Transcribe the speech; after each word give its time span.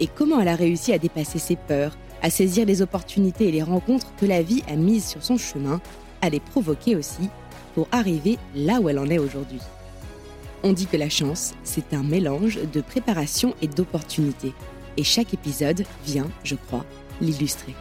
et 0.00 0.06
comment 0.06 0.40
elle 0.40 0.48
a 0.48 0.56
réussi 0.56 0.92
à 0.92 0.98
dépasser 0.98 1.38
ses 1.38 1.56
peurs, 1.56 1.96
à 2.22 2.30
saisir 2.30 2.66
les 2.66 2.82
opportunités 2.82 3.48
et 3.48 3.52
les 3.52 3.62
rencontres 3.62 4.14
que 4.16 4.26
la 4.26 4.42
vie 4.42 4.62
a 4.68 4.76
mises 4.76 5.06
sur 5.06 5.22
son 5.22 5.36
chemin, 5.36 5.80
à 6.22 6.30
les 6.30 6.40
provoquer 6.40 6.96
aussi, 6.96 7.28
pour 7.74 7.86
arriver 7.92 8.38
là 8.54 8.80
où 8.80 8.88
elle 8.88 8.98
en 8.98 9.08
est 9.08 9.18
aujourd'hui. 9.18 9.60
On 10.62 10.72
dit 10.72 10.86
que 10.86 10.96
la 10.96 11.08
chance, 11.08 11.54
c'est 11.62 11.94
un 11.94 12.02
mélange 12.02 12.58
de 12.72 12.80
préparation 12.80 13.54
et 13.62 13.68
d'opportunités. 13.68 14.52
Et 14.96 15.04
chaque 15.04 15.32
épisode 15.32 15.84
vient, 16.04 16.28
je 16.44 16.56
crois, 16.56 16.84
l'illustrer. 17.20 17.74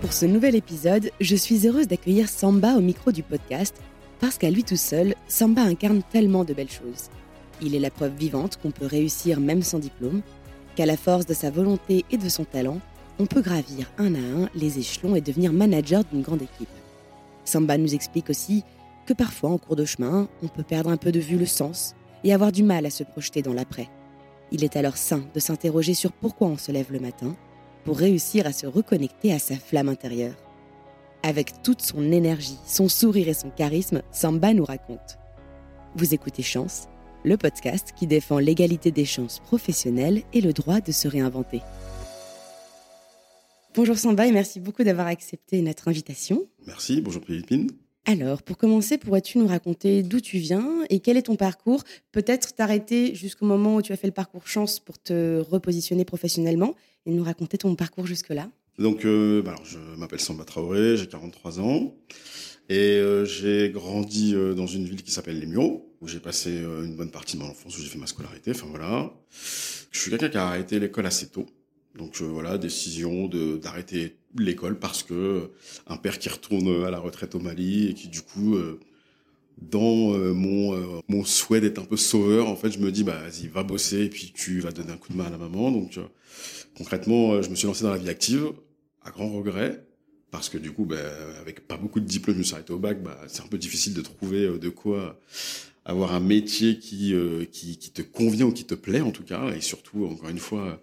Pour 0.00 0.12
ce 0.12 0.26
nouvel 0.26 0.54
épisode, 0.54 1.10
je 1.20 1.36
suis 1.36 1.66
heureuse 1.66 1.88
d'accueillir 1.88 2.28
Samba 2.28 2.74
au 2.74 2.80
micro 2.80 3.12
du 3.12 3.22
podcast 3.22 3.74
parce 4.20 4.38
qu'à 4.38 4.50
lui 4.50 4.62
tout 4.62 4.76
seul, 4.76 5.14
Samba 5.26 5.62
incarne 5.62 6.02
tellement 6.12 6.44
de 6.44 6.54
belles 6.54 6.70
choses. 6.70 7.08
Il 7.62 7.76
est 7.76 7.80
la 7.80 7.90
preuve 7.90 8.16
vivante 8.16 8.58
qu'on 8.60 8.72
peut 8.72 8.86
réussir 8.86 9.38
même 9.38 9.62
sans 9.62 9.78
diplôme, 9.78 10.22
qu'à 10.74 10.84
la 10.84 10.96
force 10.96 11.26
de 11.26 11.34
sa 11.34 11.50
volonté 11.50 12.04
et 12.10 12.16
de 12.16 12.28
son 12.28 12.44
talent, 12.44 12.80
on 13.18 13.26
peut 13.26 13.40
gravir 13.40 13.90
un 13.98 14.14
à 14.14 14.18
un 14.18 14.48
les 14.54 14.78
échelons 14.78 15.14
et 15.14 15.20
devenir 15.20 15.52
manager 15.52 16.02
d'une 16.04 16.22
grande 16.22 16.42
équipe. 16.42 16.68
Samba 17.44 17.78
nous 17.78 17.94
explique 17.94 18.30
aussi 18.30 18.64
que 19.06 19.12
parfois, 19.12 19.50
en 19.50 19.58
cours 19.58 19.76
de 19.76 19.84
chemin, 19.84 20.28
on 20.42 20.48
peut 20.48 20.62
perdre 20.62 20.90
un 20.90 20.96
peu 20.96 21.12
de 21.12 21.20
vue 21.20 21.38
le 21.38 21.46
sens 21.46 21.94
et 22.24 22.32
avoir 22.32 22.52
du 22.52 22.62
mal 22.62 22.86
à 22.86 22.90
se 22.90 23.04
projeter 23.04 23.42
dans 23.42 23.52
l'après. 23.52 23.88
Il 24.50 24.64
est 24.64 24.76
alors 24.76 24.96
sain 24.96 25.22
de 25.34 25.40
s'interroger 25.40 25.94
sur 25.94 26.12
pourquoi 26.12 26.48
on 26.48 26.58
se 26.58 26.72
lève 26.72 26.92
le 26.92 27.00
matin 27.00 27.36
pour 27.84 27.98
réussir 27.98 28.46
à 28.46 28.52
se 28.52 28.66
reconnecter 28.66 29.32
à 29.32 29.38
sa 29.38 29.56
flamme 29.56 29.88
intérieure. 29.88 30.36
Avec 31.22 31.62
toute 31.62 31.82
son 31.82 32.10
énergie, 32.10 32.58
son 32.66 32.88
sourire 32.88 33.28
et 33.28 33.34
son 33.34 33.50
charisme, 33.50 34.02
Samba 34.10 34.52
nous 34.54 34.64
raconte. 34.64 35.18
Vous 35.94 36.14
écoutez 36.14 36.42
Chance, 36.42 36.88
le 37.24 37.36
podcast 37.36 37.92
qui 37.96 38.06
défend 38.06 38.38
l'égalité 38.38 38.90
des 38.90 39.04
chances 39.04 39.40
professionnelles 39.40 40.22
et 40.32 40.40
le 40.40 40.52
droit 40.52 40.80
de 40.80 40.92
se 40.92 41.08
réinventer. 41.08 41.60
Bonjour 43.74 43.96
Samba 43.96 44.26
et 44.26 44.32
merci 44.32 44.60
beaucoup 44.60 44.84
d'avoir 44.84 45.06
accepté 45.06 45.62
notre 45.62 45.88
invitation. 45.88 46.46
Merci, 46.66 47.00
bonjour 47.00 47.22
Philippine. 47.24 47.70
Alors, 48.04 48.42
pour 48.42 48.58
commencer, 48.58 48.98
pourrais-tu 48.98 49.38
nous 49.38 49.46
raconter 49.46 50.02
d'où 50.02 50.20
tu 50.20 50.38
viens 50.38 50.84
et 50.90 50.98
quel 50.98 51.16
est 51.16 51.22
ton 51.22 51.36
parcours? 51.36 51.84
Peut-être 52.10 52.54
t'arrêter 52.54 53.14
jusqu'au 53.14 53.46
moment 53.46 53.76
où 53.76 53.82
tu 53.82 53.92
as 53.92 53.96
fait 53.96 54.08
le 54.08 54.12
parcours 54.12 54.48
chance 54.48 54.80
pour 54.80 55.00
te 55.00 55.38
repositionner 55.38 56.04
professionnellement 56.04 56.74
et 57.06 57.12
nous 57.12 57.22
raconter 57.22 57.58
ton 57.58 57.74
parcours 57.76 58.06
jusque-là. 58.06 58.50
Donc, 58.78 59.04
euh, 59.04 59.40
bah 59.42 59.52
alors, 59.52 59.64
je 59.64 59.78
m'appelle 59.98 60.20
Samba 60.20 60.44
Traoré, 60.44 60.96
j'ai 60.96 61.06
43 61.06 61.60
ans 61.60 61.94
et 62.68 62.98
euh, 62.98 63.24
j'ai 63.24 63.70
grandi 63.70 64.34
euh, 64.34 64.54
dans 64.54 64.66
une 64.66 64.84
ville 64.84 65.02
qui 65.02 65.10
s'appelle 65.10 65.38
Les 65.38 65.46
Mureaux, 65.46 65.92
où 66.02 66.08
j'ai 66.08 66.20
passé 66.20 66.50
euh, 66.50 66.84
une 66.84 66.96
bonne 66.96 67.10
partie 67.10 67.36
de 67.36 67.42
mon 67.42 67.48
enfance, 67.48 67.78
où 67.78 67.80
j'ai 67.80 67.88
fait 67.88 67.98
ma 67.98 68.06
scolarité. 68.06 68.50
Enfin 68.50 68.66
voilà. 68.68 69.14
Je 69.90 69.98
suis 69.98 70.10
quelqu'un 70.10 70.28
qui 70.28 70.36
a 70.36 70.46
arrêté 70.46 70.78
l'école 70.80 71.06
assez 71.06 71.28
tôt. 71.28 71.46
Donc 71.96 72.20
euh, 72.20 72.24
voilà, 72.24 72.58
décision 72.58 73.28
de 73.28 73.56
d'arrêter 73.56 74.16
l'école 74.36 74.78
parce 74.78 75.02
que 75.02 75.14
euh, 75.14 75.52
un 75.86 75.96
père 75.96 76.18
qui 76.18 76.28
retourne 76.28 76.84
à 76.84 76.90
la 76.90 76.98
retraite 76.98 77.34
au 77.34 77.38
Mali 77.38 77.88
et 77.88 77.94
qui 77.94 78.08
du 78.08 78.22
coup 78.22 78.56
dans 79.58 80.18
mon 80.34 81.02
mon 81.08 81.24
souhait 81.24 81.60
d'être 81.60 81.78
un 81.78 81.84
peu 81.84 81.96
sauveur, 81.96 82.48
en 82.48 82.56
fait, 82.56 82.70
je 82.72 82.78
me 82.78 82.90
dis 82.90 83.04
bah 83.04 83.20
vas-y, 83.20 83.46
va 83.48 83.62
bosser 83.62 84.04
et 84.04 84.08
puis 84.08 84.32
tu 84.34 84.60
vas 84.60 84.72
donner 84.72 84.92
un 84.92 84.96
coup 84.96 85.12
de 85.12 85.18
main 85.18 85.26
à 85.26 85.30
la 85.30 85.38
maman. 85.38 85.70
Donc 85.70 86.00
concrètement, 86.76 87.42
je 87.42 87.50
me 87.50 87.54
suis 87.54 87.66
lancé 87.66 87.84
dans 87.84 87.90
la 87.90 87.98
vie 87.98 88.08
active 88.08 88.52
à 89.02 89.10
grand 89.10 89.28
regret 89.28 89.84
parce 90.32 90.48
que 90.48 90.58
du 90.58 90.72
coup, 90.72 90.84
bah, 90.84 90.96
avec 91.40 91.68
pas 91.68 91.76
beaucoup 91.76 92.00
de 92.00 92.06
diplômes, 92.06 92.34
je 92.34 92.40
me 92.40 92.44
suis 92.44 92.54
arrêté 92.54 92.72
au 92.72 92.78
bac, 92.78 93.00
bah, 93.00 93.20
c'est 93.28 93.42
un 93.42 93.46
peu 93.46 93.58
difficile 93.58 93.94
de 93.94 94.00
trouver 94.00 94.46
euh, 94.46 94.58
de 94.58 94.70
quoi 94.70 95.20
avoir 95.84 96.14
un 96.14 96.20
métier 96.20 96.78
qui, 96.78 97.14
euh, 97.14 97.44
qui 97.44 97.76
qui 97.76 97.90
te 97.90 98.02
convient 98.02 98.46
ou 98.46 98.52
qui 98.52 98.64
te 98.64 98.74
plaît 98.74 99.00
en 99.00 99.10
tout 99.10 99.24
cas 99.24 99.50
et 99.50 99.60
surtout 99.60 100.06
encore 100.06 100.28
une 100.28 100.38
fois 100.38 100.82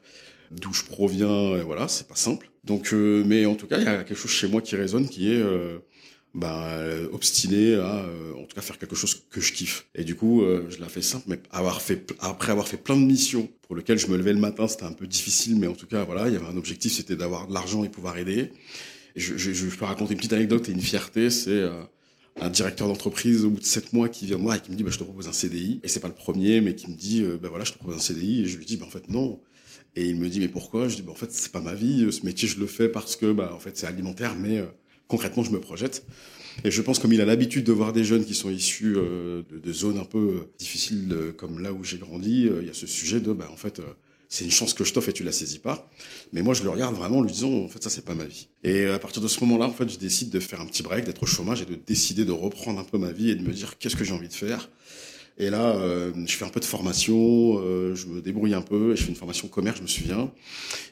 d'où 0.52 0.74
je 0.74 0.84
proviens, 0.84 1.62
voilà, 1.64 1.88
c'est 1.88 2.08
pas 2.08 2.16
simple. 2.16 2.50
Donc, 2.64 2.94
euh, 2.94 3.24
mais 3.26 3.46
en 3.46 3.56
tout 3.56 3.68
cas, 3.68 3.78
il 3.78 3.84
y 3.84 3.88
a 3.88 4.04
quelque 4.04 4.18
chose 4.18 4.32
chez 4.32 4.48
moi 4.48 4.62
qui 4.62 4.76
résonne, 4.76 5.08
qui 5.08 5.32
est 5.32 5.42
euh, 5.42 5.78
obstiné 7.12 7.76
à, 7.76 8.06
en 8.36 8.46
tout 8.46 8.56
cas, 8.56 8.62
faire 8.62 8.80
quelque 8.80 8.96
chose 8.96 9.24
que 9.30 9.42
je 9.42 9.54
kiffe. 9.54 9.88
Et 9.94 10.04
du 10.04 10.16
coup, 10.16 10.44
je 10.70 10.78
l'ai 10.80 10.90
fait 10.90 11.04
simple, 11.04 11.26
mais 11.28 11.40
avoir 11.52 11.82
fait, 11.84 12.14
après 12.20 12.52
avoir 12.52 12.68
fait 12.68 12.78
plein 12.78 12.98
de 12.98 13.06
missions 13.06 13.48
pour 13.62 13.76
lesquelles 13.76 14.00
je 14.00 14.08
me 14.08 14.18
levais 14.18 14.34
le 14.34 14.40
matin, 14.40 14.68
c'était 14.68 14.86
un 14.86 14.92
peu 14.94 15.06
difficile, 15.06 15.56
mais 15.56 15.68
en 15.68 15.74
tout 15.74 15.88
cas, 15.88 16.04
voilà, 16.04 16.28
il 16.28 16.34
y 16.34 16.36
avait 16.36 16.48
un 16.48 16.58
objectif, 16.58 16.94
c'était 16.94 17.16
d'avoir 17.16 17.48
de 17.48 17.54
l'argent 17.54 17.84
et 17.84 17.90
pouvoir 17.90 18.18
aider. 18.18 18.52
Je, 19.16 19.38
je, 19.38 19.52
je 19.52 19.76
peux 19.76 19.86
raconter 19.86 20.14
une 20.14 20.18
petite 20.18 20.34
anecdote 20.34 20.70
et 20.70 20.72
une 20.72 20.82
fierté, 20.82 21.30
c'est 21.30 21.50
euh, 21.50 21.82
un 22.40 22.50
directeur 22.50 22.88
d'entreprise 22.88 23.44
au 23.46 23.50
bout 23.50 23.60
de 23.60 23.66
sept 23.66 23.94
mois 23.94 24.10
qui 24.10 24.26
vient 24.26 24.38
me 24.38 24.44
voir 24.44 24.56
et 24.56 24.62
qui 24.62 24.72
me 24.72 24.76
dit 24.76 24.84
bah, 24.84 24.92
je 24.92 25.00
te 25.00 25.04
propose 25.04 25.28
un 25.28 25.34
CDI 25.34 25.80
et 25.84 25.88
c'est 25.88 26.00
pas 26.00 26.08
le 26.08 26.14
premier 26.14 26.62
mais 26.62 26.76
qui 26.76 26.90
me 26.90 26.96
dit 26.96 27.24
euh, 27.24 27.38
bah 27.42 27.50
voilà 27.50 27.66
je 27.66 27.74
te 27.74 27.78
propose 27.78 27.96
un 27.96 28.00
CDI 28.00 28.42
et 28.42 28.46
je 28.46 28.58
lui 28.58 28.66
dis 28.66 28.78
bah 28.78 28.86
en 28.86 28.92
fait 28.92 29.10
non. 29.10 29.40
Et 29.96 30.06
il 30.08 30.16
me 30.18 30.30
dit 30.30 30.40
mais 30.40 30.48
pourquoi? 30.48 30.88
Je 30.88 30.96
dis 30.96 31.02
bah 31.02 31.12
en 31.12 31.16
fait 31.16 31.32
c'est 31.32 31.52
pas 31.52 31.62
ma 31.62 31.74
vie 31.74 32.12
ce 32.12 32.26
métier 32.26 32.48
je 32.48 32.60
le 32.60 32.68
fais 32.68 32.90
parce 32.90 33.16
que 33.16 33.32
bah 33.32 33.52
en 33.54 33.60
fait 33.60 33.78
c'est 33.78 33.88
alimentaire 33.88 34.36
mais 34.36 34.60
euh, 34.60 34.66
concrètement 35.08 35.44
je 35.44 35.52
me 35.52 35.60
projette. 35.60 36.06
Et 36.64 36.72
je 36.72 36.82
pense 36.82 37.00
comme 37.00 37.14
il 37.14 37.22
a 37.22 37.26
l'habitude 37.26 37.64
de 37.64 37.72
voir 37.72 37.94
des 37.94 38.04
jeunes 38.04 38.26
qui 38.26 38.34
sont 38.34 38.50
issus 38.50 38.96
euh, 38.98 39.44
de, 39.50 39.60
de, 39.60 39.74
zones 39.74 39.98
un 39.98 40.06
peu 40.06 40.18
euh, 40.18 40.52
difficiles 40.58 41.08
euh, 41.12 41.32
comme 41.32 41.60
là 41.60 41.72
où 41.74 41.84
j'ai 41.84 41.98
grandi 41.98 42.50
il 42.62 42.68
y 42.68 42.70
a 42.70 42.74
ce 42.74 42.88
sujet 42.88 43.20
de 43.20 43.32
bah 43.32 43.48
en 43.52 43.56
fait 43.56 43.82
c'est 44.30 44.46
une 44.46 44.52
chance 44.52 44.76
que 44.76 44.84
je 44.84 44.94
t'offre 44.94 45.10
et 45.10 45.14
tu 45.14 45.24
la 45.24 45.32
saisis 45.32 45.60
pas. 45.60 45.90
Mais 46.32 46.44
moi, 46.44 46.54
je 46.54 46.64
le 46.64 46.70
regarde 46.70 46.96
vraiment 46.96 47.18
en 47.18 47.24
lui 47.24 47.32
disant, 47.32 47.52
en 47.52 47.68
fait, 47.68 47.84
ça, 47.84 47.90
c'est 47.90 48.06
pas 48.06 48.14
ma 48.14 48.26
vie. 48.26 48.48
Et 48.64 48.86
à 48.86 49.00
partir 49.00 49.22
de 49.22 49.28
ce 49.28 49.40
moment-là, 49.42 49.66
en 49.66 49.74
fait, 49.74 49.90
je 49.90 49.98
décide 49.98 50.30
de 50.30 50.40
faire 50.40 50.62
un 50.62 50.68
petit 50.68 50.84
break, 50.84 51.06
d'être 51.06 51.24
au 51.24 51.26
chômage 51.26 51.64
et 51.64 51.66
de 51.66 51.76
décider 51.76 52.26
de 52.26 52.32
reprendre 52.32 52.80
un 52.80 52.84
peu 52.84 53.00
ma 53.00 53.12
vie 53.12 53.32
et 53.32 53.36
de 53.36 53.42
me 53.42 53.52
dire 53.52 53.80
qu'est-ce 53.80 53.96
que 53.96 54.04
j'ai 54.04 54.14
envie 54.14 54.28
de 54.28 54.34
faire? 54.34 54.70
Et 55.42 55.50
là, 55.50 55.70
euh, 55.78 56.12
je 56.28 56.36
fais 56.36 56.44
un 56.44 56.50
peu 56.50 56.60
de 56.60 56.66
formation, 56.66 57.60
euh, 57.60 57.96
je 57.96 58.08
me 58.08 58.22
débrouille 58.22 58.54
un 58.54 58.62
peu, 58.62 58.92
et 58.92 58.98
je 58.98 59.04
fais 59.04 59.10
une 59.10 59.16
formation 59.16 59.48
commerce, 59.48 59.78
je 59.78 59.84
me 59.84 59.88
souviens, 59.88 60.30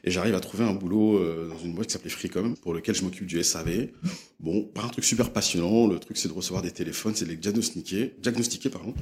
et 0.06 0.10
j'arrive 0.10 0.36
à 0.36 0.40
trouver 0.40 0.64
un 0.64 0.74
boulot 0.74 1.18
euh, 1.18 1.50
dans 1.50 1.60
une 1.60 1.74
boîte 1.74 1.88
qui 1.88 1.94
s'appelait 1.94 2.10
Freecom, 2.10 2.56
pour 2.56 2.74
lequel 2.74 2.96
je 2.96 3.04
m'occupe 3.04 3.26
du 3.26 3.44
SAV. 3.44 3.90
Bon, 4.40 4.64
pas 4.64 4.84
un 4.84 4.88
truc 4.88 5.04
super 5.04 5.34
passionnant, 5.34 5.88
le 5.88 6.00
truc 6.00 6.16
c'est 6.16 6.30
de 6.30 6.34
recevoir 6.34 6.62
des 6.62 6.72
téléphones, 6.72 7.14
c'est 7.14 7.26
de 7.26 7.32
les 7.32 7.36
diagnostiquer, 7.36 8.14
diagnostiquer 8.20 8.70
pardon, 8.70 8.94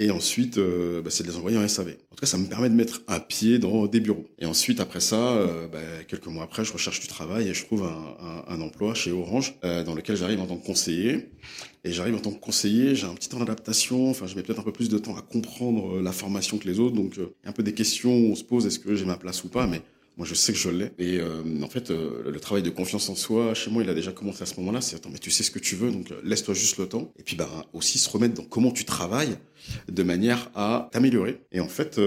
et 0.00 0.10
ensuite 0.10 0.58
euh, 0.58 1.02
bah, 1.02 1.10
c'est 1.10 1.24
de 1.24 1.28
les 1.28 1.36
envoyer 1.36 1.58
en 1.58 1.66
SAV. 1.66 1.88
En 1.88 2.14
tout 2.14 2.20
cas, 2.20 2.26
ça 2.26 2.38
me 2.38 2.46
permet 2.46 2.68
de 2.68 2.74
mettre 2.74 3.02
un 3.08 3.20
pied 3.20 3.58
dans 3.58 3.86
des 3.86 4.00
bureaux. 4.00 4.26
Et 4.38 4.46
ensuite, 4.46 4.80
après 4.80 5.00
ça, 5.00 5.32
euh, 5.32 5.66
bah, 5.68 5.78
quelques 6.06 6.26
mois 6.26 6.44
après, 6.44 6.64
je 6.64 6.72
recherche 6.72 7.00
du 7.00 7.08
travail 7.08 7.48
et 7.48 7.54
je 7.54 7.64
trouve 7.64 7.84
un, 7.84 8.60
emploi 8.60 8.94
chez 8.94 9.12
Orange, 9.12 9.54
euh, 9.64 9.84
dans 9.84 9.94
lequel 9.94 10.16
j'arrive 10.16 10.40
en 10.40 10.46
tant 10.46 10.56
que 10.56 10.66
conseiller. 10.66 11.30
Et 11.84 11.92
j'arrive 11.92 12.16
en 12.16 12.20
tant 12.20 12.32
que 12.32 12.40
conseiller, 12.40 12.94
j'ai 12.94 13.06
un 13.06 13.14
petit 13.14 13.28
temps 13.28 13.38
d'adaptation, 13.38 14.10
enfin 14.10 14.26
je 14.26 14.34
mets 14.34 14.42
peut-être 14.42 14.58
un 14.58 14.64
peu 14.64 14.72
plus 14.72 14.88
de 14.88 14.98
temps 14.98 15.16
à 15.16 15.22
comprendre 15.22 16.00
la 16.00 16.12
formation 16.12 16.58
que 16.58 16.66
les 16.66 16.80
autres, 16.80 16.96
donc 16.96 17.18
un 17.44 17.52
peu 17.52 17.62
des 17.62 17.72
questions 17.72 18.12
où 18.12 18.32
on 18.32 18.34
se 18.34 18.44
pose 18.44 18.66
est-ce 18.66 18.80
que 18.80 18.94
j'ai 18.96 19.04
ma 19.04 19.16
place 19.16 19.44
ou 19.44 19.48
pas, 19.48 19.66
mais 19.66 19.80
moi 20.18 20.26
je 20.26 20.34
sais 20.34 20.52
que 20.52 20.58
je 20.58 20.68
l'ai. 20.68 20.90
Et 20.98 21.20
euh, 21.20 21.62
en 21.62 21.68
fait, 21.68 21.90
euh, 21.90 22.28
le 22.28 22.40
travail 22.40 22.64
de 22.64 22.70
confiance 22.70 23.08
en 23.08 23.14
soi, 23.14 23.54
chez 23.54 23.70
moi, 23.70 23.84
il 23.84 23.88
a 23.88 23.94
déjà 23.94 24.10
commencé 24.10 24.42
à 24.42 24.46
ce 24.46 24.56
moment-là, 24.58 24.80
c'est 24.80 24.96
attends, 24.96 25.10
mais 25.10 25.18
tu 25.18 25.30
sais 25.30 25.44
ce 25.44 25.52
que 25.52 25.60
tu 25.60 25.76
veux, 25.76 25.92
donc 25.92 26.10
euh, 26.10 26.20
laisse-toi 26.24 26.54
juste 26.54 26.76
le 26.78 26.88
temps. 26.88 27.12
Et 27.18 27.22
puis 27.22 27.36
bah, 27.36 27.48
aussi 27.72 27.98
se 27.98 28.10
remettre 28.10 28.34
dans 28.34 28.44
comment 28.44 28.72
tu 28.72 28.84
travailles 28.84 29.38
de 29.88 30.02
manière 30.02 30.50
à 30.56 30.88
t'améliorer. 30.92 31.40
Et 31.52 31.60
en 31.60 31.68
fait, 31.68 32.00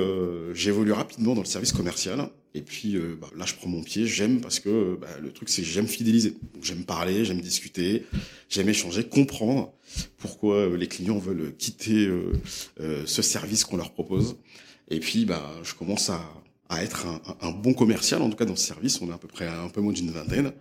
j'évolue 0.53 0.91
rapidement 0.91 1.35
dans 1.35 1.41
le 1.41 1.47
service 1.47 1.71
commercial. 1.71 2.29
Et 2.53 2.61
puis 2.61 2.97
bah, 3.19 3.29
là, 3.35 3.45
je 3.45 3.55
prends 3.55 3.69
mon 3.69 3.83
pied, 3.83 4.05
j'aime 4.05 4.41
parce 4.41 4.59
que 4.59 4.97
bah, 4.99 5.07
le 5.21 5.31
truc, 5.31 5.49
c'est 5.49 5.61
que 5.61 5.67
j'aime 5.67 5.87
fidéliser. 5.87 6.35
J'aime 6.61 6.83
parler, 6.83 7.23
j'aime 7.23 7.39
discuter, 7.39 8.05
j'aime 8.49 8.67
échanger, 8.67 9.03
comprendre 9.03 9.73
pourquoi 10.17 10.75
les 10.75 10.87
clients 10.87 11.19
veulent 11.19 11.53
quitter 11.57 12.07
euh, 12.07 13.05
ce 13.05 13.21
service 13.21 13.63
qu'on 13.63 13.77
leur 13.77 13.91
propose. 13.91 14.37
Et 14.89 14.99
puis, 14.99 15.25
bah, 15.25 15.49
je 15.63 15.73
commence 15.73 16.09
à, 16.09 16.21
à 16.71 16.83
être 16.83 17.05
un, 17.05 17.21
un, 17.41 17.51
bon 17.51 17.73
commercial, 17.73 18.21
en 18.21 18.29
tout 18.29 18.37
cas 18.37 18.45
dans 18.45 18.55
ce 18.55 18.65
service. 18.65 18.99
On 19.01 19.09
est 19.09 19.13
à 19.13 19.17
peu 19.17 19.27
près 19.27 19.47
un 19.47 19.69
peu 19.69 19.81
moins 19.81 19.93
d'une 19.93 20.09
vingtaine. 20.09 20.51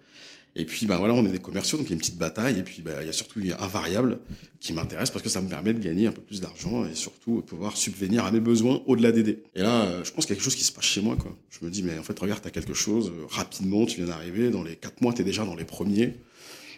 Et 0.57 0.65
puis, 0.65 0.87
bah 0.87 0.97
voilà, 0.99 1.15
on 1.15 1.25
est 1.25 1.31
des 1.31 1.39
commerciaux, 1.39 1.79
donc 1.79 1.87
il 1.87 1.91
y 1.91 1.93
a 1.93 1.95
une 1.95 2.01
petite 2.01 2.19
bataille. 2.19 2.59
Et 2.59 2.63
puis, 2.65 2.83
bah, 2.83 3.03
il 3.03 3.07
y 3.07 3.09
a 3.09 3.13
surtout 3.13 3.41
un 3.41 3.67
variable 3.69 4.19
qui 4.59 4.73
m'intéresse 4.73 5.11
parce 5.11 5.23
que 5.23 5.29
ça 5.29 5.41
me 5.41 5.49
permet 5.49 5.73
de 5.73 5.79
gagner 5.79 6.09
un 6.09 6.13
peu 6.13 6.23
plus 6.23 6.41
d'argent 6.41 6.85
et 6.85 6.95
surtout 6.95 7.43
pouvoir 7.43 7.77
subvenir 7.77 8.25
à 8.25 8.33
mes 8.33 8.41
besoins 8.41 8.83
au-delà 8.87 9.13
d'aider. 9.13 9.45
Et 9.55 9.63
là, 9.63 9.85
euh, 9.85 10.05
je 10.05 10.11
pense 10.11 10.27
qu'il 10.27 10.35
y 10.35 10.35
a 10.35 10.37
quelque 10.37 10.45
chose 10.45 10.57
qui 10.57 10.65
se 10.65 10.73
passe 10.73 10.85
chez 10.85 11.01
moi, 11.01 11.15
quoi. 11.15 11.37
Je 11.51 11.65
me 11.65 11.71
dis, 11.71 11.85
mais 11.85 11.97
en 11.99 12.03
fait, 12.03 12.19
regarde, 12.19 12.43
t'as 12.43 12.51
quelque 12.51 12.75
chose, 12.75 13.13
euh, 13.15 13.27
rapidement, 13.29 13.87
tu 13.87 13.99
viens 13.99 14.07
d'arriver, 14.07 14.51
dans 14.51 14.65
les 14.65 14.75
quatre 14.75 15.01
mois, 15.03 15.13
t'es 15.13 15.23
déjà 15.23 15.45
dans 15.45 15.55
les 15.55 15.65
premiers. 15.65 16.17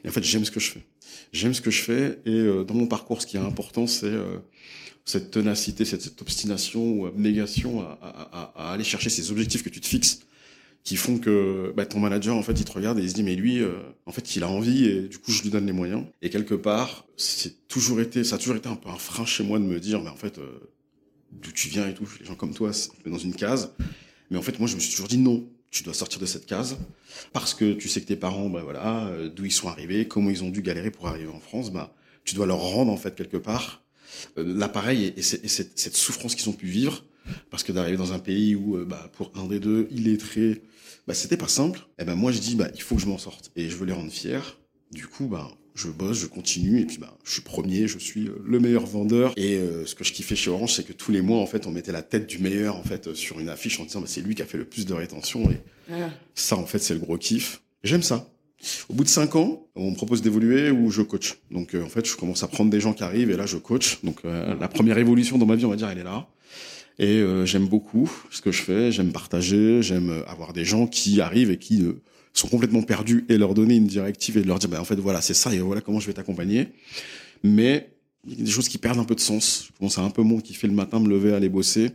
Et 0.05 0.09
en 0.09 0.13
fait, 0.13 0.23
j'aime 0.23 0.45
ce 0.45 0.51
que 0.51 0.61
je 0.61 0.73
fais. 0.73 0.83
J'aime 1.33 1.55
ce 1.55 1.63
que 1.63 1.71
je 1.71 1.83
fais. 1.83 2.19
Et 2.27 2.31
euh, 2.31 2.65
dans 2.65 2.75
mon 2.75 2.87
parcours, 2.87 3.23
ce 3.23 3.27
qui 3.27 3.39
est 3.39 3.41
important, 3.41 3.87
c'est 3.87 4.13
cette 5.05 5.31
ténacité, 5.31 5.85
cette, 5.85 6.03
cette 6.03 6.21
obstination 6.23 6.93
ou 6.93 7.07
abnégation 7.07 7.81
à, 7.83 7.99
à, 8.01 8.53
à, 8.55 8.73
aller 8.73 8.85
chercher 8.85 9.11
ces 9.11 9.31
objectifs 9.31 9.63
que 9.63 9.69
tu 9.69 9.81
te 9.81 9.87
fixes 9.87 10.21
qui 10.85 10.97
font 10.97 11.19
que 11.19 11.73
bah, 11.77 11.87
ton 11.87 12.01
manager 12.01 12.37
en 12.37 12.43
fait 12.43 12.59
il 12.59 12.65
te 12.65 12.73
regarde 12.73 12.99
et 12.99 13.03
il 13.03 13.09
se 13.09 13.15
dit 13.15 13.23
mais 13.23 13.37
lui 13.37 13.61
euh, 13.61 13.73
en 14.07 14.13
fait 14.13 14.35
il 14.35 14.43
a 14.43 14.49
envie 14.49 14.87
et 14.87 15.03
du 15.03 15.19
coup 15.19 15.31
je 15.31 15.43
lui 15.43 15.51
donne 15.51 15.67
les 15.67 15.73
moyens. 15.73 16.05
Et 16.23 16.31
quelque 16.31 16.55
part 16.55 17.07
c'est 17.17 17.69
toujours 17.69 18.01
été 18.01 18.25
ça 18.25 18.37
a 18.37 18.39
toujours 18.39 18.57
été 18.57 18.69
un 18.69 18.77
peu 18.77 18.89
un 18.89 18.97
frein 18.97 19.25
chez 19.25 19.45
moi 19.45 19.59
de 19.59 19.65
me 19.65 19.79
dire 19.79 20.03
mais 20.03 20.11
en 20.11 20.17
fait 20.17 20.39
euh, 20.39 20.73
d'où 21.31 21.53
tu 21.53 21.69
viens 21.69 21.89
et 21.89 21.95
tout 21.95 22.09
les 22.21 22.27
gens 22.27 22.35
comme 22.35 22.55
toi 22.55 22.73
c'est 22.73 22.91
dans 23.07 23.19
une 23.19 23.35
case. 23.35 23.75
Mais 24.31 24.39
en 24.39 24.43
fait 24.43 24.59
moi 24.59 24.69
je 24.69 24.75
me 24.75 24.81
suis 24.81 24.91
toujours 24.91 25.09
dit 25.09 25.19
non 25.19 25.45
tu 25.71 25.85
dois 25.85 25.95
sortir 25.95 26.21
de 26.21 26.27
cette 26.27 26.47
case 26.47 26.77
parce 27.33 27.55
que 27.55 27.73
tu 27.75 27.89
sais 27.89 28.01
que 28.01 28.07
tes 28.07 28.17
parents 28.17 28.51
bah 28.51 28.63
voilà 28.65 29.07
euh, 29.07 29.29
d'où 29.29 29.45
ils 29.45 29.53
sont 29.53 29.69
arrivés 29.69 30.09
comment 30.09 30.31
ils 30.31 30.43
ont 30.43 30.51
dû 30.51 30.63
galérer 30.63 30.91
pour 30.91 31.07
arriver 31.07 31.31
en 31.31 31.41
France 31.41 31.73
bah 31.73 31.95
tu 32.25 32.35
dois 32.35 32.47
leur 32.47 32.61
rendre 32.61 32.91
en 32.91 32.97
fait 32.97 33.15
quelque 33.15 33.37
part 33.37 33.83
l'appareil 34.37 35.05
et, 35.05 35.19
et, 35.19 35.23
cette, 35.23 35.79
cette 35.79 35.97
souffrance 35.97 36.35
qu'ils 36.35 36.49
ont 36.49 36.55
pu 36.55 36.67
vivre 36.67 37.05
parce 37.51 37.63
que 37.63 37.73
d'arriver 37.73 37.97
dans 37.97 38.13
un 38.13 38.19
pays 38.19 38.55
où 38.55 38.85
bah, 38.85 39.11
pour 39.13 39.33
un 39.37 39.47
des 39.47 39.61
deux 39.61 39.89
il 39.91 40.09
est 40.09 40.19
très 40.19 40.61
bah, 41.07 41.15
c'était 41.15 41.37
pas 41.37 41.49
simple. 41.49 41.81
Et 41.99 42.03
eh 42.03 42.05
ben 42.05 42.15
moi 42.15 42.33
je 42.33 42.39
dis 42.39 42.55
bah 42.55 42.69
il 42.75 42.83
faut 42.83 42.97
que 42.97 43.03
je 43.03 43.07
m'en 43.07 43.19
sorte 43.19 43.51
et 43.57 43.69
je 43.69 43.77
veux 43.77 43.87
les 43.87 43.93
rendre 43.93 44.11
fiers. 44.11 44.41
Du 44.93 45.07
coup 45.07 45.27
bah 45.27 45.51
je 45.75 45.89
bosse, 45.89 46.19
je 46.19 46.27
continue 46.27 46.81
et 46.81 46.85
puis 46.85 46.99
bah 46.99 47.17
je 47.25 47.33
suis 47.33 47.41
premier, 47.41 47.89
je 47.89 47.99
suis 47.99 48.29
euh, 48.29 48.43
le 48.45 48.61
meilleur 48.61 48.87
vendeur 48.87 49.33
et 49.37 49.57
euh, 49.57 49.87
ce 49.87 49.95
que 49.95 50.05
je 50.05 50.13
kiffais 50.13 50.37
chez 50.37 50.51
Orange 50.51 50.75
c'est 50.75 50.85
que 50.85 50.93
tous 50.93 51.13
les 51.13 51.23
mois 51.23 51.39
en 51.39 51.47
fait 51.47 51.67
on 51.67 51.71
mettait 51.71 51.93
la 51.93 52.03
tête 52.03 52.27
du 52.27 52.39
meilleur 52.39 52.77
en 52.77 52.83
fait 52.83 53.15
sur 53.15 53.41
une 53.41 53.49
affiche 53.49 53.81
en 53.81 53.85
disant 53.85 54.01
bah, 54.01 54.07
c'est 54.09 54.21
lui 54.21 54.35
qui 54.35 54.43
a 54.43 54.47
fait 54.47 54.59
le 54.59 54.67
plus 54.67 54.85
de 54.85 54.93
rétention 54.93 55.51
et 55.51 55.61
ah. 55.91 56.11
ça 56.35 56.57
en 56.57 56.67
fait 56.67 56.79
c'est 56.79 56.95
le 56.95 57.01
gros 57.01 57.17
kiff. 57.17 57.63
J'aime 57.83 58.03
ça. 58.03 58.32
Au 58.89 58.95
bout 58.95 59.05
de 59.05 59.09
cinq 59.09 59.35
ans, 59.37 59.67
on 59.75 59.91
me 59.91 59.97
propose 59.97 60.23
d'évoluer 60.23 60.71
ou 60.71 60.91
je 60.91 61.03
coach. 61.03 61.39
Donc 61.51 61.75
euh, 61.75 61.83
en 61.85 61.89
fait, 61.89 62.07
je 62.07 62.17
commence 62.17 62.43
à 62.43 62.49
prendre 62.49 62.71
des 62.71 62.81
gens 62.81 62.93
qui 62.93 63.03
arrivent 63.03 63.31
et 63.31 63.37
là 63.37 63.47
je 63.47 63.57
coach. 63.57 63.99
Donc 64.05 64.23
la 64.25 64.69
première 64.69 64.99
évolution 64.99 65.39
dans 65.39 65.47
ma 65.47 65.57
vie, 65.57 65.65
on 65.65 65.71
va 65.71 65.77
dire, 65.77 65.89
elle 65.89 65.99
est 65.99 66.05
là. 66.05 66.29
Et 66.99 67.21
euh, 67.21 67.47
j'aime 67.47 67.67
beaucoup 67.67 68.11
ce 68.31 68.41
que 68.41 68.53
je 68.53 68.63
fais, 68.63 68.93
j'aime 68.93 69.13
partager, 69.13 69.83
j'aime 69.83 70.11
euh, 70.11 70.25
avoir 70.27 70.53
des 70.53 70.65
gens 70.65 70.87
qui 70.87 71.21
arrivent 71.21 71.51
et 71.51 71.59
qui 71.59 71.83
euh, 71.83 72.03
sont 72.35 72.49
complètement 72.49 72.83
perdus 72.83 73.25
et 73.29 73.39
leur 73.39 73.55
donner 73.55 73.77
une 73.77 73.87
directive 73.87 74.37
et 74.37 74.43
leur 74.43 74.59
dire, 74.59 74.69
bah, 74.69 74.81
en 74.81 74.85
fait, 74.85 74.97
voilà, 74.97 75.21
c'est 75.21 75.35
ça 75.35 75.55
et 75.55 75.59
voilà 75.59 75.81
comment 75.81 76.01
je 76.01 76.07
vais 76.07 76.13
t'accompagner. 76.13 76.69
Mais 77.43 77.91
il 78.27 78.39
y 78.39 78.43
a 78.43 78.45
des 78.45 78.51
choses 78.51 78.69
qui 78.69 78.79
perdent 78.79 78.99
un 78.99 79.05
peu 79.05 79.15
de 79.15 79.21
sens. 79.21 79.67
Je 79.69 79.79
commence 79.79 79.99
à 79.99 80.03
un 80.03 80.11
peu 80.11 80.23
moins 80.23 80.41
fait 80.41 80.67
le 80.67 80.75
matin, 80.75 81.01
me 81.01 81.09
lever, 81.09 81.33
aller 81.33 81.49
bosser. 81.49 81.91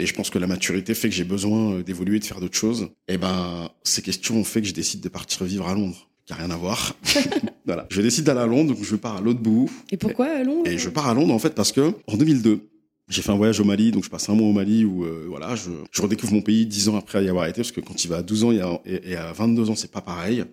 Et 0.00 0.06
je 0.06 0.14
pense 0.14 0.30
que 0.30 0.38
la 0.38 0.46
maturité 0.46 0.94
fait 0.94 1.08
que 1.08 1.14
j'ai 1.14 1.24
besoin 1.24 1.80
d'évoluer, 1.80 2.18
de 2.18 2.24
faire 2.24 2.40
d'autres 2.40 2.56
choses. 2.56 2.88
Et 3.06 3.18
ben, 3.18 3.68
ces 3.84 4.00
questions 4.00 4.36
ont 4.36 4.44
fait 4.44 4.62
que 4.62 4.66
je 4.66 4.72
décide 4.72 5.00
de 5.00 5.08
partir 5.08 5.44
vivre 5.44 5.68
à 5.68 5.74
Londres 5.74 6.08
qui 6.26 6.32
a 6.32 6.36
rien 6.36 6.50
à 6.50 6.56
voir. 6.56 6.94
voilà. 7.66 7.86
Je 7.90 8.00
décide 8.00 8.24
d'aller 8.24 8.40
à 8.40 8.46
Londres, 8.46 8.74
donc 8.74 8.84
je 8.84 8.96
pars 8.96 9.16
à 9.16 9.20
l'autre 9.20 9.40
bout. 9.40 9.70
Et 9.90 9.96
pourquoi 9.96 10.26
à 10.26 10.42
Londres? 10.42 10.68
Et 10.68 10.78
je 10.78 10.88
pars 10.88 11.08
à 11.08 11.14
Londres 11.14 11.34
en 11.34 11.38
fait 11.38 11.54
parce 11.54 11.72
que 11.72 11.92
en 12.06 12.16
2002, 12.16 12.68
j'ai 13.08 13.22
fait 13.22 13.32
un 13.32 13.36
voyage 13.36 13.60
au 13.60 13.64
Mali, 13.64 13.90
donc 13.90 14.04
je 14.04 14.08
passe 14.08 14.28
un 14.28 14.34
mois 14.34 14.48
au 14.48 14.52
Mali 14.52 14.84
où 14.84 15.04
euh, 15.04 15.26
voilà, 15.28 15.56
je, 15.56 15.70
je, 15.90 16.00
redécouvre 16.00 16.32
mon 16.32 16.42
pays 16.42 16.64
dix 16.64 16.88
ans 16.88 16.96
après 16.96 17.24
y 17.24 17.28
avoir 17.28 17.46
été, 17.46 17.56
parce 17.56 17.72
que 17.72 17.80
quand 17.80 18.04
il 18.04 18.08
va 18.08 18.18
à 18.18 18.22
12 18.22 18.44
ans 18.44 18.80
et, 18.86 19.16
à 19.16 19.32
22 19.32 19.70
ans, 19.70 19.74
c'est 19.74 19.90
pas 19.90 20.00
pareil. 20.00 20.44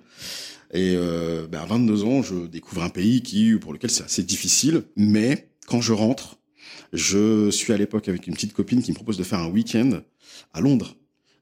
Et 0.73 0.95
euh, 0.95 1.47
ben 1.47 1.59
à 1.59 1.65
22 1.65 2.03
ans, 2.03 2.23
je 2.23 2.47
découvre 2.47 2.83
un 2.83 2.89
pays 2.89 3.21
qui 3.21 3.53
pour 3.53 3.71
lequel 3.71 3.91
c'est 3.91 4.03
assez 4.03 4.23
difficile, 4.23 4.83
mais 4.95 5.47
quand 5.67 5.81
je 5.81 5.93
rentre, 5.93 6.36
je 6.93 7.49
suis 7.51 7.73
à 7.73 7.77
l'époque 7.77 8.07
avec 8.07 8.27
une 8.27 8.33
petite 8.33 8.53
copine 8.53 8.81
qui 8.81 8.91
me 8.91 8.95
propose 8.95 9.17
de 9.17 9.23
faire 9.23 9.39
un 9.39 9.49
week-end 9.49 10.01
à 10.53 10.61
Londres. 10.61 10.95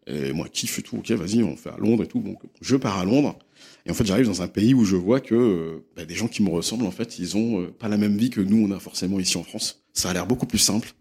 Et 0.08 0.34
moi, 0.34 0.48
kiffe 0.48 0.78
et 0.80 0.82
tout, 0.84 0.98
ok, 0.98 1.10
vas-y, 1.12 1.42
on 1.42 1.56
fait 1.56 1.70
à 1.70 1.78
Londres 1.78 2.04
et 2.04 2.08
tout. 2.08 2.20
Donc, 2.20 2.40
je 2.62 2.76
pars 2.76 3.00
à 3.00 3.06
Londres. 3.06 3.40
Et 3.86 3.92
en 3.92 3.94
fait, 3.94 4.06
j'arrive 4.06 4.28
dans 4.28 4.42
un 4.44 4.48
pays 4.48 4.74
où 4.74 4.86
je 4.86 4.96
vois 4.96 5.20
que 5.20 5.84
ben, 5.96 6.06
des 6.06 6.14
gens 6.14 6.28
qui 6.28 6.44
me 6.44 6.50
ressemblent, 6.50 6.86
en 6.86 6.92
fait, 6.92 7.18
ils 7.18 7.36
ont 7.38 7.62
euh, 7.62 7.68
pas 7.68 7.88
la 7.88 7.98
même 7.98 8.16
vie 8.16 8.30
que 8.30 8.42
nous, 8.42 8.68
on 8.68 8.72
a 8.72 8.80
forcément 8.80 9.20
ici 9.20 9.38
en 9.38 9.44
France. 9.44 9.84
Ça 9.94 10.12
a 10.12 10.14
l'air 10.14 10.28
beaucoup 10.28 10.46
plus 10.46 10.60
simple. 10.60 10.94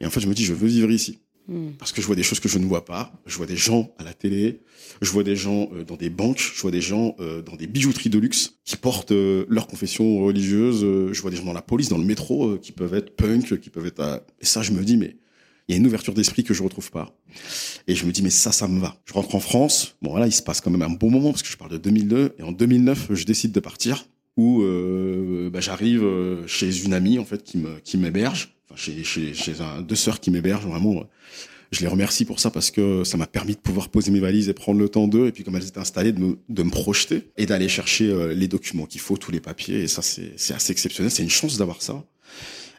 Et 0.00 0.06
en 0.06 0.10
fait, 0.10 0.20
je 0.20 0.26
me 0.26 0.34
dis, 0.34 0.44
je 0.44 0.54
veux 0.54 0.66
vivre 0.66 0.90
ici. 0.90 1.20
Hmm. 1.46 1.72
Parce 1.78 1.92
que 1.92 2.00
je 2.00 2.06
vois 2.06 2.16
des 2.16 2.22
choses 2.22 2.40
que 2.40 2.48
je 2.48 2.58
ne 2.58 2.64
vois 2.64 2.84
pas. 2.84 3.12
Je 3.26 3.36
vois 3.36 3.46
des 3.46 3.56
gens 3.56 3.92
à 3.98 4.04
la 4.04 4.14
télé. 4.14 4.60
Je 5.02 5.10
vois 5.10 5.24
des 5.24 5.36
gens 5.36 5.68
euh, 5.74 5.84
dans 5.84 5.96
des 5.96 6.10
banques. 6.10 6.38
Je 6.54 6.60
vois 6.60 6.70
des 6.70 6.80
gens 6.80 7.16
euh, 7.20 7.42
dans 7.42 7.56
des 7.56 7.66
bijouteries 7.66 8.10
de 8.10 8.18
luxe 8.18 8.54
qui 8.64 8.76
portent 8.76 9.12
euh, 9.12 9.44
leur 9.48 9.66
confession 9.66 10.20
religieuse. 10.20 10.80
je 10.80 11.20
vois 11.20 11.30
des 11.30 11.36
gens 11.36 11.44
dans 11.44 11.52
la 11.52 11.62
police, 11.62 11.88
dans 11.88 11.98
le 11.98 12.04
métro, 12.04 12.56
qui 12.58 12.72
peuvent 12.72 12.94
être 12.94 13.14
punk, 13.16 13.60
qui 13.60 13.70
peuvent 13.70 13.86
être... 13.86 14.24
Et 14.40 14.46
ça, 14.46 14.62
je 14.62 14.72
me 14.72 14.82
dis, 14.82 14.96
mais 14.96 15.16
il 15.68 15.74
y 15.74 15.74
a 15.74 15.78
une 15.78 15.86
ouverture 15.86 16.14
d'esprit 16.14 16.44
que 16.44 16.54
je 16.54 16.62
retrouve 16.62 16.90
pas. 16.90 17.14
Et 17.86 17.94
je 17.94 18.06
me 18.06 18.12
dis, 18.12 18.22
mais 18.22 18.30
ça, 18.30 18.52
ça 18.52 18.66
me 18.66 18.80
va. 18.80 18.96
Je 19.04 19.12
rentre 19.12 19.34
en 19.34 19.40
France. 19.40 19.96
Bon, 20.00 20.10
voilà, 20.10 20.26
il 20.26 20.32
se 20.32 20.42
passe 20.42 20.60
quand 20.60 20.70
même 20.70 20.82
un 20.82 20.90
bon 20.90 21.10
moment 21.10 21.30
parce 21.30 21.42
que 21.42 21.48
je 21.48 21.56
parle 21.56 21.72
de 21.72 21.78
2002. 21.78 22.36
Et 22.38 22.42
en 22.42 22.52
2009, 22.52 23.08
je 23.10 23.24
décide 23.24 23.52
de 23.52 23.60
partir 23.60 24.06
où 24.36 24.62
bah, 25.52 25.60
j'arrive 25.60 26.04
chez 26.46 26.84
une 26.84 26.94
amie, 26.94 27.18
en 27.18 27.24
fait, 27.24 27.42
qui 27.42 27.58
me 27.58 27.78
qui 27.80 27.98
m'héberge 27.98 28.54
un, 29.60 29.82
deux 29.82 29.94
sœurs 29.94 30.20
qui 30.20 30.30
m'hébergent 30.30 30.66
vraiment. 30.66 31.04
Je 31.72 31.80
les 31.80 31.88
remercie 31.88 32.24
pour 32.24 32.38
ça 32.38 32.50
parce 32.50 32.70
que 32.70 33.02
ça 33.02 33.16
m'a 33.16 33.26
permis 33.26 33.54
de 33.54 33.60
pouvoir 33.60 33.88
poser 33.88 34.12
mes 34.12 34.20
valises 34.20 34.48
et 34.48 34.54
prendre 34.54 34.78
le 34.78 34.88
temps 34.88 35.08
d'eux. 35.08 35.26
Et 35.26 35.32
puis 35.32 35.42
comme 35.42 35.56
elles 35.56 35.66
étaient 35.66 35.80
installées, 35.80 36.12
de 36.12 36.20
me, 36.20 36.38
de 36.48 36.62
me 36.62 36.70
projeter 36.70 37.30
et 37.36 37.46
d'aller 37.46 37.68
chercher 37.68 38.10
euh, 38.10 38.32
les 38.32 38.46
documents 38.46 38.86
qu'il 38.86 39.00
faut, 39.00 39.16
tous 39.16 39.32
les 39.32 39.40
papiers. 39.40 39.82
Et 39.82 39.88
ça, 39.88 40.00
c'est 40.02 40.54
assez 40.54 40.72
exceptionnel. 40.72 41.10
C'est 41.10 41.24
une 41.24 41.30
chance 41.30 41.58
d'avoir 41.58 41.82
ça. 41.82 42.04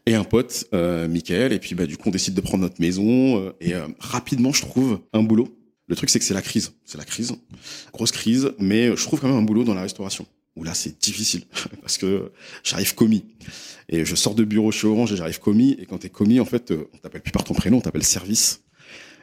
Et 0.05 0.13
un 0.13 0.23
pote, 0.23 0.65
euh, 0.73 1.07
Michael. 1.07 1.51
Et 1.51 1.59
puis 1.59 1.75
bah 1.75 1.85
du 1.85 1.97
coup, 1.97 2.09
on 2.09 2.11
décide 2.11 2.35
de 2.35 2.41
prendre 2.41 2.63
notre 2.63 2.79
maison. 2.79 3.39
Euh, 3.39 3.51
et 3.59 3.73
euh, 3.73 3.87
rapidement, 3.99 4.53
je 4.53 4.61
trouve 4.61 4.99
un 5.13 5.23
boulot. 5.23 5.57
Le 5.87 5.95
truc, 5.95 6.09
c'est 6.09 6.19
que 6.19 6.25
c'est 6.25 6.33
la 6.33 6.41
crise. 6.41 6.73
C'est 6.85 6.97
la 6.97 7.05
crise. 7.05 7.33
Grosse 7.91 8.11
crise. 8.11 8.51
Mais 8.59 8.95
je 8.95 9.03
trouve 9.03 9.19
quand 9.19 9.27
même 9.27 9.37
un 9.37 9.43
boulot 9.43 9.63
dans 9.63 9.73
la 9.73 9.81
restauration 9.81 10.25
où 10.55 10.63
là 10.63 10.73
c'est 10.73 10.99
difficile 11.01 11.43
parce 11.81 11.97
que 11.97 12.31
j'arrive 12.63 12.95
commis. 12.95 13.25
Et 13.89 14.05
je 14.05 14.15
sors 14.15 14.35
de 14.35 14.43
bureau 14.43 14.71
chez 14.71 14.87
Orange 14.87 15.13
et 15.13 15.15
j'arrive 15.15 15.39
commis. 15.39 15.75
Et 15.79 15.85
quand 15.85 15.99
t'es 15.99 16.09
commis 16.09 16.39
en 16.39 16.45
fait 16.45 16.71
euh, 16.71 16.89
on 16.93 16.97
t'appelle 16.97 17.21
plus 17.21 17.31
par 17.31 17.43
ton 17.43 17.53
prénom 17.53 17.77
on 17.77 17.81
t'appelle 17.81 18.03
service. 18.03 18.63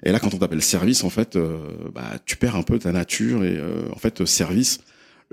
Et 0.04 0.12
là 0.12 0.20
quand 0.20 0.34
on 0.34 0.38
t'appelle 0.38 0.62
service 0.62 1.04
en 1.04 1.10
fait 1.10 1.36
euh, 1.36 1.58
bah 1.94 2.18
tu 2.26 2.36
perds 2.36 2.56
un 2.56 2.62
peu 2.62 2.78
ta 2.78 2.92
nature 2.92 3.44
et 3.44 3.56
euh, 3.56 3.88
en 3.92 3.98
fait 3.98 4.24
service 4.24 4.80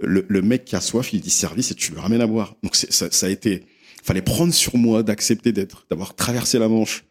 le, 0.01 0.25
le, 0.30 0.42
mec 0.42 0.63
qui 0.63 0.78
a 0.78 0.81
soif 0.81 1.12
il 1.12 1.19
dit 1.19 1.30
service 1.30 1.72
et 1.72 1.75
tu 1.75 1.94
le 1.94 2.00
ramènes 2.00 2.22
à 2.22 2.28
boire. 2.28 2.56
Donc 2.63 2.75
ça, 2.75 3.12
ça 3.12 3.25
a 3.25 3.30
été 3.30 3.66
fallait 4.01 4.22
prendre 4.22 4.54
sur 4.54 4.78
moi 4.78 5.04
d'accepter 5.04 5.51
d'être 5.51 5.86
d'avoir 5.90 6.16
traversé 6.16 6.57
la 6.57 6.69
Manche 6.69 7.04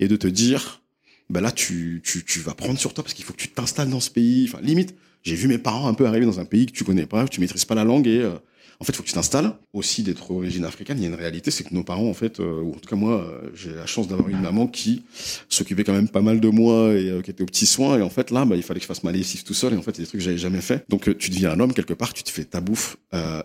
et 0.00 0.08
de 0.08 0.16
te 0.16 0.26
dire 0.26 0.82
bah 1.30 1.40
là 1.40 1.52
tu 1.52 2.02
tu 2.04 2.24
tu 2.24 2.40
vas 2.40 2.54
prendre 2.54 2.78
sur 2.78 2.94
toi 2.94 3.04
parce 3.04 3.14
qu'il 3.14 3.24
faut 3.24 3.32
que 3.32 3.40
tu 3.40 3.48
t'installes 3.48 3.90
dans 3.90 4.00
ce 4.00 4.10
pays. 4.10 4.48
Enfin 4.48 4.60
limite 4.60 4.96
j'ai 5.22 5.34
vu 5.34 5.48
mes 5.48 5.58
parents 5.58 5.88
un 5.88 5.94
peu 5.94 6.06
arriver 6.06 6.26
dans 6.26 6.40
un 6.40 6.44
pays 6.44 6.66
que 6.66 6.72
tu 6.72 6.84
connais 6.84 7.06
pas, 7.06 7.24
que 7.24 7.30
tu 7.30 7.40
maîtrises 7.40 7.64
pas 7.64 7.74
la 7.74 7.84
langue 7.84 8.06
et 8.06 8.20
euh, 8.20 8.32
en 8.80 8.84
fait, 8.84 8.92
faut 8.94 9.02
que 9.02 9.08
tu 9.08 9.14
t'installes. 9.14 9.52
Aussi, 9.74 10.02
d'être 10.02 10.30
origine 10.30 10.66
africaine, 10.66 10.98
il 10.98 11.02
y 11.02 11.06
a 11.06 11.08
une 11.08 11.14
réalité, 11.14 11.50
c'est 11.50 11.64
que 11.64 11.72
nos 11.72 11.82
parents, 11.82 12.08
en 12.08 12.12
fait, 12.12 12.40
euh, 12.40 12.60
ou 12.60 12.72
en 12.72 12.78
tout 12.78 12.90
cas 12.90 12.96
moi, 12.96 13.22
euh, 13.22 13.50
j'ai 13.54 13.72
la 13.72 13.86
chance 13.86 14.06
d'avoir 14.06 14.28
une 14.28 14.40
maman 14.40 14.66
qui 14.66 15.02
s'occupait 15.48 15.82
quand 15.82 15.94
même 15.94 16.10
pas 16.10 16.20
mal 16.20 16.40
de 16.40 16.48
moi 16.48 16.94
et 16.94 17.10
qui 17.24 17.30
était 17.30 17.42
aux 17.42 17.46
petits 17.46 17.64
soins. 17.64 17.98
Et 17.98 18.02
en 18.02 18.10
fait, 18.10 18.30
là, 18.30 18.44
bah, 18.44 18.54
il 18.54 18.62
fallait 18.62 18.80
que 18.80 18.84
je 18.84 18.88
fasse 18.88 19.02
ma 19.02 19.12
lessive 19.12 19.44
tout 19.44 19.54
seul. 19.54 19.72
Et 19.72 19.76
en 19.78 19.82
fait, 19.82 19.96
c'est 19.96 20.02
des 20.02 20.08
trucs 20.08 20.20
que 20.20 20.24
j'avais 20.24 20.36
jamais 20.36 20.60
fait. 20.60 20.84
Donc, 20.90 21.16
tu 21.16 21.30
deviens 21.30 21.52
un 21.52 21.60
homme 21.60 21.72
quelque 21.72 21.94
part, 21.94 22.12
tu 22.12 22.22
te 22.22 22.30
fais 22.30 22.44
ta 22.44 22.60
bouffe. 22.60 22.98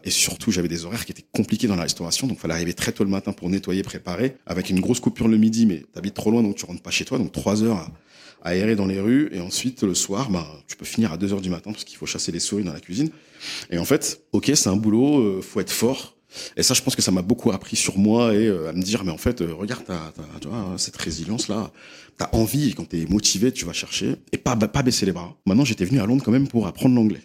et 0.04 0.10
surtout, 0.10 0.52
j'avais 0.52 0.68
des 0.68 0.84
horaires 0.84 1.06
qui 1.06 1.14
étaient 1.14 1.26
compliqués 1.32 1.68
dans 1.68 1.78
la 1.78 1.84
restauration. 1.84 2.28
Donc, 2.28 2.40
fallait 2.40 2.56
arriver 2.56 2.74
très 2.74 2.92
tôt 2.92 3.06
le 3.06 3.10
matin 3.10 3.32
pour 3.32 3.50
nettoyer, 3.50 3.84
préparer, 3.84 4.36
avec 4.46 4.70
une 4.70 4.82
grosse 4.82 5.00
coupure 5.00 5.30
le 5.30 5.38
midi. 5.38 5.66
Mais 5.66 5.86
t'habites 5.94 6.16
trop 6.16 6.30
loin, 6.30 6.44
donc 6.44 6.56
tu 6.56 6.66
rentres 6.66 6.82
pas 6.82 6.92
chez 6.92 7.06
toi. 7.06 7.18
Donc, 7.18 7.32
trois 7.32 7.64
heures 7.64 7.90
à 8.44 8.50
aérer 8.50 8.76
dans 8.76 8.86
les 8.86 9.00
rues. 9.00 9.30
Et 9.32 9.40
ensuite, 9.40 9.84
le 9.84 9.96
soir, 9.96 10.30
bah, 10.30 10.48
tu 10.68 10.76
peux 10.76 10.86
finir 10.86 11.12
à 11.12 11.18
2 11.18 11.34
heures 11.34 11.42
du 11.42 11.50
matin 11.50 11.72
parce 11.72 11.84
qu'il 11.84 11.98
faut 11.98 12.06
chasser 12.06 12.32
les 12.32 12.40
souris 12.40 12.64
dans 12.64 12.74
la 12.74 12.80
cuisine. 12.80 13.10
Et 13.70 13.78
en 13.78 13.86
fait, 13.86 14.22
ok, 14.32 14.52
c'est 14.56 14.70
un 14.70 14.76
boulot, 14.76 15.20
euh, 15.20 15.42
faut 15.42 15.60
être 15.60 15.72
fort. 15.72 16.17
Et 16.56 16.64
ça, 16.64 16.74
je 16.74 16.82
pense 16.82 16.96
que 16.96 17.02
ça 17.02 17.12
m'a 17.12 17.22
beaucoup 17.22 17.52
appris 17.52 17.76
sur 17.76 17.98
moi 17.98 18.34
et 18.34 18.48
euh, 18.48 18.70
à 18.70 18.74
me 18.74 18.82
dire, 18.82 19.04
mais 19.04 19.12
en 19.12 19.18
fait, 19.18 19.42
euh, 19.42 19.54
regarde, 19.54 19.84
t'as, 19.86 20.12
tu 20.42 20.48
vois, 20.48 20.76
cette 20.78 20.98
résilience-là, 20.98 21.72
t'as 22.18 22.30
envie, 22.34 22.74
quand 22.74 22.86
t'es 22.86 23.06
motivé, 23.06 23.52
tu 23.52 23.66
vas 23.66 23.74
chercher 23.74 24.16
et 24.32 24.38
pas, 24.38 24.56
pas 24.56 24.84
baisser 24.84 25.06
les 25.06 25.12
bras. 25.12 25.36
Maintenant, 25.46 25.66
j'étais 25.66 25.86
venu 25.86 26.00
à 26.00 26.06
Londres 26.06 26.24
quand 26.24 26.32
même 26.32 26.48
pour 26.48 26.68
apprendre 26.68 26.96
l'anglais. 26.96 27.22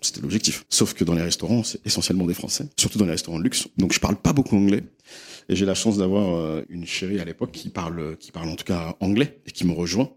C'était 0.00 0.20
l'objectif. 0.20 0.64
Sauf 0.68 0.94
que 0.94 1.04
dans 1.04 1.14
les 1.14 1.22
restaurants, 1.22 1.64
c'est 1.64 1.84
essentiellement 1.84 2.26
des 2.26 2.34
Français, 2.34 2.66
surtout 2.76 2.98
dans 2.98 3.06
les 3.06 3.12
restaurants 3.12 3.38
de 3.38 3.44
luxe. 3.44 3.66
Donc, 3.76 3.92
je 3.92 3.98
parle 3.98 4.16
pas 4.16 4.32
beaucoup 4.32 4.56
anglais. 4.56 4.84
Et 5.48 5.56
j'ai 5.56 5.64
la 5.64 5.74
chance 5.74 5.96
d'avoir 5.96 6.36
euh, 6.36 6.62
une 6.68 6.86
chérie 6.86 7.18
à 7.18 7.24
l'époque 7.24 7.52
qui 7.52 7.70
parle, 7.70 8.16
qui 8.18 8.32
parle 8.32 8.48
en 8.48 8.56
tout 8.56 8.64
cas 8.64 8.96
anglais 9.00 9.40
et 9.46 9.52
qui 9.52 9.66
me 9.66 9.72
rejoint 9.72 10.10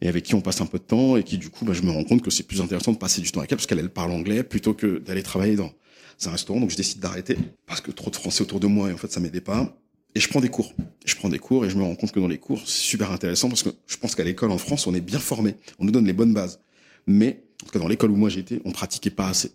et 0.00 0.08
avec 0.08 0.24
qui 0.24 0.34
on 0.34 0.40
passe 0.40 0.60
un 0.60 0.66
peu 0.66 0.78
de 0.78 0.84
temps 0.84 1.16
et 1.16 1.22
qui 1.22 1.38
du 1.38 1.50
coup, 1.50 1.64
bah, 1.64 1.72
je 1.72 1.82
me 1.82 1.90
rends 1.90 2.04
compte 2.04 2.22
que 2.22 2.30
c'est 2.30 2.42
plus 2.42 2.60
intéressant 2.60 2.92
de 2.92 2.98
passer 2.98 3.20
du 3.20 3.30
temps 3.30 3.40
avec 3.40 3.52
elle 3.52 3.56
parce 3.56 3.66
qu'elle 3.66 3.78
elle 3.78 3.90
parle 3.90 4.12
anglais 4.12 4.42
plutôt 4.42 4.74
que 4.74 4.98
d'aller 4.98 5.22
travailler 5.22 5.56
dans 5.56 5.72
un 6.24 6.30
restaurant. 6.30 6.60
Donc 6.60 6.70
je 6.70 6.76
décide 6.76 7.00
d'arrêter 7.00 7.36
parce 7.66 7.80
que 7.80 7.90
trop 7.90 8.10
de 8.10 8.16
Français 8.16 8.42
autour 8.42 8.60
de 8.60 8.66
moi 8.66 8.90
et 8.90 8.92
en 8.92 8.96
fait 8.96 9.10
ça 9.10 9.20
m'aidait 9.20 9.40
pas. 9.40 9.76
Et 10.14 10.20
je 10.20 10.28
prends 10.28 10.40
des 10.40 10.48
cours. 10.48 10.72
Je 11.04 11.16
prends 11.16 11.28
des 11.28 11.38
cours 11.38 11.64
et 11.64 11.70
je 11.70 11.76
me 11.76 11.82
rends 11.82 11.96
compte 11.96 12.12
que 12.12 12.20
dans 12.20 12.28
les 12.28 12.38
cours, 12.38 12.60
c'est 12.60 12.82
super 12.82 13.10
intéressant 13.10 13.48
parce 13.48 13.62
que 13.62 13.70
je 13.86 13.96
pense 13.96 14.14
qu'à 14.14 14.24
l'école 14.24 14.52
en 14.52 14.58
France, 14.58 14.86
on 14.86 14.94
est 14.94 15.00
bien 15.00 15.18
formé. 15.18 15.56
On 15.78 15.84
nous 15.84 15.90
donne 15.90 16.06
les 16.06 16.12
bonnes 16.12 16.32
bases. 16.32 16.60
Mais, 17.06 17.42
en 17.62 17.66
tout 17.66 17.72
cas 17.72 17.78
dans 17.80 17.88
l'école 17.88 18.12
où 18.12 18.16
moi 18.16 18.30
été, 18.32 18.60
on 18.64 18.70
pratiquait 18.70 19.10
pas 19.10 19.28
assez. 19.28 19.50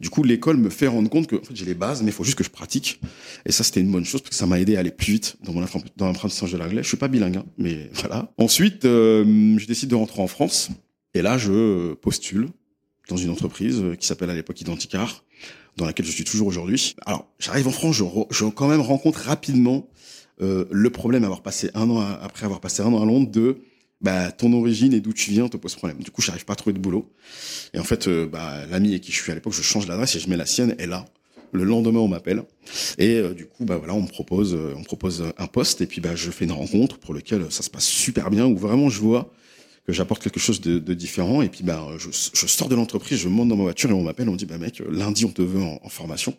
Du 0.00 0.10
coup, 0.10 0.22
l'école 0.22 0.56
me 0.56 0.70
fait 0.70 0.86
rendre 0.86 1.10
compte 1.10 1.26
que 1.26 1.36
en 1.36 1.42
fait, 1.42 1.54
j'ai 1.54 1.64
les 1.64 1.74
bases, 1.74 2.02
mais 2.02 2.10
il 2.10 2.12
faut 2.12 2.24
juste 2.24 2.38
que 2.38 2.44
je 2.44 2.50
pratique. 2.50 3.00
Et 3.44 3.52
ça, 3.52 3.64
c'était 3.64 3.80
une 3.80 3.90
bonne 3.90 4.04
chose 4.04 4.20
parce 4.20 4.30
que 4.30 4.36
ça 4.36 4.46
m'a 4.46 4.60
aidé 4.60 4.76
à 4.76 4.80
aller 4.80 4.90
plus 4.90 5.14
vite 5.14 5.36
dans 5.42 5.52
mon 5.52 5.64
dans 5.96 6.06
l'apprentissage 6.06 6.52
de 6.52 6.58
l'anglais. 6.58 6.82
Je 6.82 6.88
suis 6.88 6.96
pas 6.96 7.08
bilingue, 7.08 7.38
hein, 7.38 7.44
mais 7.58 7.90
voilà. 7.94 8.32
Ensuite, 8.38 8.84
euh, 8.84 9.58
je 9.58 9.66
décide 9.66 9.90
de 9.90 9.94
rentrer 9.96 10.22
en 10.22 10.28
France. 10.28 10.70
Et 11.14 11.22
là, 11.22 11.38
je 11.38 11.94
postule 11.94 12.48
dans 13.08 13.16
une 13.16 13.30
entreprise 13.30 13.82
qui 13.98 14.06
s'appelle 14.06 14.30
à 14.30 14.34
l'époque 14.34 14.60
Identicar, 14.60 15.23
dans 15.76 15.86
laquelle 15.86 16.06
je 16.06 16.12
suis 16.12 16.24
toujours 16.24 16.46
aujourd'hui. 16.46 16.94
Alors, 17.06 17.26
j'arrive 17.38 17.68
en 17.68 17.72
France, 17.72 17.96
je, 17.96 18.04
je 18.30 18.44
quand 18.46 18.68
même 18.68 18.80
rencontre 18.80 19.20
rapidement 19.20 19.88
euh, 20.40 20.64
le 20.70 20.90
problème, 20.90 21.24
avoir 21.24 21.42
passé 21.42 21.70
un 21.74 21.88
an 21.90 22.00
après 22.00 22.44
avoir 22.44 22.60
passé 22.60 22.82
un 22.82 22.92
an 22.92 23.02
à 23.02 23.06
Londres, 23.06 23.30
de 23.30 23.58
bah, 24.00 24.32
ton 24.32 24.52
origine 24.52 24.92
et 24.92 25.00
d'où 25.00 25.12
tu 25.12 25.30
viens 25.30 25.48
te 25.48 25.56
pose 25.56 25.74
problème. 25.74 25.98
Du 25.98 26.10
coup, 26.10 26.20
j'arrive 26.20 26.44
pas 26.44 26.52
à 26.52 26.56
trouver 26.56 26.74
de 26.74 26.78
boulot. 26.78 27.10
Et 27.72 27.78
en 27.78 27.84
fait, 27.84 28.06
euh, 28.06 28.26
bah, 28.26 28.66
l'ami 28.70 28.90
avec 28.90 29.02
qui 29.02 29.12
je 29.12 29.20
suis 29.20 29.32
à 29.32 29.34
l'époque, 29.34 29.54
je 29.54 29.62
change 29.62 29.86
l'adresse 29.86 30.14
et 30.14 30.20
je 30.20 30.28
mets 30.28 30.36
la 30.36 30.46
sienne. 30.46 30.74
Et 30.78 30.86
là, 30.86 31.06
le 31.52 31.64
lendemain, 31.64 32.00
on 32.00 32.08
m'appelle. 32.08 32.42
Et 32.98 33.14
euh, 33.14 33.32
du 33.32 33.46
coup, 33.46 33.64
bah 33.64 33.78
voilà, 33.78 33.94
on 33.94 34.02
me 34.02 34.08
propose, 34.08 34.54
euh, 34.54 34.74
on 34.76 34.82
propose 34.82 35.24
un 35.38 35.46
poste. 35.46 35.80
Et 35.80 35.86
puis, 35.86 36.00
bah, 36.00 36.14
je 36.16 36.30
fais 36.30 36.44
une 36.44 36.52
rencontre 36.52 36.98
pour 36.98 37.14
lequel 37.14 37.46
ça 37.50 37.62
se 37.62 37.70
passe 37.70 37.86
super 37.86 38.30
bien, 38.30 38.46
où 38.46 38.56
vraiment 38.56 38.90
je 38.90 39.00
vois 39.00 39.32
que 39.86 39.92
j'apporte 39.92 40.22
quelque 40.22 40.40
chose 40.40 40.60
de, 40.60 40.78
de, 40.78 40.94
différent. 40.94 41.42
Et 41.42 41.48
puis, 41.48 41.62
bah, 41.62 41.86
je, 41.98 42.08
je 42.10 42.46
sors 42.46 42.68
de 42.68 42.74
l'entreprise, 42.74 43.18
je 43.18 43.28
monte 43.28 43.48
dans 43.48 43.56
ma 43.56 43.64
voiture 43.64 43.90
et 43.90 43.92
on 43.92 44.02
m'appelle. 44.02 44.28
On 44.28 44.32
me 44.32 44.36
dit, 44.36 44.46
bah 44.46 44.58
mec, 44.58 44.82
lundi, 44.88 45.24
on 45.24 45.30
te 45.30 45.42
veut 45.42 45.62
en, 45.62 45.88
formation. 45.88 46.36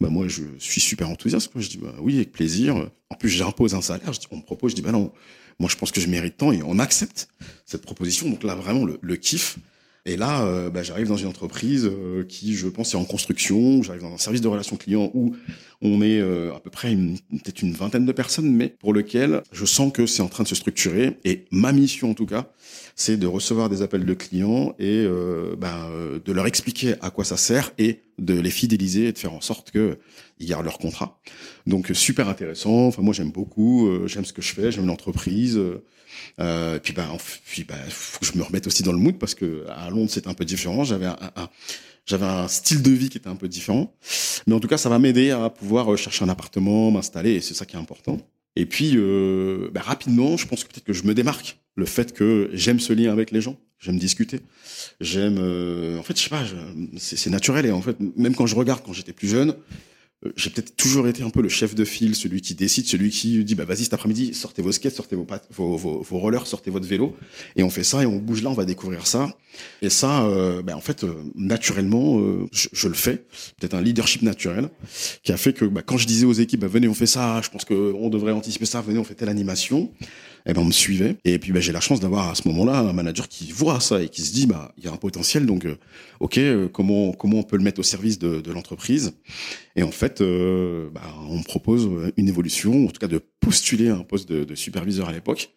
Bah 0.00 0.08
moi, 0.10 0.28
je 0.28 0.42
suis 0.58 0.80
super 0.80 1.08
enthousiaste. 1.08 1.50
Je 1.56 1.68
dis, 1.68 1.78
bah 1.78 1.94
oui, 2.00 2.16
avec 2.16 2.32
plaisir. 2.32 2.90
En 3.08 3.14
plus, 3.14 3.30
j'impose 3.30 3.74
un 3.74 3.80
salaire. 3.80 4.12
Je 4.12 4.20
dis, 4.20 4.26
on 4.30 4.36
me 4.36 4.42
propose. 4.42 4.72
Je 4.72 4.76
dis, 4.76 4.82
bah 4.82 4.92
non, 4.92 5.12
moi, 5.58 5.70
je 5.70 5.76
pense 5.76 5.90
que 5.90 6.00
je 6.00 6.08
mérite 6.08 6.36
tant 6.36 6.52
et 6.52 6.62
on 6.62 6.78
accepte 6.78 7.28
cette 7.64 7.82
proposition. 7.82 8.28
Donc 8.28 8.42
là, 8.42 8.54
vraiment, 8.54 8.84
le, 8.84 8.98
le 9.00 9.16
kiff. 9.16 9.58
Et 10.08 10.16
là, 10.16 10.44
euh, 10.44 10.70
bah, 10.70 10.84
j'arrive 10.84 11.08
dans 11.08 11.16
une 11.16 11.26
entreprise 11.26 11.90
euh, 11.92 12.22
qui, 12.22 12.54
je 12.54 12.68
pense, 12.68 12.94
est 12.94 12.96
en 12.96 13.04
construction. 13.04 13.82
J'arrive 13.82 14.02
dans 14.02 14.14
un 14.14 14.18
service 14.18 14.40
de 14.40 14.46
relations 14.46 14.76
clients 14.76 15.10
où 15.14 15.34
on 15.82 16.00
est 16.00 16.20
euh, 16.20 16.54
à 16.54 16.60
peu 16.60 16.70
près 16.70 16.94
peut-être 16.94 17.60
une 17.60 17.72
vingtaine 17.72 18.06
de 18.06 18.12
personnes, 18.12 18.52
mais 18.52 18.68
pour 18.68 18.94
lequel 18.94 19.42
je 19.50 19.64
sens 19.64 19.92
que 19.92 20.06
c'est 20.06 20.22
en 20.22 20.28
train 20.28 20.44
de 20.44 20.48
se 20.48 20.54
structurer. 20.54 21.18
Et 21.24 21.46
ma 21.50 21.72
mission, 21.72 22.12
en 22.12 22.14
tout 22.14 22.24
cas, 22.24 22.52
c'est 22.94 23.16
de 23.16 23.26
recevoir 23.26 23.68
des 23.68 23.82
appels 23.82 24.04
de 24.04 24.14
clients 24.14 24.76
et 24.78 25.06
bah, 25.58 25.90
de 26.24 26.32
leur 26.32 26.46
expliquer 26.46 26.94
à 27.00 27.10
quoi 27.10 27.24
ça 27.24 27.36
sert 27.36 27.72
et 27.76 28.00
de 28.18 28.38
les 28.38 28.50
fidéliser 28.50 29.08
et 29.08 29.12
de 29.12 29.18
faire 29.18 29.34
en 29.34 29.42
sorte 29.42 29.70
que 29.70 29.98
ils 30.38 30.46
gardent 30.46 30.64
leur 30.64 30.78
contrat. 30.78 31.20
Donc 31.66 31.90
super 31.94 32.28
intéressant. 32.28 32.86
Enfin 32.86 33.02
moi 33.02 33.14
j'aime 33.14 33.30
beaucoup, 33.30 33.88
j'aime 34.06 34.24
ce 34.24 34.32
que 34.32 34.42
je 34.42 34.52
fais, 34.52 34.72
j'aime 34.72 34.86
l'entreprise. 34.86 35.60
Euh, 36.40 36.78
puis 36.78 36.92
bah, 36.92 37.08
puis 37.44 37.64
bah, 37.64 37.74
faut 37.88 38.20
que 38.20 38.26
je 38.26 38.36
me 38.36 38.42
remette 38.42 38.66
aussi 38.66 38.82
dans 38.82 38.92
le 38.92 38.98
mood 38.98 39.18
parce 39.18 39.34
que 39.34 39.66
à 39.68 39.90
Londres 39.90 40.10
c'était 40.10 40.28
un 40.28 40.34
peu 40.34 40.44
différent. 40.44 40.84
J'avais 40.84 41.06
un, 41.06 41.16
un 41.36 41.48
j'avais 42.06 42.24
un 42.24 42.48
style 42.48 42.82
de 42.82 42.90
vie 42.90 43.08
qui 43.08 43.18
était 43.18 43.28
un 43.28 43.36
peu 43.36 43.48
différent. 43.48 43.92
Mais 44.46 44.54
en 44.54 44.60
tout 44.60 44.68
cas, 44.68 44.78
ça 44.78 44.88
va 44.88 44.98
m'aider 44.98 45.32
à 45.32 45.50
pouvoir 45.50 45.92
euh, 45.92 45.96
chercher 45.96 46.24
un 46.24 46.28
appartement, 46.28 46.90
m'installer, 46.90 47.32
et 47.32 47.40
c'est 47.40 47.54
ça 47.54 47.66
qui 47.66 47.76
est 47.76 47.78
important. 47.78 48.18
Et 48.54 48.64
puis, 48.64 48.92
euh, 48.94 49.70
bah, 49.72 49.82
rapidement, 49.82 50.36
je 50.36 50.46
pense 50.46 50.64
que 50.64 50.68
peut-être 50.68 50.84
que 50.84 50.92
je 50.92 51.02
me 51.02 51.14
démarque. 51.14 51.58
Le 51.74 51.84
fait 51.84 52.14
que 52.14 52.48
j'aime 52.54 52.80
ce 52.80 52.94
lien 52.94 53.12
avec 53.12 53.32
les 53.32 53.42
gens, 53.42 53.58
j'aime 53.78 53.98
discuter, 53.98 54.40
j'aime... 55.00 55.36
Euh, 55.38 55.98
en 55.98 56.02
fait, 56.02 56.16
je 56.16 56.22
sais 56.22 56.30
pas, 56.30 56.44
c'est 56.96 57.28
naturel. 57.28 57.66
Et 57.66 57.72
en 57.72 57.82
fait, 57.82 57.96
même 58.16 58.34
quand 58.34 58.46
je 58.46 58.54
regarde, 58.54 58.82
quand 58.86 58.94
j'étais 58.94 59.12
plus 59.12 59.28
jeune, 59.28 59.50
euh, 59.50 59.52
j'ai 60.36 60.50
peut-être 60.50 60.76
toujours 60.76 61.08
été 61.08 61.22
un 61.22 61.30
peu 61.30 61.42
le 61.42 61.48
chef 61.48 61.74
de 61.74 61.84
file, 61.84 62.14
celui 62.14 62.40
qui 62.40 62.54
décide, 62.54 62.86
celui 62.86 63.10
qui 63.10 63.44
dit 63.44 63.54
bah 63.54 63.64
vas-y 63.64 63.84
cet 63.84 63.94
après-midi 63.94 64.34
sortez 64.34 64.62
vos 64.62 64.72
skates, 64.72 64.94
sortez 64.94 65.16
vos, 65.16 65.26
vos, 65.50 65.76
vos, 65.76 66.18
rollers, 66.18 66.46
sortez 66.46 66.70
votre 66.70 66.86
vélo. 66.86 67.16
Et 67.56 67.62
on 67.62 67.70
fait 67.70 67.84
ça 67.84 68.02
et 68.02 68.06
on 68.06 68.16
bouge 68.16 68.42
là, 68.42 68.50
on 68.50 68.54
va 68.54 68.64
découvrir 68.64 69.06
ça. 69.06 69.36
Et 69.82 69.90
ça 69.90 70.24
euh, 70.24 70.62
bah, 70.62 70.76
en 70.76 70.80
fait 70.80 71.04
euh, 71.04 71.14
naturellement 71.34 72.18
euh, 72.20 72.46
je, 72.52 72.68
je, 72.72 72.88
le 72.88 72.94
fais, 72.94 73.24
peut-être 73.58 73.74
un 73.74 73.80
leadership 73.80 74.22
naturel 74.22 74.68
qui 75.22 75.32
a 75.32 75.36
fait 75.36 75.52
que 75.52 75.64
bah, 75.64 75.82
quand 75.84 75.96
je 75.96 76.06
disais 76.06 76.26
aux 76.26 76.32
équipes 76.32 76.60
bah, 76.60 76.68
venez 76.68 76.88
on 76.88 76.94
fait 76.94 77.06
ça, 77.06 77.40
je 77.42 77.48
pense 77.48 77.64
que 77.64 77.94
on 77.94 78.10
devrait 78.10 78.32
anticiper 78.32 78.66
ça, 78.66 78.82
venez 78.82 78.98
on 78.98 79.04
fait 79.04 79.14
telle 79.14 79.30
animation 79.30 79.90
eh 80.46 80.52
ben 80.52 80.62
on 80.62 80.66
me 80.66 80.72
suivait. 80.72 81.16
Et 81.24 81.38
puis 81.38 81.52
bah, 81.52 81.60
j'ai 81.60 81.72
la 81.72 81.80
chance 81.80 82.00
d'avoir 82.00 82.28
à 82.30 82.34
ce 82.34 82.46
moment-là 82.48 82.78
un 82.78 82.92
manager 82.92 83.28
qui 83.28 83.50
voit 83.50 83.80
ça 83.80 84.00
et 84.02 84.08
qui 84.08 84.22
se 84.22 84.32
dit 84.32 84.46
bah 84.46 84.72
il 84.78 84.84
y 84.84 84.88
a 84.88 84.92
un 84.92 84.96
potentiel. 84.96 85.44
Donc 85.44 85.64
euh, 85.64 85.76
ok 86.20 86.38
euh, 86.38 86.68
comment 86.68 87.12
comment 87.12 87.38
on 87.38 87.42
peut 87.42 87.56
le 87.56 87.64
mettre 87.64 87.80
au 87.80 87.82
service 87.82 88.18
de, 88.18 88.50
l'entreprise? 88.52 89.14
Et 89.74 89.82
en 89.82 89.90
fait 89.90 90.20
euh, 90.20 90.88
bah, 90.94 91.02
on 91.28 91.38
me 91.38 91.44
propose 91.44 91.90
une 92.16 92.28
évolution 92.28 92.86
en 92.86 92.90
tout 92.90 93.00
cas 93.00 93.08
de 93.08 93.20
postuler 93.40 93.88
un 93.88 94.04
poste 94.04 94.30
de, 94.30 94.54
superviseur 94.54 95.08
à 95.08 95.12
l'époque 95.12 95.50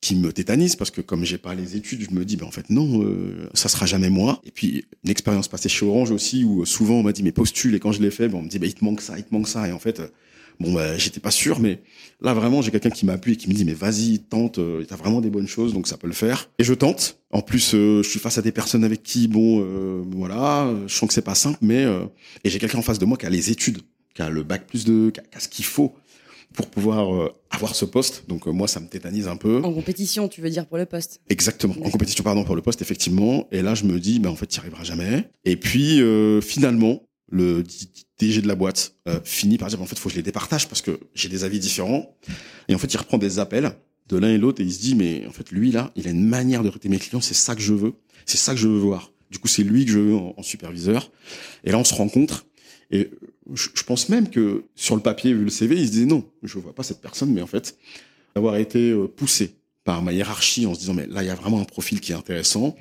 qui 0.00 0.14
me 0.16 0.32
tétanise 0.32 0.76
parce 0.76 0.90
que 0.90 1.00
comme 1.00 1.24
j'ai 1.24 1.38
pas 1.38 1.54
les 1.54 1.76
études 1.76 2.02
je 2.02 2.14
me 2.14 2.24
dis 2.24 2.36
ben 2.36 2.46
en 2.46 2.50
fait 2.50 2.68
non 2.68 3.02
euh, 3.04 3.48
ça 3.54 3.68
sera 3.68 3.86
jamais 3.86 4.10
moi. 4.10 4.40
Et 4.44 4.50
puis 4.50 4.86
une 5.04 5.10
expérience 5.10 5.46
passée 5.46 5.68
chez 5.68 5.86
Orange 5.86 6.10
aussi 6.10 6.42
où 6.42 6.66
souvent 6.66 6.94
on 6.94 7.02
m'a 7.04 7.12
dit 7.12 7.22
mais 7.22 7.32
postule. 7.32 7.76
Et 7.76 7.78
quand 7.78 7.92
je 7.92 8.02
l'ai 8.02 8.10
fait 8.10 8.28
ben, 8.28 8.38
on 8.38 8.42
me 8.42 8.48
dit 8.48 8.58
ben 8.58 8.66
il 8.66 8.74
te 8.74 8.84
manque 8.84 9.02
ça 9.02 9.16
il 9.18 9.24
te 9.24 9.32
manque 9.32 9.46
ça. 9.46 9.68
Et 9.68 9.72
en 9.72 9.78
fait 9.78 10.02
Bon, 10.58 10.72
bah, 10.72 10.96
j'étais 10.96 11.20
pas 11.20 11.30
sûr, 11.30 11.60
mais 11.60 11.80
là, 12.20 12.32
vraiment, 12.34 12.62
j'ai 12.62 12.70
quelqu'un 12.70 12.90
qui 12.90 13.04
m'appuie 13.04 13.34
et 13.34 13.36
qui 13.36 13.48
me 13.48 13.54
dit, 13.54 13.64
mais 13.64 13.74
vas-y, 13.74 14.20
tente, 14.20 14.58
euh, 14.58 14.84
t'as 14.88 14.96
vraiment 14.96 15.20
des 15.20 15.30
bonnes 15.30 15.48
choses, 15.48 15.74
donc 15.74 15.86
ça 15.86 15.96
peut 15.96 16.06
le 16.06 16.14
faire. 16.14 16.48
Et 16.58 16.64
je 16.64 16.74
tente. 16.74 17.18
En 17.30 17.42
plus, 17.42 17.74
euh, 17.74 18.02
je 18.02 18.08
suis 18.08 18.20
face 18.20 18.38
à 18.38 18.42
des 18.42 18.52
personnes 18.52 18.84
avec 18.84 19.02
qui, 19.02 19.28
bon, 19.28 19.60
euh, 19.60 20.02
voilà, 20.12 20.72
je 20.86 20.94
sens 20.94 21.08
que 21.08 21.14
c'est 21.14 21.22
pas 21.22 21.34
simple, 21.34 21.58
mais 21.60 21.84
euh, 21.84 22.04
et 22.44 22.50
j'ai 22.50 22.58
quelqu'un 22.58 22.78
en 22.78 22.82
face 22.82 22.98
de 22.98 23.04
moi 23.04 23.18
qui 23.18 23.26
a 23.26 23.30
les 23.30 23.50
études, 23.50 23.78
qui 24.14 24.22
a 24.22 24.30
le 24.30 24.42
bac 24.42 24.66
plus 24.66 24.84
de, 24.84 25.10
qui 25.10 25.20
a, 25.20 25.40
ce 25.40 25.48
qu'il 25.48 25.64
faut 25.64 25.94
pour 26.54 26.68
pouvoir 26.68 27.30
avoir 27.50 27.74
ce 27.74 27.84
poste. 27.84 28.24
Donc 28.28 28.46
moi, 28.46 28.66
ça 28.66 28.80
me 28.80 28.86
tétanise 28.86 29.28
un 29.28 29.36
peu. 29.36 29.60
En 29.62 29.74
compétition, 29.74 30.28
tu 30.28 30.40
veux 30.40 30.48
dire 30.48 30.64
pour 30.64 30.78
le 30.78 30.86
poste 30.86 31.20
Exactement. 31.28 31.74
En 31.84 31.90
compétition, 31.90 32.24
pardon, 32.24 32.44
pour 32.44 32.56
le 32.56 32.62
poste, 32.62 32.80
effectivement. 32.80 33.46
Et 33.52 33.60
là, 33.60 33.74
je 33.74 33.84
me 33.84 34.00
dis, 34.00 34.18
ben 34.20 34.30
en 34.30 34.36
fait, 34.36 34.46
tu 34.46 34.58
n'y 34.58 34.60
arriveras 34.60 34.84
jamais. 34.84 35.28
Et 35.44 35.56
puis 35.56 36.00
finalement, 36.40 37.02
le 37.28 37.62
DG 38.18 38.40
de 38.40 38.48
la 38.48 38.54
boîte 38.54 38.94
euh, 39.08 39.20
finit 39.24 39.58
par 39.58 39.68
dire 39.68 39.80
en 39.80 39.86
fait 39.86 39.98
faut 39.98 40.08
que 40.08 40.14
je 40.14 40.18
les 40.18 40.22
départage 40.22 40.68
parce 40.68 40.82
que 40.82 40.98
j'ai 41.14 41.28
des 41.28 41.44
avis 41.44 41.58
différents. 41.58 42.16
Et 42.68 42.74
en 42.74 42.78
fait 42.78 42.92
il 42.92 42.96
reprend 42.96 43.18
des 43.18 43.38
appels 43.38 43.72
de 44.08 44.16
l'un 44.16 44.28
et 44.28 44.38
l'autre 44.38 44.62
et 44.62 44.64
il 44.64 44.72
se 44.72 44.80
dit 44.80 44.94
mais 44.94 45.26
en 45.26 45.32
fait 45.32 45.50
lui 45.50 45.72
là 45.72 45.92
il 45.96 46.06
a 46.06 46.10
une 46.10 46.24
manière 46.24 46.62
de 46.62 46.68
recruter 46.68 46.88
mes 46.88 46.98
clients 46.98 47.20
c'est 47.20 47.34
ça 47.34 47.54
que 47.54 47.60
je 47.60 47.74
veux. 47.74 47.94
C'est 48.24 48.38
ça 48.38 48.52
que 48.52 48.58
je 48.58 48.68
veux 48.68 48.78
voir. 48.78 49.12
Du 49.30 49.38
coup 49.38 49.48
c'est 49.48 49.62
lui 49.62 49.84
que 49.84 49.92
je 49.92 49.98
veux 49.98 50.14
en, 50.14 50.42
superviseur. 50.42 51.10
Et 51.64 51.72
là 51.72 51.78
on 51.78 51.84
se 51.84 51.94
rencontre. 51.94 52.46
Et 52.90 53.10
je, 53.52 53.68
je, 53.74 53.82
pense 53.82 54.08
même 54.08 54.30
que 54.30 54.64
sur 54.76 54.94
le 54.94 55.02
papier 55.02 55.32
vu 55.32 55.42
le 55.42 55.50
CV 55.50 55.76
il 55.76 55.86
se 55.86 55.92
disait 55.92 56.06
non 56.06 56.24
je 56.42 56.58
vois 56.58 56.72
pas 56.72 56.84
cette 56.84 57.00
personne 57.00 57.32
mais 57.32 57.42
en 57.42 57.46
fait 57.48 57.76
avoir 58.36 58.56
été 58.56 58.90
euh, 58.90 59.08
poussé 59.08 59.56
par 59.82 60.02
ma 60.02 60.12
hiérarchie 60.12 60.66
en 60.66 60.74
se 60.74 60.80
disant 60.80 60.94
mais 60.94 61.06
là 61.08 61.24
il 61.24 61.26
y 61.26 61.30
a 61.30 61.34
vraiment 61.34 61.60
un 61.60 61.64
profil 61.64 62.00
qui 62.00 62.12
est 62.12 62.14
intéressant 62.14 62.76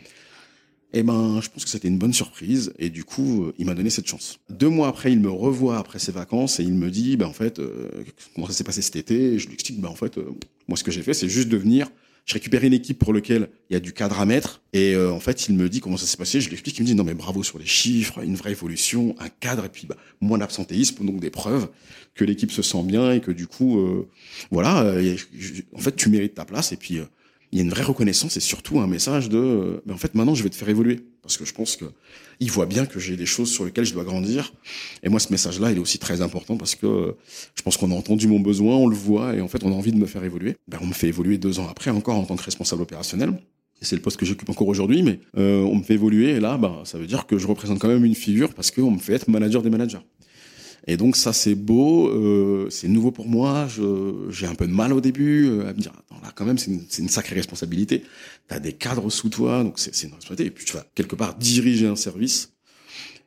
eh 0.98 1.04
ben, 1.04 1.42
je 1.42 1.50
pense 1.50 1.66
que 1.66 1.70
c'était 1.70 1.90
une 1.90 1.98
bonne 1.98 2.14
surprise 2.14 2.72
et 2.80 2.90
du 2.90 3.04
coup, 3.04 3.44
euh, 3.44 3.54
il 3.58 3.66
m'a 3.66 3.74
donné 3.74 3.90
cette 3.90 4.08
chance. 4.08 4.40
Deux 4.50 4.70
mois 4.70 4.88
après, 4.88 5.12
il 5.12 5.20
me 5.20 5.30
revoit 5.30 5.78
après 5.78 6.00
ses 6.00 6.14
vacances 6.14 6.62
et 6.62 6.64
il 6.64 6.74
me 6.74 6.90
dit, 6.90 7.18
ben 7.18 7.26
en 7.26 7.34
fait, 7.34 7.60
euh, 7.60 7.90
comment 8.34 8.48
ça 8.48 8.54
s'est 8.54 8.64
passé 8.64 8.82
cet 8.82 8.96
été 8.96 9.38
Je 9.38 9.48
lui 9.48 9.56
explique, 9.56 9.82
ben 9.82 9.90
en 9.90 9.96
fait, 9.96 10.18
euh, 10.18 10.32
moi 10.70 10.78
ce 10.78 10.86
que 10.86 10.92
j'ai 10.92 11.02
fait, 11.02 11.14
c'est 11.14 11.28
juste 11.28 11.50
de 11.50 11.58
venir. 11.58 11.90
Je 12.24 12.34
récupérais 12.34 12.68
une 12.68 12.74
équipe 12.74 12.98
pour 12.98 13.14
laquelle 13.14 13.50
il 13.70 13.74
y 13.74 13.76
a 13.76 13.82
du 13.82 13.92
cadre 13.92 14.22
à 14.22 14.26
mettre 14.26 14.62
et 14.72 14.96
en 14.98 15.20
fait, 15.20 15.48
il 15.48 15.56
me 15.56 15.70
dit 15.70 15.80
comment 15.80 15.98
ça 15.98 16.08
s'est 16.08 16.18
passé. 16.18 16.42
Je 16.42 16.48
lui 16.48 16.54
explique, 16.54 16.80
il 16.80 16.82
me 16.82 16.88
dit 16.88 16.96
non 16.96 17.04
mais 17.04 17.14
bravo 17.14 17.44
sur 17.44 17.60
les 17.60 17.68
chiffres, 17.68 18.24
une 18.24 18.36
vraie 18.36 18.52
évolution, 18.52 19.16
un 19.20 19.30
cadre 19.30 19.66
et 19.66 19.70
puis 19.70 19.86
bah, 19.86 19.96
moins 20.22 20.40
d'absentéisme, 20.40 21.06
donc 21.06 21.20
des 21.20 21.30
preuves 21.30 21.70
que 22.16 22.26
l'équipe 22.26 22.52
se 22.52 22.64
sent 22.64 22.82
bien 22.82 23.12
et 23.12 23.22
que 23.22 23.30
du 23.30 23.46
coup, 23.46 23.80
voilà, 24.50 24.96
en 25.74 25.78
fait, 25.78 25.96
tu 25.96 26.10
mérites 26.10 26.34
ta 26.34 26.46
place 26.46 26.72
et 26.72 26.78
puis 26.78 27.00
il 27.56 27.60
y 27.60 27.62
a 27.62 27.64
une 27.64 27.70
vraie 27.70 27.84
reconnaissance 27.84 28.36
et 28.36 28.42
surtout 28.42 28.82
un 28.82 28.88
message 28.88 29.30
de, 29.30 29.82
ben 29.86 29.94
en 29.94 29.98
fait, 29.98 30.14
maintenant, 30.14 30.36
je 30.36 30.44
vais 30.44 30.50
te 30.50 30.58
faire 30.58 30.68
évoluer. 30.68 31.00
Parce 31.22 31.38
que 31.38 31.46
je 31.46 31.54
pense 31.54 31.78
que 31.78 31.86
il 32.42 32.52
voit 32.52 32.66
bien 32.66 32.86
que 32.86 33.00
j'ai 33.00 33.16
des 33.16 33.26
choses 33.26 33.50
sur 33.50 33.64
lesquelles 33.64 33.86
je 33.86 33.94
dois 33.94 34.04
grandir. 34.04 34.52
Et 35.04 35.10
moi, 35.10 35.22
ce 35.22 35.32
message-là, 35.32 35.72
il 35.72 35.78
est 35.78 35.80
aussi 35.80 35.98
très 35.98 36.20
important 36.20 36.58
parce 36.58 36.76
que 36.76 37.16
je 37.56 37.62
pense 37.62 37.78
qu'on 37.78 37.92
a 37.92 37.96
entendu 37.96 38.28
mon 38.28 38.42
besoin, 38.42 38.76
on 38.76 38.88
le 38.88 38.96
voit, 38.96 39.36
et 39.36 39.40
en 39.40 39.48
fait, 39.48 39.64
on 39.64 39.72
a 39.72 39.74
envie 39.74 39.94
de 39.94 39.98
me 39.98 40.06
faire 40.06 40.26
évoluer. 40.26 40.58
Ben, 40.68 40.80
on 40.82 40.88
me 40.88 40.94
fait 40.94 41.08
évoluer 41.08 41.38
deux 41.38 41.62
ans 41.62 41.68
après, 41.70 41.92
encore 41.92 42.16
en 42.16 42.26
tant 42.26 42.36
que 42.36 42.44
responsable 42.44 42.82
opérationnel. 42.82 43.40
C'est 43.82 43.96
le 43.96 44.02
poste 44.02 44.18
que 44.18 44.26
j'occupe 44.26 44.50
encore 44.50 44.68
aujourd'hui, 44.68 45.02
mais 45.02 45.22
euh, 45.38 45.62
on 45.62 45.76
me 45.76 45.84
fait 45.84 45.94
évoluer. 45.94 46.32
Et 46.32 46.40
là, 46.42 46.58
ben, 46.58 46.82
ça 46.84 46.98
veut 46.98 47.08
dire 47.08 47.26
que 47.26 47.38
je 47.38 47.48
représente 47.48 47.80
quand 47.80 47.88
même 47.88 48.04
une 48.04 48.16
figure 48.16 48.54
parce 48.54 48.70
qu'on 48.70 48.92
me 48.92 49.00
fait 49.00 49.14
être 49.14 49.30
manager 49.30 49.62
des 49.62 49.70
managers. 49.70 50.00
Et 50.88 50.98
donc 50.98 51.16
ça 51.16 51.34
c'est 51.34 51.56
beau, 51.56 52.10
euh, 52.10 52.70
c'est 52.70 52.88
nouveau 52.88 53.12
pour 53.12 53.28
moi. 53.28 53.68
J'ai 54.30 54.46
un 54.46 54.56
peu 54.56 54.68
de 54.68 54.74
mal 54.74 54.94
au 54.94 55.02
début 55.02 55.48
euh, 55.48 55.68
à 55.68 55.74
me 55.74 55.80
dire 55.80 55.92
attends 55.98 56.22
là 56.22 56.32
quand 56.36 56.46
même 56.46 56.58
c'est 56.60 56.72
une, 56.72 56.86
une, 57.00 57.10
sacrée 57.10 57.36
responsabilité. 57.36 58.04
T'as 58.48 58.60
des 58.60 58.74
cadres 58.74 59.10
sous 59.10 59.30
toi 59.30 59.64
donc 59.64 59.80
c'est 59.80 59.90
une 60.04 60.14
responsabilité. 60.14 60.46
Et 60.46 60.52
puis 60.52 60.66
tu 60.66 60.74
vas 60.74 60.86
quelque 60.94 61.16
part 61.16 61.36
diriger 61.36 61.88
un 61.88 61.96
service. 61.96 62.52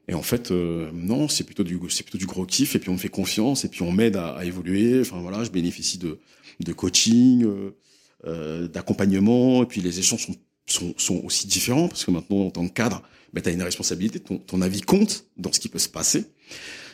Et 0.07 0.15
en 0.15 0.23
fait 0.23 0.53
euh, 0.53 0.91
non 0.95 1.29
c'est 1.29 1.45
plutôt 1.45 1.65
du 1.65 1.79
c'est 1.89 2.05
plutôt 2.05 2.19
du 2.19 2.27
gros 2.27 2.47
kiff 2.47 2.77
et 2.77 2.79
puis 2.79 2.91
on 2.91 2.95
me 2.95 2.99
fait 2.99 3.09
confiance 3.09 3.65
et 3.65 3.69
puis 3.69 3.83
on 3.83 3.91
m'aide 3.91 4.17
à, 4.17 4.37
à, 4.37 4.45
évoluer. 4.45 5.01
Enfin 5.01 5.21
voilà 5.21 5.43
je 5.43 5.51
bénéficie 5.51 5.99
de 5.99 6.19
de 6.61 6.73
coaching, 6.73 7.45
euh, 7.45 7.77
euh, 8.25 8.69
d'accompagnement 8.69 9.65
et 9.65 9.67
puis 9.67 9.81
les 9.81 9.99
échanges 9.99 10.27
sont, 10.27 10.37
sont 10.67 10.95
sont 10.97 11.23
aussi 11.25 11.49
différents 11.49 11.89
parce 11.89 12.05
que 12.05 12.13
maintenant 12.13 12.47
en 12.47 12.51
tant 12.51 12.67
que 12.69 12.73
cadre 12.73 13.03
ben, 13.33 13.43
tu 13.43 13.51
as 13.51 13.53
une 13.53 13.63
responsabilité, 13.63 14.21
ton, 14.21 14.39
ton 14.39 14.63
avis 14.63 14.81
compte 14.81 15.27
dans 15.37 15.53
ce 15.53 15.61
qui 15.61 15.69
peut 15.69 15.79
se 15.79 15.89
passer. 15.89 16.25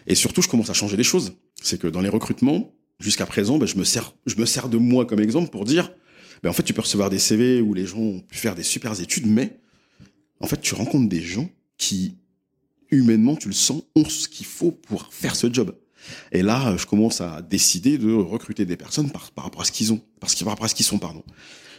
Et 0.07 0.15
surtout, 0.15 0.43
je 0.43 0.49
commence 0.49 0.71
à 0.71 0.75
changer 0.75 0.97
les 0.97 1.05
choses. 1.05 1.37
C'est 1.63 1.79
que 1.79 1.87
dans 1.87 2.01
les 2.01 2.09
recrutements, 2.09 2.75
jusqu'à 2.99 3.27
présent, 3.27 3.59
ben, 3.59 3.67
je 3.67 3.77
me 3.77 3.85
sers, 3.85 4.15
je 4.27 4.37
me 4.37 4.47
sers 4.47 4.69
de 4.69 4.77
moi 4.77 5.07
comme 5.07 5.21
exemple 5.21 5.51
pour 5.51 5.65
dire, 5.65 5.93
ben, 6.43 6.51
en 6.51 6.53
fait, 6.53 6.63
tu 6.63 6.73
peux 6.73 6.83
recevoir 6.83 7.11
des 7.11 7.19
CV 7.19 7.61
où 7.61 7.75
les 7.75 7.87
gens 7.87 7.99
ont 7.99 8.21
pu 8.21 8.37
faire 8.37 8.55
des 8.55 8.63
super 8.63 8.99
études, 9.01 9.27
mais 9.27 9.59
en 10.41 10.47
fait, 10.47 10.61
tu 10.61 10.75
rencontres 10.75 11.09
des 11.09 11.23
gens 11.23 11.49
qui, 11.79 12.19
humainement, 12.91 13.37
tu 13.37 13.49
le 13.49 13.55
sens, 13.55 13.83
ont 13.95 14.05
ce 14.05 14.29
qu'il 14.29 14.47
faut 14.47 14.71
pour 14.71 15.13
faire 15.13 15.37
ce 15.37 15.53
job. 15.53 15.75
Et 16.33 16.43
là, 16.43 16.77
je 16.77 16.87
commence 16.87 17.21
à 17.21 17.41
décider 17.41 17.97
de 17.99 18.13
recruter 18.13 18.67
des 18.67 18.77
personnes 18.77 19.11
par, 19.11 19.31
rapport 19.37 19.63
à 19.63 19.65
ce 19.65 19.73
qu'ils 19.73 19.93
ont, 19.93 20.01
parce 20.21 20.35
par 20.37 20.49
rapport 20.49 20.67
à 20.67 20.69
ce 20.69 20.75
qu'ils 20.75 20.85
sont, 20.85 20.99
pardon. 20.99 21.23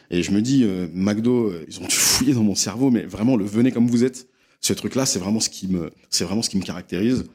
Et 0.10 0.24
je 0.24 0.32
me 0.32 0.42
dis, 0.42 0.64
euh, 0.64 0.88
McDo, 0.94 1.50
euh, 1.50 1.66
ils 1.68 1.80
ont 1.80 1.86
dû 1.86 1.96
fouiller 1.96 2.34
dans 2.34 2.44
mon 2.44 2.56
cerveau, 2.56 2.90
mais 2.92 3.04
vraiment, 3.04 3.36
le 3.36 3.46
venez 3.46 3.72
comme 3.72 3.88
vous 3.88 4.04
êtes. 4.04 4.28
Ce 4.62 4.74
truc-là, 4.74 5.06
c'est 5.06 5.20
vraiment 5.20 5.40
ce 5.40 5.50
qui 5.50 5.68
me, 5.68 5.92
c'est 6.10 6.24
vraiment 6.24 6.42
ce 6.42 6.50
qui 6.50 6.58
me 6.58 6.64
caractérise. 6.64 7.26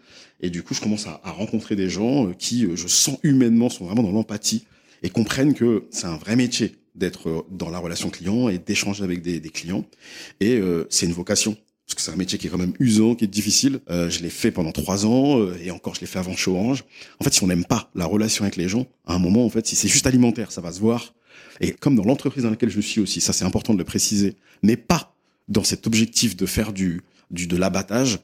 Et 0.43 0.51
du 0.51 0.63
coup, 0.63 0.75
je 0.75 0.81
commence 0.81 1.07
à, 1.07 1.21
à 1.25 1.31
rencontrer 1.31 1.77
des 1.77 1.89
gens 1.89 2.29
euh, 2.29 2.33
qui, 2.33 2.65
euh, 2.65 2.77
je 2.77 2.89
sens 2.89 3.19
humainement, 3.23 3.69
sont 3.69 3.87
vraiment 3.87 4.03
dans 4.03 4.13
l'empathie 4.13 4.65
et 5.03 5.11
comprennent 5.11 5.55
que 5.55 5.85
c'est 5.91 6.07
un 6.07 6.17
vrai 6.17 6.37
métier 6.37 6.77
d'être 6.95 7.47
dans 7.51 7.71
la 7.71 7.79
relation 7.79 8.11
client 8.11 8.49
et 8.49 8.59
d'échanger 8.59 9.05
avec 9.05 9.23
des, 9.23 9.41
des, 9.41 9.49
clients. 9.51 9.85
Et 10.41 10.57
euh, 10.57 10.87
c'est 10.91 11.07
une 11.07 11.13
vocation. 11.13 11.57
Parce 11.87 11.95
que 11.97 12.03
c'est 12.03 12.13
un 12.13 12.17
métier 12.17 12.39
qui 12.39 12.47
est 12.47 12.51
quand 12.51 12.59
même 12.59 12.75
usant, 12.79 13.17
qui 13.17 13.25
est 13.25 13.29
difficile. 13.29 13.81
Euh, 13.91 14.09
je 14.09 14.21
l'ai 14.21 14.31
fait 14.31 14.53
pendant 14.53 14.71
trois 14.71 15.07
ans 15.07 15.41
euh, 15.41 15.59
et 15.61 15.73
encore 15.73 15.97
je 15.97 16.01
l'ai 16.01 16.07
fait 16.07 16.21
avant 16.21 16.37
chez 16.37 16.51
Orange. 16.51 16.85
En 17.19 17.25
fait, 17.25 17.35
si 17.35 17.43
on 17.43 17.49
n'aime 17.49 17.65
pas 17.65 17.91
la 17.97 18.07
relation 18.07 18.45
avec 18.45 18.57
les 18.57 18.69
gens, 18.69 18.87
à 19.07 19.15
un 19.15 19.19
moment, 19.19 19.45
en 19.45 19.51
fait, 19.51 19.67
si 19.67 19.75
c'est 19.75 19.89
juste 19.89 20.07
alimentaire, 20.07 20.53
ça 20.53 20.61
va 20.61 20.71
se 20.71 20.79
voir. 20.79 21.15
Et 21.61 21.73
comme 21.73 21.97
dans 21.97 22.05
l'entreprise 22.05 22.45
dans 22.45 22.51
laquelle 22.51 22.71
je 22.71 22.81
suis 22.81 23.01
aussi, 23.01 23.21
ça 23.21 23.33
c'est 23.33 23.45
important 23.45 23.73
de 23.73 23.79
le 23.79 23.85
préciser, 23.85 24.37
mais 24.63 24.77
pas 24.77 25.17
dans 25.49 25.65
cet 25.65 25.87
objectif 25.89 26.37
de 26.37 26.47
faire 26.47 26.73
du, 26.73 27.03
du 27.31 27.49
de 27.49 27.57
l'abattage. 27.57 28.21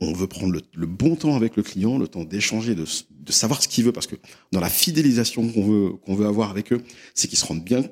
On, 0.00 0.12
veut 0.12 0.26
prendre 0.26 0.58
le, 0.74 0.86
bon 0.86 1.16
temps 1.16 1.36
avec 1.36 1.56
le 1.56 1.62
client, 1.62 1.98
le 1.98 2.08
temps 2.08 2.24
d'échanger, 2.24 2.74
de, 2.74 2.84
savoir 3.28 3.62
ce 3.62 3.68
qu'il 3.68 3.84
veut, 3.84 3.92
parce 3.92 4.06
que 4.06 4.16
dans 4.52 4.60
la 4.60 4.68
fidélisation 4.68 5.48
qu'on 5.48 5.64
veut 5.64 5.92
veut 6.08 6.26
avoir 6.26 6.50
avec 6.50 6.72
eux, 6.72 6.82
c'est 7.14 7.28
qu'ils 7.28 7.38
se 7.38 7.44
rendent 7.44 7.64
bien, 7.64 7.84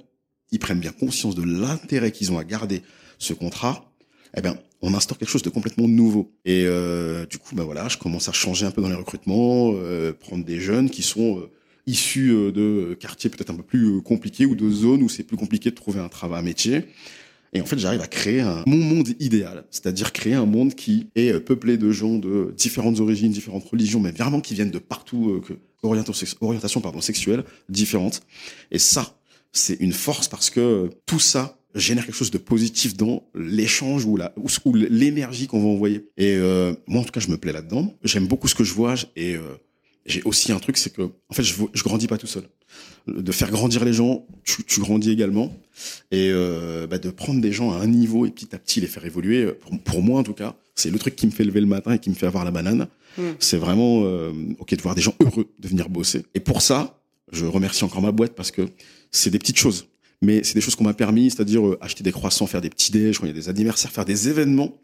ils 0.51 0.59
prennent 0.59 0.81
bien 0.81 0.93
conscience 0.93 1.35
de 1.35 1.43
l'intérêt 1.43 2.13
qu'ils 2.13 2.33
ont 2.33 2.39
à 2.39 2.45
garder 2.45 2.83
ce 3.19 3.33
contrat. 3.33 3.93
Eh 4.37 4.41
bien, 4.41 4.59
on 4.83 4.95
instaure 4.95 5.19
quelque 5.19 5.31
chose 5.31 5.43
de 5.43 5.51
complètement 5.51 5.89
nouveau. 5.89 6.33
Et 6.45 6.65
euh, 6.67 7.27
du 7.27 7.39
coup, 7.39 7.55
bah 7.55 7.65
voilà, 7.65 7.89
je 7.89 7.99
commence 7.99 8.29
à 8.29 8.33
changer 8.33 8.67
un 8.67 8.71
peu 8.71 8.83
dans 8.83 8.89
les 8.89 8.95
recrutements, 8.95 9.73
euh, 9.75 10.13
prendre 10.13 10.45
des 10.45 10.61
jeunes 10.61 10.91
qui 10.91 11.03
sont 11.03 11.39
euh, 11.39 11.51
issus 11.87 12.31
de 12.53 12.97
quartiers 13.01 13.31
peut-être 13.31 13.51
un 13.51 13.57
peu 13.57 13.63
plus 13.63 14.03
compliqués 14.03 14.47
ou 14.47 14.55
de 14.55 14.71
zones 14.71 15.03
où 15.03 15.09
c'est 15.09 15.23
plus 15.23 15.37
compliqué 15.37 15.71
de 15.71 15.75
trouver 15.75 16.01
un 16.01 16.09
travail, 16.09 16.41
un 16.41 16.43
métier. 16.43 16.85
Et 17.53 17.61
en 17.61 17.67
fait, 17.67 17.79
j'arrive 17.79 18.01
à 18.01 18.07
créer 18.07 18.41
un, 18.41 18.63
mon 18.67 18.77
monde 18.77 19.09
idéal, 19.21 19.65
c'est-à-dire 19.71 20.13
créer 20.13 20.35
un 20.35 20.47
monde 20.47 20.75
qui 20.75 21.09
est 21.15 21.33
euh, 21.33 21.41
peuplé 21.41 21.79
de 21.79 21.91
gens 21.91 22.19
de 22.19 22.53
différentes 22.57 23.01
origines, 23.01 23.33
différentes 23.33 23.65
religions, 23.65 24.01
mais 24.01 24.11
vraiment 24.11 24.41
qui 24.41 24.55
viennent 24.55 24.71
de 24.71 24.79
partout, 24.79 25.31
euh, 25.31 25.41
que, 25.41 25.55
orientation, 25.83 26.27
orientation 26.41 26.81
pardon, 26.81 27.01
sexuelle 27.01 27.45
différente. 27.69 28.23
Et 28.71 28.79
ça, 28.79 29.19
c'est 29.53 29.77
une 29.81 29.93
force 29.93 30.29
parce 30.29 30.51
que 30.51 30.91
tout 31.07 31.21
ça 31.21 31.59
génère 31.75 32.05
quelque 32.05 32.15
chose 32.15 32.31
de 32.31 32.39
positif 32.39 32.97
dans 32.97 33.23
l'échange 33.35 34.05
ou 34.05 34.17
la 34.17 34.33
ou, 34.37 34.75
l'énergie 34.75 35.47
qu'on 35.47 35.61
va 35.61 35.69
envoyer. 35.69 36.09
Et 36.17 36.35
euh, 36.37 36.75
moi, 36.87 37.03
en 37.03 37.05
tout 37.05 37.13
cas, 37.13 37.21
je 37.21 37.29
me 37.29 37.39
plais 37.39 37.53
là-dedans. 37.53 37.95
J'aime 38.03 38.27
beaucoup 38.27 38.49
ce 38.49 38.55
que 38.55 38.65
je 38.65 38.73
vois 38.73 38.95
et 39.17 39.35
euh, 39.37 39.43
j'ai 40.07 40.23
aussi 40.25 40.53
un 40.53 40.59
truc, 40.59 40.77
c'est 40.77 40.93
que 40.93 41.03
en 41.03 41.35
fait, 41.35 41.43
je, 41.43 41.55
je 41.73 41.83
grandis 41.83 42.07
pas 42.07 42.19
tout 42.19 42.27
seul. 42.27 42.45
De 43.07 43.33
faire 43.33 43.51
grandir 43.51 43.85
les 43.85 43.93
gens, 43.93 44.27
tu, 44.45 44.65
tu 44.65 44.81
grandis 44.81 45.11
également, 45.11 45.53
et 46.11 46.31
euh, 46.31 46.87
bah, 46.87 46.99
de 46.99 47.11
prendre 47.11 47.41
des 47.41 47.53
gens 47.53 47.73
à 47.73 47.77
un 47.77 47.87
niveau 47.87 48.27
et 48.27 48.31
petit 48.31 48.55
à 48.55 48.59
petit 48.59 48.81
les 48.81 48.87
faire 48.87 49.05
évoluer. 49.05 49.53
Pour, 49.53 49.79
pour 49.81 50.03
moi, 50.03 50.21
en 50.21 50.23
tout 50.23 50.35
cas, 50.35 50.57
c'est 50.75 50.91
le 50.91 50.99
truc 50.99 51.17
qui 51.17 51.27
me 51.27 51.33
fait 51.33 51.45
lever 51.45 51.61
le 51.61 51.67
matin 51.67 51.93
et 51.93 51.99
qui 51.99 52.11
me 52.11 52.15
fait 52.15 52.27
avoir 52.27 52.45
la 52.45 52.51
banane. 52.51 52.89
Mmh. 53.17 53.23
C'est 53.39 53.57
vraiment 53.57 54.03
euh, 54.05 54.33
ok 54.59 54.75
de 54.75 54.83
voir 54.83 54.95
des 54.95 55.03
gens 55.03 55.15
heureux 55.21 55.49
de 55.59 55.69
venir 55.69 55.89
bosser. 55.89 56.25
Et 56.35 56.41
pour 56.41 56.63
ça, 56.63 57.01
je 57.33 57.47
remercie 57.47 57.85
encore 57.85 58.03
ma 58.03 58.13
boîte 58.13 58.35
parce 58.35 58.51
que 58.51 58.69
c'est 59.11 59.31
des 59.31 59.39
petites 59.39 59.59
choses 59.59 59.89
mais 60.21 60.43
c'est 60.43 60.55
des 60.55 60.61
choses 60.61 60.75
qu'on 60.75 60.85
m'a 60.85 60.95
permis, 60.95 61.31
c'est-à-dire 61.31 61.67
euh, 61.67 61.79
acheter 61.81 62.03
des 62.03 62.13
croissants, 62.13 62.47
faire 62.47 62.61
des 62.61 62.71
petits 62.71 62.91
déj, 62.91 63.19
quand 63.19 63.27
il 63.27 63.29
y 63.29 63.33
a 63.33 63.35
des 63.35 63.49
anniversaires, 63.49 63.91
faire 63.91 64.05
des 64.05 64.29
événements 64.29 64.77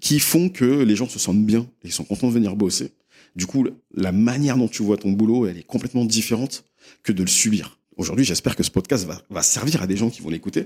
qui 0.00 0.18
font 0.18 0.48
que 0.48 0.82
les 0.82 0.96
gens 0.96 1.08
se 1.08 1.18
sentent 1.18 1.44
bien 1.44 1.60
et 1.82 1.88
ils 1.88 1.92
sont 1.92 2.04
contents 2.04 2.28
de 2.28 2.32
venir 2.32 2.56
bosser. 2.56 2.92
Du 3.38 3.46
coup, 3.46 3.64
la 3.94 4.10
manière 4.10 4.56
dont 4.56 4.66
tu 4.66 4.82
vois 4.82 4.96
ton 4.96 5.12
boulot, 5.12 5.46
elle 5.46 5.58
est 5.58 5.62
complètement 5.62 6.04
différente 6.04 6.64
que 7.04 7.12
de 7.12 7.22
le 7.22 7.28
subir. 7.28 7.78
Aujourd'hui, 7.96 8.24
j'espère 8.24 8.56
que 8.56 8.64
ce 8.64 8.70
podcast 8.72 9.06
va, 9.06 9.22
va 9.30 9.42
servir 9.42 9.80
à 9.80 9.86
des 9.86 9.96
gens 9.96 10.10
qui 10.10 10.22
vont 10.22 10.30
l'écouter 10.30 10.64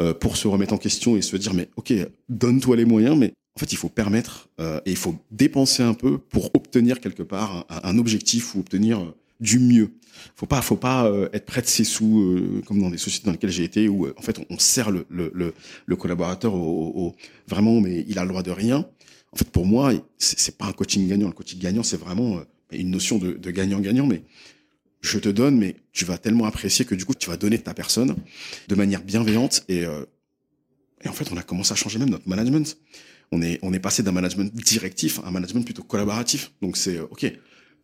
euh, 0.00 0.14
pour 0.14 0.36
se 0.36 0.48
remettre 0.48 0.74
en 0.74 0.78
question 0.78 1.16
et 1.16 1.22
se 1.22 1.36
dire 1.36 1.54
mais 1.54 1.68
ok, 1.76 1.92
donne-toi 2.28 2.74
les 2.74 2.84
moyens, 2.84 3.16
mais 3.16 3.32
en 3.54 3.60
fait, 3.60 3.70
il 3.70 3.76
faut 3.76 3.88
permettre 3.88 4.48
euh, 4.58 4.80
et 4.84 4.90
il 4.90 4.96
faut 4.96 5.14
dépenser 5.30 5.84
un 5.84 5.94
peu 5.94 6.18
pour 6.18 6.52
obtenir 6.56 6.98
quelque 6.98 7.22
part 7.22 7.66
un, 7.68 7.88
un 7.88 7.98
objectif 7.98 8.56
ou 8.56 8.60
obtenir 8.60 8.98
euh, 8.98 9.14
du 9.38 9.60
mieux. 9.60 9.92
Faut 10.34 10.46
pas, 10.46 10.60
faut 10.60 10.74
pas 10.76 11.06
euh, 11.06 11.28
être 11.32 11.46
près 11.46 11.62
de 11.62 11.68
ses 11.68 11.84
sous 11.84 12.20
euh, 12.20 12.62
comme 12.66 12.80
dans 12.80 12.90
des 12.90 12.98
sociétés 12.98 13.26
dans 13.26 13.32
lesquelles 13.32 13.50
j'ai 13.50 13.62
été 13.62 13.88
où 13.88 14.08
en 14.08 14.22
fait 14.22 14.40
on, 14.50 14.58
sert 14.58 14.90
le, 14.90 15.06
le, 15.08 15.30
le, 15.32 15.54
le 15.86 15.96
collaborateur 15.96 16.52
au, 16.52 16.58
au, 16.58 17.06
au, 17.06 17.14
vraiment, 17.46 17.80
mais 17.80 18.04
il 18.08 18.18
a 18.18 18.24
le 18.24 18.28
droit 18.30 18.42
de 18.42 18.50
rien. 18.50 18.88
En 19.32 19.36
fait, 19.36 19.50
pour 19.50 19.66
moi, 19.66 19.92
c'est 20.18 20.56
pas 20.56 20.66
un 20.66 20.72
coaching 20.72 21.06
gagnant. 21.08 21.26
Le 21.26 21.32
coaching 21.32 21.58
gagnant, 21.58 21.82
c'est 21.82 21.98
vraiment 21.98 22.42
une 22.72 22.90
notion 22.90 23.18
de, 23.18 23.50
gagnant-gagnant, 23.50 24.06
mais 24.06 24.22
je 25.00 25.18
te 25.18 25.28
donne, 25.28 25.58
mais 25.58 25.76
tu 25.92 26.04
vas 26.04 26.18
tellement 26.18 26.46
apprécier 26.46 26.84
que 26.84 26.94
du 26.94 27.04
coup, 27.04 27.14
tu 27.14 27.28
vas 27.28 27.36
donner 27.36 27.58
ta 27.58 27.74
personne 27.74 28.16
de 28.68 28.74
manière 28.74 29.02
bienveillante. 29.02 29.64
Et, 29.68 29.84
euh, 29.84 30.04
et 31.04 31.08
en 31.08 31.12
fait, 31.12 31.30
on 31.32 31.36
a 31.36 31.42
commencé 31.42 31.72
à 31.72 31.76
changer 31.76 31.98
même 31.98 32.10
notre 32.10 32.28
management. 32.28 32.78
On 33.30 33.42
est, 33.42 33.58
on 33.62 33.72
est 33.72 33.78
passé 33.78 34.02
d'un 34.02 34.12
management 34.12 34.52
directif 34.54 35.20
à 35.20 35.28
un 35.28 35.30
management 35.30 35.64
plutôt 35.64 35.82
collaboratif. 35.82 36.52
Donc 36.62 36.76
c'est, 36.76 36.98
ok, 36.98 37.30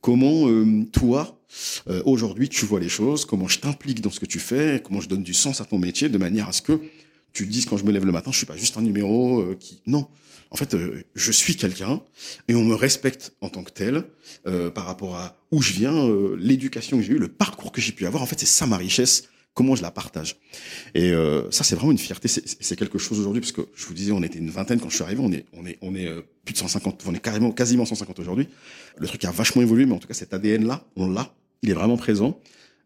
comment 0.01 0.49
euh, 0.49 0.85
toi, 0.93 1.41
euh, 1.89 2.03
aujourd'hui, 2.05 2.49
tu 2.49 2.65
vois 2.65 2.81
les 2.81 2.89
choses, 2.89 3.25
comment 3.25 3.49
je 3.49 3.59
t'implique 3.59 4.01
dans 4.01 4.11
ce 4.11 4.21
que 4.21 4.27
tu 4.27 4.39
fais, 4.39 4.83
comment 4.83 5.01
je 5.01 5.09
donne 5.09 5.23
du 5.23 5.35
sens 5.35 5.61
à 5.61 5.65
ton 5.65 5.79
métier, 5.79 6.09
de 6.09 6.19
manière 6.19 6.49
à 6.49 6.53
ce 6.53 6.63
que 6.63 6.81
tu 7.35 7.47
te 7.47 7.53
dises 7.53 7.67
quand 7.67 7.77
je 7.77 7.85
me 7.85 7.93
lève 7.93 8.07
le 8.07 8.13
matin, 8.13 8.33
je 8.33 8.39
suis 8.39 8.47
pas 8.47 8.57
juste 8.57 8.79
un 8.79 8.83
numéro 8.83 9.41
euh, 9.41 9.57
qui... 9.59 9.83
Non, 9.87 10.09
en 10.51 10.57
fait, 10.57 10.75
euh, 10.75 11.03
je 11.15 11.33
suis 11.33 11.57
quelqu'un 11.57 12.01
et 12.49 12.55
on 12.55 12.65
me 12.65 12.75
respecte 12.75 13.35
en 13.43 13.51
tant 13.51 13.63
que 13.63 13.73
tel 13.73 14.05
euh, 14.47 14.71
par 14.71 14.87
rapport 14.87 15.17
à 15.17 15.37
où 15.51 15.61
je 15.61 15.73
viens, 15.73 15.95
euh, 15.95 16.37
l'éducation 16.39 16.97
que 16.97 17.03
j'ai 17.03 17.13
eue, 17.13 17.19
le 17.19 17.29
parcours 17.29 17.73
que 17.73 17.83
j'ai 17.83 17.93
pu 17.93 18.07
avoir. 18.07 18.23
En 18.23 18.27
fait, 18.27 18.39
c'est 18.39 18.47
ça 18.47 18.67
ma 18.67 18.79
richesse 18.79 19.29
comment 19.55 19.77
je 19.77 19.83
la 19.83 19.91
partage. 19.91 20.37
Et 20.95 21.13
euh, 21.13 21.51
ça, 21.51 21.65
c'est 21.65 21.77
vraiment 21.77 21.93
une 21.93 21.99
fierté. 21.99 22.29
C'est 22.29 22.77
quelque 22.77 22.99
chose 22.99 23.19
aujourd'hui, 23.21 23.41
parce 23.41 23.53
que 23.53 23.63
je 23.75 23.87
vous 23.87 23.95
disais, 23.95 24.13
on 24.13 24.23
était 24.23 24.39
une 24.39 24.51
vingtaine 24.51 24.81
quand 24.81 24.91
je 24.91 24.97
suis 24.97 25.05
arrivé, 25.05 25.23
on 25.25 25.33
est, 25.33 25.47
on 25.53 25.65
est, 25.65 25.79
on 25.81 25.95
est 25.95 26.09
euh, 26.09 26.23
plus 26.45 26.53
de 26.53 26.59
150, 26.59 27.05
on 27.07 27.15
est 27.15 27.21
carrément, 27.21 27.53
quasiment 27.53 27.87
150 27.87 28.19
aujourd'hui. 28.19 28.49
Le 28.99 29.07
truc 29.07 29.25
a 29.25 29.31
vachement 29.31 29.63
évolué, 29.63 29.87
mais 29.87 29.95
en 29.95 29.99
tout 29.99 30.09
cas, 30.09 30.15
cet 30.15 30.35
ADN-là, 30.35 30.85
on 30.97 31.09
l'a, 31.09 31.33
il 31.63 31.71
est 31.71 31.75
vraiment 31.75 31.97
présent. 31.97 32.41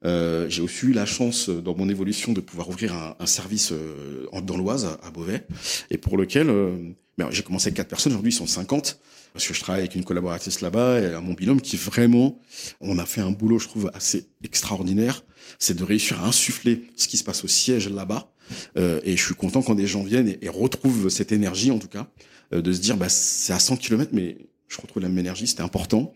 Euh, 0.05 0.49
j'ai 0.49 0.63
aussi 0.63 0.87
eu 0.87 0.93
la 0.93 1.07
chance 1.07 1.49
dans 1.49 1.77
mon 1.77 1.89
évolution 1.89 2.33
de 2.33 2.41
pouvoir 2.41 2.69
ouvrir 2.69 2.95
un, 2.95 3.17
un 3.19 3.27
service 3.27 3.73
euh, 3.73 4.27
dans 4.43 4.57
l'Oise, 4.57 4.99
à 5.03 5.11
Beauvais, 5.11 5.47
et 5.91 5.99
pour 5.99 6.17
lequel 6.17 6.49
euh, 6.51 6.77
ben, 7.17 7.29
j'ai 7.31 7.43
commencé 7.43 7.69
avec 7.69 7.77
quatre 7.77 7.89
personnes, 7.89 8.13
aujourd'hui 8.13 8.33
ils 8.33 8.37
sont 8.37 8.47
50, 8.47 9.01
parce 9.33 9.47
que 9.47 9.55
je 9.55 9.61
travaille 9.61 9.83
avec 9.83 9.95
une 9.95 10.05
collaboratrice 10.05 10.61
là-bas 10.61 11.01
et 11.01 11.21
mon 11.21 11.35
binôme 11.35 11.61
qui 11.61 11.77
vraiment, 11.77 12.41
on 12.81 12.99
a 12.99 13.07
fait 13.07 13.21
un 13.21 13.31
boulot, 13.31 13.59
je 13.59 13.67
trouve, 13.67 13.91
assez 13.93 14.29
extraordinaire, 14.45 15.25
c'est 15.59 15.77
de 15.77 15.85
réussir 15.85 16.23
à 16.23 16.27
insuffler 16.29 16.85
ce 16.97 17.09
qui 17.09 17.17
se 17.17 17.25
passe 17.25 17.45
au 17.45 17.49
siège 17.49 17.89
là-bas, 17.89 18.33
euh, 18.77 19.01
et 19.05 19.17
je 19.17 19.25
suis 19.25 19.35
content 19.35 19.63
quand 19.63 19.75
des 19.75 19.87
gens 19.87 20.03
viennent 20.03 20.29
et, 20.29 20.39
et 20.43 20.49
retrouvent 20.49 21.09
cette 21.09 21.33
énergie, 21.33 21.71
en 21.71 21.79
tout 21.79 21.89
cas, 21.89 22.09
euh, 22.53 22.63
de 22.63 22.73
se 22.73 22.81
dire, 22.81 22.97
bah, 22.97 23.09
c'est 23.09 23.53
à 23.53 23.59
100 23.59 23.77
km, 23.77 24.11
mais 24.13 24.39
je 24.69 24.81
retrouve 24.81 25.03
la 25.03 25.09
même 25.09 25.19
énergie, 25.19 25.47
c'était 25.47 25.63
important. 25.63 26.15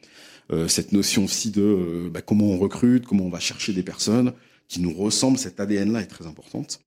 Euh, 0.51 0.69
cette 0.69 0.93
notion 0.93 1.25
aussi 1.25 1.51
de 1.51 1.63
euh, 1.63 2.11
bah, 2.11 2.21
comment 2.21 2.47
on 2.47 2.59
recrute, 2.59 3.07
comment 3.07 3.25
on 3.25 3.31
va 3.31 3.41
chercher 3.41 3.73
des 3.73 3.83
personnes 3.83 4.33
qui 4.69 4.81
nous 4.81 4.93
ressemblent, 4.93 5.39
cet 5.39 5.61
ADN-là 5.61 6.01
est 6.01 6.07
très 6.07 6.27
importante. 6.27 6.81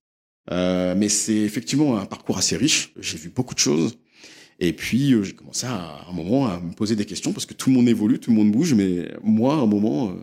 Euh, 0.50 0.94
mais 0.96 1.08
c'est 1.08 1.36
effectivement 1.36 1.98
un 1.98 2.06
parcours 2.06 2.38
assez 2.38 2.56
riche. 2.56 2.92
J'ai 3.00 3.16
vu 3.16 3.30
beaucoup 3.30 3.54
de 3.54 3.60
choses. 3.60 3.98
Et 4.58 4.72
puis 4.72 5.14
j'ai 5.22 5.34
commencé 5.34 5.66
à, 5.66 5.74
à, 5.74 6.08
un 6.08 6.12
moment 6.12 6.46
à 6.46 6.60
me 6.60 6.72
poser 6.72 6.96
des 6.96 7.04
questions 7.04 7.32
parce 7.32 7.46
que 7.46 7.54
tout 7.54 7.70
le 7.70 7.76
monde 7.76 7.88
évolue, 7.88 8.18
tout 8.18 8.30
le 8.30 8.36
monde 8.36 8.52
bouge, 8.52 8.74
mais 8.74 9.10
moi, 9.22 9.54
à 9.54 9.58
un 9.58 9.66
moment, 9.66 10.16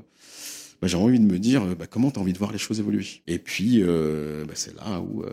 bah, 0.82 0.88
j'ai 0.88 0.98
envie 0.98 1.19
de 1.19 1.26
me 1.26 1.38
dire 1.38 1.76
bah, 1.76 1.86
comment 1.88 2.10
tu 2.10 2.19
as 2.19 2.22
envie 2.22 2.34
de 2.34 2.39
voir 2.39 2.52
les 2.52 2.58
choses 2.58 2.80
évoluer? 2.80 3.06
Et 3.28 3.38
puis 3.38 3.84
bah, 3.84 4.54
c'est 4.56 4.76
là 4.76 5.02
où 5.02 5.24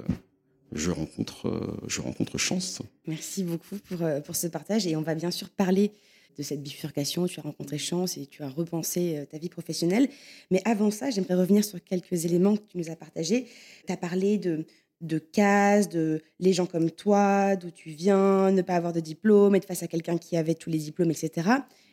je 0.73 0.91
rencontre, 0.91 1.79
je 1.87 2.01
rencontre 2.03 2.37
chance. 2.37 2.83
Merci 3.07 3.43
beaucoup 3.43 3.77
pour, 3.89 4.07
pour 4.25 4.37
ce 4.37 4.49
partage 4.49 4.87
et 4.87 4.97
on 4.97 5.03
va 5.03 5.15
bien 5.15 5.31
sûr 5.31 5.49
parler 5.49 5.93
de 6.37 6.43
cette 6.43 6.63
bifurcation, 6.63 7.27
tu 7.27 7.41
as 7.41 7.43
rencontré 7.43 7.79
chance 7.79 8.17
et 8.17 8.27
tu 8.27 8.43
as 8.43 8.49
repensé 8.49 9.19
euh, 9.19 9.25
ta 9.25 9.39
vie 9.39 9.49
professionnelle. 9.49 10.09
Mais 10.51 10.63
avant 10.65 10.91
ça, 10.91 11.11
j'aimerais 11.11 11.35
revenir 11.35 11.65
sur 11.65 11.83
quelques 11.83 12.25
éléments 12.25 12.57
que 12.57 12.63
tu 12.69 12.79
nous 12.79 12.91
as 12.91 12.97
partagés. 12.97 13.47
Tu 13.87 13.93
as 13.93 13.97
parlé 13.97 14.39
de, 14.39 14.65
de 15.01 15.19
cases, 15.19 15.89
de 15.89 16.23
les 16.39 16.53
gens 16.53 16.67
comme 16.67 16.91
toi, 16.91 17.57
d'où 17.57 17.71
tu 17.71 17.91
viens, 17.91 18.51
ne 18.51 18.63
pas 18.63 18.75
avoir 18.75 18.93
de 18.93 19.01
diplôme, 19.01 19.55
être 19.55 19.67
face 19.67 19.83
à 19.83 19.87
quelqu'un 19.87 20.19
qui 20.19 20.37
avait 20.37 20.55
tous 20.55 20.71
les 20.71 20.79
diplômes, 20.79 21.11
etc. 21.11 21.49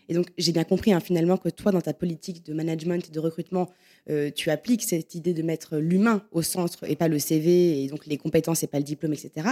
Et 0.09 0.13
donc, 0.13 0.27
j'ai 0.37 0.51
bien 0.51 0.63
compris 0.63 0.93
hein, 0.93 0.99
finalement 0.99 1.37
que 1.37 1.49
toi, 1.49 1.71
dans 1.71 1.81
ta 1.81 1.93
politique 1.93 2.45
de 2.45 2.53
management 2.53 3.07
et 3.07 3.11
de 3.11 3.19
recrutement, 3.19 3.69
euh, 4.09 4.31
tu 4.33 4.49
appliques 4.49 4.83
cette 4.83 5.15
idée 5.15 5.33
de 5.33 5.41
mettre 5.41 5.77
l'humain 5.77 6.23
au 6.31 6.41
centre 6.41 6.89
et 6.89 6.95
pas 6.95 7.07
le 7.07 7.19
CV, 7.19 7.83
et 7.83 7.87
donc 7.87 8.05
les 8.05 8.17
compétences 8.17 8.63
et 8.63 8.67
pas 8.67 8.77
le 8.77 8.85
diplôme, 8.85 9.13
etc. 9.13 9.49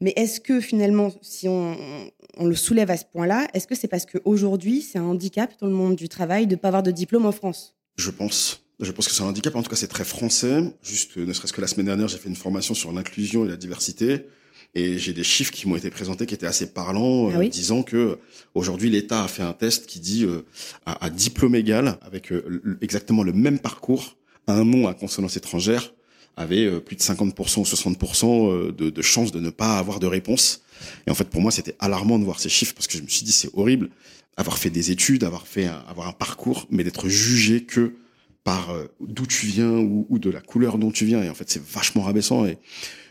Mais 0.00 0.12
est-ce 0.16 0.40
que 0.40 0.60
finalement, 0.60 1.12
si 1.22 1.48
on, 1.48 1.76
on 2.36 2.46
le 2.46 2.54
soulève 2.54 2.90
à 2.90 2.96
ce 2.96 3.04
point-là, 3.04 3.48
est-ce 3.54 3.66
que 3.66 3.74
c'est 3.74 3.88
parce 3.88 4.06
qu'aujourd'hui, 4.06 4.80
c'est 4.80 4.98
un 4.98 5.04
handicap 5.04 5.52
dans 5.60 5.66
le 5.66 5.74
monde 5.74 5.96
du 5.96 6.08
travail 6.08 6.46
de 6.46 6.54
ne 6.54 6.60
pas 6.60 6.68
avoir 6.68 6.82
de 6.82 6.90
diplôme 6.90 7.26
en 7.26 7.32
France? 7.32 7.76
Je 7.96 8.10
pense. 8.10 8.64
Je 8.80 8.92
pense 8.92 9.08
que 9.08 9.14
c'est 9.14 9.22
un 9.22 9.26
handicap. 9.26 9.56
En 9.56 9.62
tout 9.62 9.70
cas, 9.70 9.76
c'est 9.76 9.88
très 9.88 10.04
français. 10.04 10.62
Juste, 10.82 11.16
ne 11.16 11.32
serait-ce 11.32 11.52
que 11.52 11.60
la 11.60 11.66
semaine 11.66 11.86
dernière, 11.86 12.06
j'ai 12.06 12.18
fait 12.18 12.28
une 12.28 12.36
formation 12.36 12.74
sur 12.74 12.92
l'inclusion 12.92 13.44
et 13.44 13.48
la 13.48 13.56
diversité. 13.56 14.26
Et 14.74 14.98
j'ai 14.98 15.12
des 15.12 15.24
chiffres 15.24 15.50
qui 15.50 15.66
m'ont 15.66 15.76
été 15.76 15.90
présentés 15.90 16.26
qui 16.26 16.34
étaient 16.34 16.46
assez 16.46 16.72
parlants, 16.72 17.30
ah 17.32 17.38
oui 17.38 17.46
euh, 17.46 17.48
disant 17.48 17.82
que 17.82 18.18
aujourd'hui 18.54 18.90
l'État 18.90 19.24
a 19.24 19.28
fait 19.28 19.42
un 19.42 19.54
test 19.54 19.86
qui 19.86 19.98
dit 19.98 20.24
euh, 20.24 20.44
à, 20.84 21.06
à, 21.06 21.10
diplôme 21.10 21.54
égal, 21.54 21.98
avec 22.02 22.30
euh, 22.32 22.78
exactement 22.82 23.22
le 23.22 23.32
même 23.32 23.58
parcours, 23.58 24.16
un 24.46 24.64
nom 24.64 24.86
à 24.86 24.94
consonance 24.94 25.36
étrangère, 25.38 25.94
avait 26.38 26.64
euh, 26.64 26.80
plus 26.80 26.96
de 26.96 27.02
50% 27.02 27.60
ou 27.60 27.64
60% 27.64 28.50
euh, 28.50 28.72
de, 28.72 29.02
chances 29.02 29.32
de 29.32 29.40
ne 29.40 29.50
pas 29.50 29.78
avoir 29.78 29.98
de 29.98 30.06
réponse. 30.06 30.62
Et 31.06 31.10
en 31.10 31.14
fait, 31.14 31.28
pour 31.28 31.42
moi, 31.42 31.50
c'était 31.50 31.74
alarmant 31.80 32.18
de 32.18 32.24
voir 32.24 32.40
ces 32.40 32.48
chiffres 32.48 32.74
parce 32.74 32.86
que 32.86 32.96
je 32.96 33.02
me 33.02 33.08
suis 33.08 33.24
dit, 33.24 33.32
c'est 33.32 33.50
horrible 33.54 33.90
avoir 34.36 34.56
fait 34.56 34.70
des 34.70 34.92
études, 34.92 35.24
avoir 35.24 35.48
fait 35.48 35.66
un, 35.66 35.82
avoir 35.88 36.06
un 36.06 36.12
parcours, 36.12 36.68
mais 36.70 36.84
d'être 36.84 37.08
jugé 37.08 37.64
que 37.64 37.94
par 38.44 38.70
euh, 38.70 38.86
d'où 39.00 39.26
tu 39.26 39.46
viens 39.46 39.72
ou, 39.72 40.06
de 40.20 40.30
la 40.30 40.40
couleur 40.40 40.78
dont 40.78 40.92
tu 40.92 41.04
viens. 41.04 41.22
Et 41.24 41.28
en 41.28 41.34
fait, 41.34 41.50
c'est 41.50 41.62
vachement 41.62 42.02
rabaissant. 42.02 42.46
Et 42.46 42.56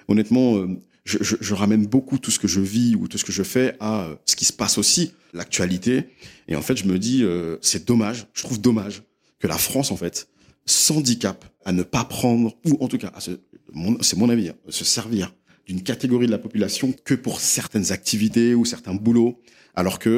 honnêtement, 0.08 0.66
je, 1.04 1.54
ramène 1.54 1.86
beaucoup 1.86 2.18
tout 2.18 2.32
ce 2.32 2.40
que 2.40 2.48
je 2.48 2.62
vis 2.62 2.96
ou 2.96 3.10
tout 3.10 3.18
ce 3.18 3.26
que 3.26 3.34
je 3.34 3.44
fais 3.44 3.76
à 3.82 4.08
ce 4.26 4.38
qui 4.38 4.46
se 4.46 4.54
passe 4.54 4.78
aussi, 4.78 5.12
l'actualité. 5.34 6.06
Et 6.48 6.56
en 6.56 6.62
fait, 6.62 6.78
je 6.78 6.86
me 6.86 6.98
dis, 6.98 7.26
c'est 7.62 7.86
dommage, 7.86 8.28
je 8.34 8.44
trouve 8.44 8.62
dommage 8.62 9.04
que 9.40 9.48
la 9.48 9.58
France, 9.58 9.92
en 9.92 9.98
fait, 9.98 10.30
s'handicape 10.68 11.46
à 11.66 11.72
ne 11.72 11.84
pas 11.84 12.04
prendre, 12.04 12.56
ou 12.66 12.78
en 12.84 12.88
tout 12.88 12.98
cas, 12.98 13.12
c'est 13.20 14.18
mon 14.18 14.30
avis, 14.30 14.50
hein, 14.50 14.56
se 14.70 14.86
servir 14.86 15.34
d'une 15.66 15.84
catégorie 15.84 16.28
de 16.28 16.32
la 16.32 16.38
population 16.38 16.94
que 17.04 17.14
pour 17.14 17.42
certaines 17.42 17.92
activités 17.92 18.56
ou 18.56 18.64
certains 18.64 18.94
boulots, 18.94 19.40
alors 19.76 20.00
que 20.00 20.10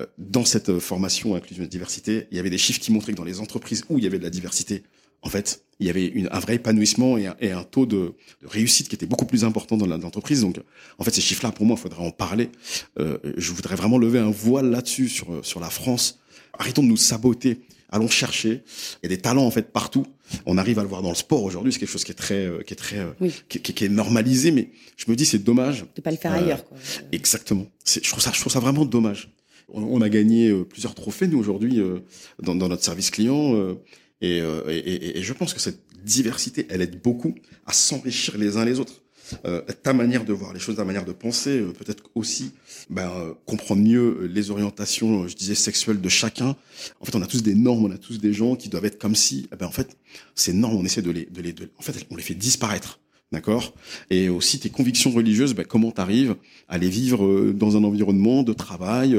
euh, 0.00 0.06
dans 0.18 0.44
cette 0.44 0.78
formation 0.78 1.34
inclusion 1.34 1.64
et 1.64 1.68
diversité, 1.68 2.26
il 2.30 2.36
y 2.36 2.40
avait 2.40 2.50
des 2.50 2.58
chiffres 2.58 2.80
qui 2.80 2.92
montraient 2.92 3.12
que 3.12 3.16
dans 3.16 3.24
les 3.24 3.40
entreprises 3.40 3.84
où 3.88 3.98
il 3.98 4.04
y 4.04 4.06
avait 4.06 4.18
de 4.18 4.24
la 4.24 4.30
diversité, 4.30 4.82
en 5.22 5.30
fait, 5.30 5.64
il 5.80 5.86
y 5.86 5.90
avait 5.90 6.12
un 6.30 6.38
vrai 6.38 6.56
épanouissement 6.56 7.16
et 7.16 7.26
un, 7.26 7.36
et 7.40 7.52
un 7.52 7.62
taux 7.62 7.86
de, 7.86 8.14
de, 8.42 8.46
réussite 8.46 8.88
qui 8.88 8.94
était 8.94 9.06
beaucoup 9.06 9.24
plus 9.24 9.44
important 9.44 9.76
dans 9.76 9.86
l'entreprise. 9.86 10.42
Donc, 10.42 10.60
en 10.98 11.04
fait, 11.04 11.12
ces 11.12 11.22
chiffres-là, 11.22 11.50
pour 11.50 11.64
moi, 11.64 11.76
il 11.78 11.82
faudrait 11.82 12.04
en 12.04 12.10
parler. 12.10 12.50
Euh, 12.98 13.18
je 13.36 13.52
voudrais 13.52 13.74
vraiment 13.74 13.96
lever 13.96 14.18
un 14.18 14.30
voile 14.30 14.70
là-dessus 14.70 15.08
sur 15.08 15.44
sur 15.44 15.60
la 15.60 15.70
France. 15.70 16.20
Arrêtons 16.58 16.82
de 16.82 16.88
nous 16.88 16.96
saboter. 16.96 17.60
Allons 17.90 18.08
chercher. 18.08 18.62
Il 19.02 19.10
y 19.10 19.12
a 19.12 19.16
des 19.16 19.20
talents 19.20 19.46
en 19.46 19.50
fait 19.50 19.70
partout. 19.72 20.06
On 20.46 20.58
arrive 20.58 20.78
à 20.78 20.82
le 20.82 20.88
voir 20.88 21.02
dans 21.02 21.10
le 21.10 21.14
sport 21.14 21.44
aujourd'hui. 21.44 21.72
C'est 21.72 21.78
quelque 21.78 21.90
chose 21.90 22.04
qui 22.04 22.12
est 22.12 22.16
très, 22.16 22.46
euh, 22.46 22.62
qui 22.62 22.72
est 22.72 22.76
très, 22.76 22.98
euh, 22.98 23.30
qui, 23.48 23.60
qui, 23.60 23.84
est 23.84 23.88
normalisé. 23.88 24.50
Mais 24.50 24.70
je 24.96 25.10
me 25.10 25.16
dis, 25.16 25.26
c'est 25.26 25.38
dommage 25.38 25.84
de 25.94 26.00
pas 26.00 26.10
le 26.10 26.16
faire 26.16 26.32
ailleurs. 26.32 26.64
Quoi. 26.64 26.76
Exactement. 27.12 27.66
Je 27.86 28.00
trouve 28.10 28.22
ça, 28.22 28.32
je 28.32 28.40
trouve 28.40 28.52
ça 28.52 28.60
vraiment 28.60 28.84
dommage. 28.84 29.30
On, 29.72 30.00
a 30.02 30.08
gagné 30.08 30.50
euh, 30.50 30.64
plusieurs 30.64 30.94
trophées, 30.94 31.26
nous, 31.26 31.38
aujourd'hui, 31.38 31.80
euh, 31.80 32.00
dans, 32.42 32.54
dans, 32.54 32.68
notre 32.68 32.84
service 32.84 33.10
client. 33.10 33.54
Euh, 33.54 33.74
et, 34.20 34.38
et, 34.38 35.18
et, 35.18 35.22
je 35.22 35.32
pense 35.32 35.54
que 35.54 35.60
cette 35.60 35.80
diversité, 36.04 36.66
elle 36.70 36.82
aide 36.82 37.00
beaucoup 37.02 37.34
à 37.66 37.72
s'enrichir 37.72 38.36
les 38.38 38.56
uns 38.56 38.64
les 38.64 38.78
autres. 38.78 39.02
Euh, 39.44 39.62
ta 39.82 39.92
manière 39.92 40.24
de 40.24 40.32
voir 40.32 40.52
les 40.52 40.60
choses, 40.60 40.76
ta 40.76 40.84
manière 40.84 41.04
de 41.04 41.12
penser, 41.12 41.60
peut-être 41.78 42.04
aussi 42.14 42.52
ben, 42.90 43.34
comprendre 43.46 43.82
mieux 43.82 44.30
les 44.32 44.50
orientations, 44.50 45.26
je 45.28 45.34
disais, 45.34 45.54
sexuelles 45.54 46.00
de 46.00 46.08
chacun. 46.08 46.56
En 47.00 47.04
fait, 47.04 47.14
on 47.14 47.22
a 47.22 47.26
tous 47.26 47.42
des 47.42 47.54
normes, 47.54 47.86
on 47.86 47.90
a 47.90 47.98
tous 47.98 48.18
des 48.18 48.32
gens 48.32 48.56
qui 48.56 48.68
doivent 48.68 48.84
être 48.84 48.98
comme 48.98 49.14
si. 49.14 49.48
Eh 49.52 49.56
ben, 49.56 49.66
en 49.66 49.72
fait, 49.72 49.96
ces 50.34 50.52
normes, 50.52 50.76
on 50.76 50.84
essaie 50.84 51.02
de 51.02 51.10
les, 51.10 51.26
de 51.26 51.40
les, 51.40 51.52
de, 51.52 51.70
en 51.78 51.82
fait, 51.82 52.06
on 52.10 52.16
les 52.16 52.22
fait 52.22 52.34
disparaître. 52.34 53.00
D'accord? 53.32 53.74
Et 54.10 54.28
aussi 54.28 54.60
tes 54.60 54.70
convictions 54.70 55.10
religieuses, 55.10 55.54
ben, 55.54 55.64
comment 55.64 55.90
tu 55.90 56.00
arrives 56.00 56.36
à 56.68 56.78
les 56.78 56.88
vivre 56.88 57.52
dans 57.52 57.76
un 57.76 57.84
environnement 57.84 58.42
de 58.42 58.52
travail, 58.52 59.16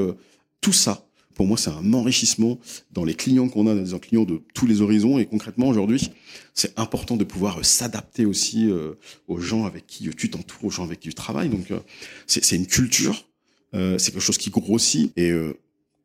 tout 0.61 0.73
ça, 0.73 1.05
pour 1.35 1.45
moi, 1.45 1.57
c'est 1.57 1.69
un 1.69 1.93
enrichissement 1.93 2.57
dans 2.91 3.03
les 3.03 3.13
clients 3.13 3.49
qu'on 3.49 3.67
a, 3.67 3.75
dans 3.75 3.83
des 3.83 3.99
clients 3.99 4.23
de 4.23 4.41
tous 4.53 4.65
les 4.65 4.81
horizons. 4.81 5.19
Et 5.19 5.25
concrètement, 5.25 5.67
aujourd'hui, 5.67 6.09
c'est 6.53 6.77
important 6.79 7.17
de 7.17 7.25
pouvoir 7.25 7.63
s'adapter 7.63 8.25
aussi 8.25 8.71
euh, 8.71 8.93
aux 9.27 9.39
gens 9.39 9.65
avec 9.65 9.85
qui 9.85 10.09
tu 10.09 10.29
t'entoures, 10.29 10.63
aux 10.63 10.69
gens 10.71 10.85
avec 10.85 11.01
qui 11.01 11.09
tu 11.09 11.13
travailles. 11.13 11.49
Donc, 11.49 11.69
euh, 11.71 11.79
c'est 12.25 12.55
une 12.55 12.65
culture, 12.65 13.25
euh, 13.73 13.97
c'est 13.97 14.11
quelque 14.11 14.23
chose 14.23 14.37
qui 14.37 14.49
grossit. 14.49 15.11
Et 15.17 15.31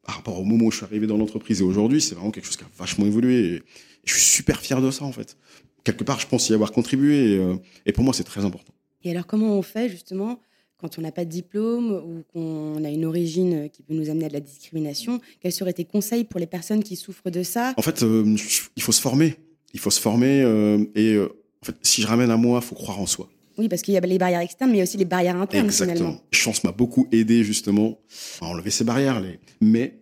par 0.04 0.16
rapport 0.16 0.38
au 0.38 0.44
moment 0.44 0.66
où 0.66 0.70
je 0.72 0.78
suis 0.78 0.84
arrivé 0.84 1.06
dans 1.06 1.16
l'entreprise 1.16 1.60
et 1.60 1.64
aujourd'hui, 1.64 2.00
c'est 2.00 2.16
vraiment 2.16 2.32
quelque 2.32 2.46
chose 2.46 2.56
qui 2.56 2.64
a 2.64 2.70
vachement 2.76 3.06
évolué. 3.06 3.54
Et, 3.54 3.62
je 4.04 4.14
suis 4.14 4.22
super 4.22 4.60
fier 4.60 4.80
de 4.80 4.90
ça, 4.90 5.04
en 5.04 5.12
fait. 5.12 5.36
Quelque 5.84 6.04
part, 6.04 6.18
je 6.18 6.26
pense 6.26 6.48
y 6.48 6.54
avoir 6.54 6.72
contribué. 6.72 7.38
Et 7.84 7.92
pour 7.92 8.02
moi, 8.02 8.14
c'est 8.14 8.24
très 8.24 8.46
important. 8.46 8.72
Et 9.04 9.10
alors, 9.10 9.26
comment 9.26 9.58
on 9.58 9.62
fait 9.62 9.90
justement 9.90 10.40
quand 10.80 10.98
on 10.98 11.02
n'a 11.02 11.12
pas 11.12 11.24
de 11.24 11.30
diplôme 11.30 11.90
ou 11.90 12.22
qu'on 12.32 12.82
a 12.84 12.88
une 12.88 13.04
origine 13.04 13.68
qui 13.70 13.82
peut 13.82 13.94
nous 13.94 14.10
amener 14.10 14.26
à 14.26 14.28
de 14.28 14.34
la 14.34 14.40
discrimination, 14.40 15.20
quels 15.40 15.52
seraient 15.52 15.72
tes 15.72 15.84
conseils 15.84 16.24
pour 16.24 16.40
les 16.40 16.46
personnes 16.46 16.82
qui 16.82 16.96
souffrent 16.96 17.30
de 17.30 17.42
ça? 17.42 17.74
En 17.76 17.82
fait, 17.82 18.02
euh, 18.02 18.36
il 18.76 18.82
faut 18.82 18.92
se 18.92 19.00
former. 19.00 19.36
Il 19.74 19.80
faut 19.80 19.90
se 19.90 20.00
former 20.00 20.42
euh, 20.42 20.84
et 20.94 21.14
euh, 21.14 21.28
en 21.62 21.66
fait, 21.66 21.76
si 21.82 22.02
je 22.02 22.06
ramène 22.06 22.30
à 22.30 22.36
moi, 22.36 22.60
il 22.62 22.66
faut 22.66 22.74
croire 22.74 22.98
en 22.98 23.06
soi. 23.06 23.28
Oui, 23.58 23.68
parce 23.68 23.82
qu'il 23.82 23.92
y 23.92 23.96
a 23.96 24.00
les 24.00 24.18
barrières 24.18 24.40
externes, 24.40 24.72
mais 24.72 24.82
aussi 24.82 24.96
les 24.96 25.04
barrières 25.04 25.36
internes. 25.36 25.66
Exactement. 25.66 25.96
Finalement. 25.96 26.20
Chance 26.32 26.64
m'a 26.64 26.72
beaucoup 26.72 27.06
aidé 27.12 27.44
justement 27.44 27.98
à 28.40 28.46
enlever 28.46 28.70
ces 28.70 28.84
barrières. 28.84 29.20
Les... 29.20 29.38
Mais 29.60 29.98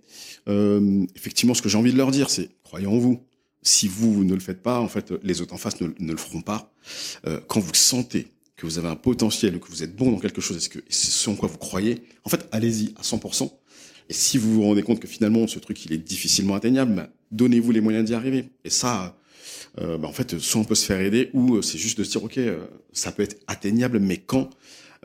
effectivement, 1.14 1.52
ce 1.52 1.60
que 1.60 1.68
j'ai 1.68 1.76
envie 1.76 1.92
de 1.92 1.98
leur 1.98 2.10
dire, 2.10 2.30
c'est 2.30 2.48
croyez 2.62 2.86
en 2.86 2.96
vous. 2.96 3.20
Si 3.62 3.88
vous, 3.88 4.14
vous 4.14 4.24
ne 4.24 4.32
le 4.32 4.40
faites 4.40 4.62
pas, 4.62 4.80
en 4.80 4.88
fait, 4.88 5.12
les 5.22 5.42
autres 5.42 5.52
en 5.52 5.58
face 5.58 5.80
ne, 5.80 5.88
ne 5.98 6.12
le 6.12 6.16
feront 6.16 6.40
pas. 6.40 6.72
quand 7.48 7.60
vous 7.60 7.74
sentez 7.74 8.28
que 8.58 8.66
vous 8.66 8.78
avez 8.78 8.88
un 8.88 8.96
potentiel, 8.96 9.58
que 9.60 9.68
vous 9.68 9.82
êtes 9.82 9.96
bon 9.96 10.10
dans 10.10 10.18
quelque 10.18 10.42
chose, 10.42 10.58
est-ce 10.58 10.68
que 10.68 10.80
c'est 10.90 11.10
ce 11.10 11.30
en 11.30 11.36
quoi 11.36 11.48
vous 11.48 11.56
croyez, 11.56 12.02
en 12.24 12.28
fait, 12.28 12.46
allez-y 12.52 12.92
à 12.96 13.02
100%. 13.02 13.50
Et 14.10 14.12
si 14.12 14.36
vous 14.36 14.52
vous 14.52 14.62
rendez 14.62 14.82
compte 14.82 15.00
que 15.00 15.08
finalement 15.08 15.46
ce 15.46 15.58
truc 15.58 15.84
il 15.86 15.92
est 15.92 15.98
difficilement 15.98 16.54
atteignable, 16.54 16.94
bah, 16.94 17.08
donnez-vous 17.30 17.70
les 17.70 17.80
moyens 17.80 18.04
d'y 18.04 18.14
arriver. 18.14 18.50
Et 18.64 18.70
ça, 18.70 19.16
euh, 19.80 19.96
bah, 19.96 20.08
en 20.08 20.12
fait, 20.12 20.38
soit 20.38 20.60
on 20.60 20.64
peut 20.64 20.74
se 20.74 20.84
faire 20.84 21.00
aider, 21.00 21.30
ou 21.34 21.56
euh, 21.56 21.62
c'est 21.62 21.78
juste 21.78 21.98
de 21.98 22.04
se 22.04 22.10
dire 22.10 22.24
ok, 22.24 22.38
euh, 22.38 22.66
ça 22.92 23.12
peut 23.12 23.22
être 23.22 23.36
atteignable, 23.46 24.00
mais 24.00 24.16
quand 24.18 24.50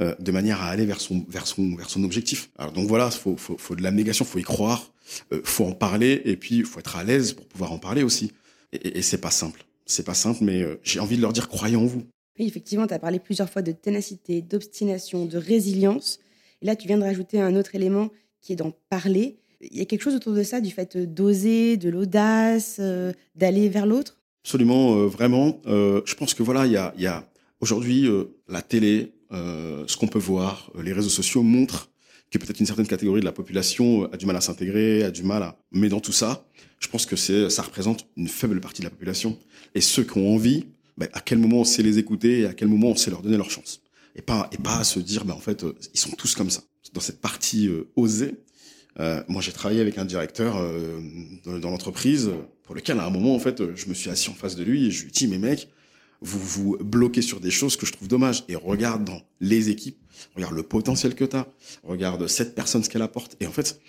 euh, 0.02 0.16
de 0.20 0.32
manière 0.32 0.64
à 0.64 0.70
aller 0.70 0.88
vers 0.88 1.00
son 1.00 1.24
vers 1.30 1.46
son 1.46 1.76
vers 1.76 1.88
son 1.88 2.04
objectif. 2.04 2.50
Alors 2.58 2.72
donc 2.72 2.88
voilà, 2.88 3.12
faut 3.12 3.38
faut, 3.38 3.58
faut 3.60 3.76
de 3.76 3.84
l'abnégation, 3.84 4.26
faut 4.26 4.40
y 4.40 4.44
croire, 4.44 4.92
euh, 5.32 5.42
faut 5.44 5.66
en 5.66 5.74
parler, 5.74 6.24
et 6.26 6.36
puis 6.36 6.64
faut 6.64 6.80
être 6.80 6.96
à 6.96 7.04
l'aise 7.04 7.34
pour 7.34 7.46
pouvoir 7.46 7.72
en 7.72 7.78
parler 7.78 8.02
aussi. 8.02 8.32
Et, 8.72 8.78
et, 8.78 8.98
et 8.98 9.02
c'est 9.04 9.20
pas 9.20 9.30
simple, 9.30 9.64
c'est 9.86 10.04
pas 10.04 10.16
simple, 10.16 10.44
mais 10.44 10.66
j'ai 10.84 11.00
envie 11.00 11.18
de 11.18 11.22
leur 11.22 11.34
dire 11.34 11.48
croyez 11.48 11.76
en 11.76 11.86
vous. 11.86 12.04
Oui, 12.40 12.48
effectivement, 12.48 12.88
tu 12.88 12.94
as 12.94 13.00
parlé 13.00 13.20
plusieurs 13.20 13.50
fois 13.50 13.62
de 13.62 13.72
ténacité, 13.72 14.42
d'obstination, 14.42 15.26
de 15.26 15.38
résilience. 15.38 16.20
Et 16.62 16.66
là, 16.66 16.76
tu 16.76 16.88
viens 16.88 16.98
de 16.98 17.04
rajouter 17.04 17.40
un 17.40 17.56
autre 17.56 17.76
élément 17.76 18.10
qui 18.42 18.54
est 18.54 18.56
d'en 18.56 18.74
parler. 18.90 19.38
Il 19.62 19.78
y 19.78 19.82
a 19.82 19.86
quelque 19.86 20.02
chose 20.02 20.16
autour 20.16 20.34
de 20.34 20.44
ça, 20.44 20.60
du 20.60 20.72
fait 20.72 20.98
d'oser, 20.98 21.78
de 21.78 21.90
l'audace, 21.90 22.78
euh, 22.80 23.14
d'aller 23.36 23.70
vers 23.70 23.86
l'autre? 23.86 24.18
Absolument, 24.44 24.98
euh, 24.98 25.08
vraiment. 25.08 25.62
Euh, 25.68 26.02
je 26.06 26.16
pense 26.16 26.34
que 26.34 26.44
voilà, 26.44 26.66
il 26.66 26.72
y 26.72 27.08
a, 27.08 27.30
aujourd'hui 27.62 28.10
la 28.48 28.62
télé, 28.62 29.14
ce 29.32 29.98
qu'on 29.98 30.08
peut 30.08 30.20
voir, 30.20 30.72
les 30.82 30.94
réseaux 30.94 31.10
sociaux 31.10 31.44
montrent 31.44 31.90
que 32.30 32.38
peut-être 32.40 32.60
une 32.60 32.66
certaine 32.66 32.88
catégorie 32.88 33.22
de 33.22 33.26
la 33.26 33.32
population 33.32 34.12
a 34.12 34.18
du 34.18 34.26
mal 34.26 34.36
à 34.36 34.42
s'intégrer, 34.42 35.04
a 35.04 35.12
du 35.12 35.24
mal 35.24 35.44
à. 35.44 35.58
Mais 35.72 35.88
dans 35.88 36.00
tout 36.00 36.12
ça, 36.12 36.46
je 36.80 36.88
pense 36.88 37.06
que 37.06 37.16
ça 37.16 37.62
représente 37.62 38.08
une 38.18 38.28
faible 38.28 38.60
partie 38.60 38.82
de 38.82 38.88
la 38.88 38.90
population. 38.90 39.38
Et 39.76 39.82
ceux 39.82 40.04
qui 40.04 40.18
ont 40.18 40.34
envie 40.34 40.66
ben, 40.98 41.10
à 41.14 41.22
quel 41.22 41.40
moment 41.40 41.62
on 41.62 41.64
sait 41.64 41.84
les 41.84 41.98
écouter 41.98 42.42
et 42.42 42.46
à 42.46 42.54
quel 42.54 42.68
moment 42.68 42.90
on 42.90 42.96
sait 42.96 43.12
leur 43.12 43.22
donner 43.22 43.38
leur 43.38 43.50
chance? 43.50 43.82
Et 44.16 44.22
pas, 44.22 44.50
et 44.52 44.58
pas 44.58 44.84
se 44.84 45.00
dire, 45.00 45.26
ben, 45.26 45.34
en 45.34 45.40
fait, 45.40 45.64
euh, 45.64 45.76
ils 45.94 46.00
sont 46.00 46.12
tous 46.12 46.36
comme 46.36 46.50
ça. 46.50 46.62
Dans 46.94 47.02
cette 47.02 47.22
partie 47.22 47.68
euh, 47.68 47.90
osée, 47.96 48.36
euh, 49.00 49.24
moi 49.28 49.42
j'ai 49.42 49.52
travaillé 49.52 49.82
avec 49.82 49.98
un 49.98 50.06
directeur 50.06 50.58
euh, 50.58 51.00
dans, 51.46 51.72
l'entreprise 51.72 52.30
pour 52.64 52.76
lequel 52.76 53.00
à 53.00 53.06
un 53.06 53.10
moment, 53.10 53.34
en 53.34 53.40
fait, 53.40 53.76
je 53.76 53.88
me 53.88 53.94
suis 53.94 54.10
assis 54.10 54.30
en 54.30 54.34
face 54.34 54.56
de 54.56 54.64
lui 54.64 54.86
et 54.86 54.92
je 54.92 55.04
lui 55.04 55.10
ai 55.10 55.12
dit, 55.12 55.28
mais 55.28 55.40
mec, 55.40 55.70
vous 56.22 56.40
vous 56.40 56.78
bloquez 56.78 57.22
sur 57.22 57.40
des 57.40 57.52
choses 57.52 57.76
que 57.76 57.86
je 57.86 57.92
trouve 57.92 58.08
dommage. 58.08 58.46
Et 58.48 58.56
regarde 58.56 59.04
dans 59.04 59.22
les 59.42 59.70
équipes, 59.70 59.98
regarde 60.36 60.54
le 60.54 60.64
potentiel 60.64 61.16
que 61.16 61.26
tu 61.26 61.36
as, 61.36 61.48
regarde 61.84 62.28
cette 62.28 62.56
personne, 62.56 62.84
ce 62.84 62.90
qu'elle 62.90 63.02
apporte. 63.02 63.36
Et 63.42 63.48
en 63.48 63.52
fait, 63.52 63.82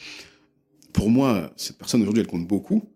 pour 0.92 1.10
moi, 1.10 1.52
cette 1.56 1.78
personne 1.78 2.00
aujourd'hui, 2.00 2.22
elle 2.22 2.26
compte 2.26 2.48
beaucoup 2.48 2.88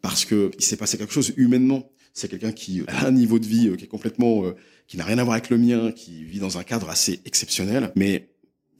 parce 0.00 0.24
que 0.24 0.50
il 0.58 0.64
s'est 0.64 0.76
passé 0.76 0.96
quelque 0.96 1.12
chose 1.12 1.32
humainement 1.36 1.90
c'est 2.18 2.28
quelqu'un 2.28 2.52
qui 2.52 2.82
a 2.88 3.06
un 3.06 3.12
niveau 3.12 3.38
de 3.38 3.46
vie 3.46 3.68
euh, 3.68 3.76
qui 3.76 3.84
est 3.84 3.88
complètement, 3.88 4.44
euh, 4.44 4.56
qui 4.86 4.96
n'a 4.96 5.04
rien 5.04 5.18
à 5.18 5.24
voir 5.24 5.34
avec 5.34 5.50
le 5.50 5.58
mien, 5.58 5.92
qui 5.92 6.24
vit 6.24 6.40
dans 6.40 6.58
un 6.58 6.64
cadre 6.64 6.88
assez 6.90 7.20
exceptionnel. 7.24 7.92
Mais 7.94 8.28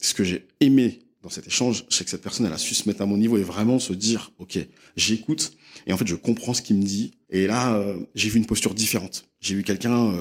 ce 0.01 0.15
que 0.15 0.25
j'ai 0.25 0.47
aimé 0.61 1.01
dans 1.23 1.31
cet 1.31 1.47
échange, 1.47 1.85
c'est 1.89 2.05
que 2.05 2.11
cette 2.11 2.23
personne, 2.23 2.47
elle 2.47 2.53
a 2.53 2.59
su 2.59 2.75
se 2.75 2.89
mettre 2.89 3.03
à 3.03 3.07
mon 3.07 3.17
niveau 3.17 3.39
et 3.39 3.43
vraiment 3.43 3.79
se 3.79 3.93
dire, 3.93 4.33
ok, 4.39 4.59
j'écoute 4.97 5.53
et 5.87 5.93
en 5.93 5.97
fait 5.97 6.07
je 6.07 6.17
comprends 6.17 6.55
ce 6.55 6.63
qu'il 6.63 6.77
me 6.77 6.83
dit. 6.83 7.13
Et 7.31 7.47
là, 7.47 7.77
euh, 7.77 7.99
j'ai 8.15 8.29
vu 8.29 8.39
une 8.39 8.47
posture 8.47 8.75
différente. 8.75 9.29
J'ai 9.41 9.55
vu 9.55 9.63
quelqu'un 9.63 10.15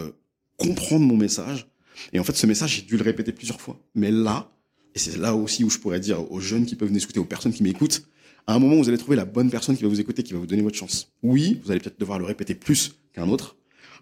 comprendre 0.57 1.05
mon 1.05 1.17
message. 1.17 1.67
Et 2.13 2.19
en 2.19 2.23
fait, 2.23 2.35
ce 2.35 2.45
message, 2.45 2.75
j'ai 2.75 2.81
dû 2.83 2.97
le 2.97 3.03
répéter 3.03 3.31
plusieurs 3.31 3.59
fois. 3.59 3.79
Mais 3.95 4.11
là, 4.11 4.51
et 4.93 4.99
c'est 4.99 5.17
là 5.17 5.33
aussi 5.35 5.63
où 5.63 5.69
je 5.71 5.79
pourrais 5.79 5.99
dire 5.99 6.31
aux 6.31 6.39
jeunes 6.39 6.67
qui 6.67 6.75
peuvent 6.75 6.91
m'écouter, 6.91 7.19
aux 7.19 7.25
personnes 7.25 7.53
qui 7.53 7.63
m'écoutent, 7.63 8.07
à 8.49 8.53
un 8.53 8.59
moment, 8.59 8.77
vous 8.77 8.87
allez 8.87 8.97
trouver 8.97 9.17
la 9.17 9.25
bonne 9.25 9.49
personne 9.49 9.75
qui 9.75 9.83
va 9.83 9.89
vous 9.89 9.99
écouter, 9.99 10.23
qui 10.23 10.31
va 10.31 10.39
vous 10.39 10.47
donner 10.47 10.61
votre 10.61 10.77
chance. 10.77 11.11
Oui, 11.21 11.59
vous 11.63 11.71
allez 11.71 11.81
peut-être 11.81 11.99
devoir 11.99 12.17
le 12.17 12.23
répéter 12.23 12.55
plus 12.55 12.95
autre, 13.23 13.55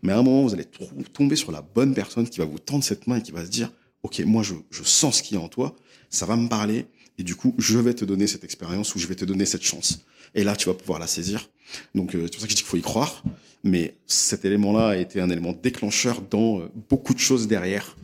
mais 0.03 0.13
à 0.13 0.19
un 0.19 0.23
moment, 0.23 0.43
vous 0.43 0.53
allez 0.53 0.67
tomber 1.13 1.35
sur 1.35 1.51
la 1.51 1.61
bonne 1.61 1.93
personne 1.93 2.27
qui 2.27 2.39
va 2.39 2.45
vous 2.45 2.59
tendre 2.59 2.83
cette 2.83 3.07
main 3.07 3.17
et 3.17 3.21
qui 3.21 3.31
va 3.31 3.45
se 3.45 3.49
dire, 3.49 3.71
OK, 4.03 4.19
moi, 4.19 4.43
je, 4.43 4.53
je 4.69 4.83
sens 4.83 5.17
ce 5.17 5.23
qu'il 5.23 5.37
y 5.37 5.39
a 5.39 5.43
en 5.43 5.47
toi, 5.47 5.75
ça 6.09 6.25
va 6.25 6.35
me 6.35 6.47
parler, 6.47 6.85
et 7.17 7.23
du 7.23 7.35
coup, 7.35 7.55
je 7.57 7.77
vais 7.79 7.93
te 7.93 8.05
donner 8.05 8.27
cette 8.27 8.43
expérience 8.43 8.93
ou 8.95 8.99
je 8.99 9.07
vais 9.07 9.15
te 9.15 9.25
donner 9.25 9.45
cette 9.45 9.63
chance. 9.63 10.05
Et 10.33 10.43
là, 10.43 10.55
tu 10.55 10.67
vas 10.67 10.73
pouvoir 10.73 10.99
la 10.99 11.07
saisir. 11.07 11.49
Donc, 11.93 12.13
euh, 12.13 12.23
c'est 12.23 12.31
pour 12.31 12.41
ça 12.41 12.47
que 12.47 12.51
je 12.51 12.55
dis 12.55 12.61
qu'il 12.61 12.69
faut 12.69 12.77
y 12.77 12.81
croire. 12.81 13.23
Mais 13.63 13.95
cet 14.05 14.45
élément-là 14.45 14.89
a 14.89 14.97
été 14.97 15.21
un 15.21 15.29
élément 15.29 15.53
déclencheur 15.53 16.21
dans 16.21 16.59
euh, 16.59 16.67
beaucoup 16.89 17.13
de 17.13 17.19
choses 17.19 17.47
derrière, 17.47 17.97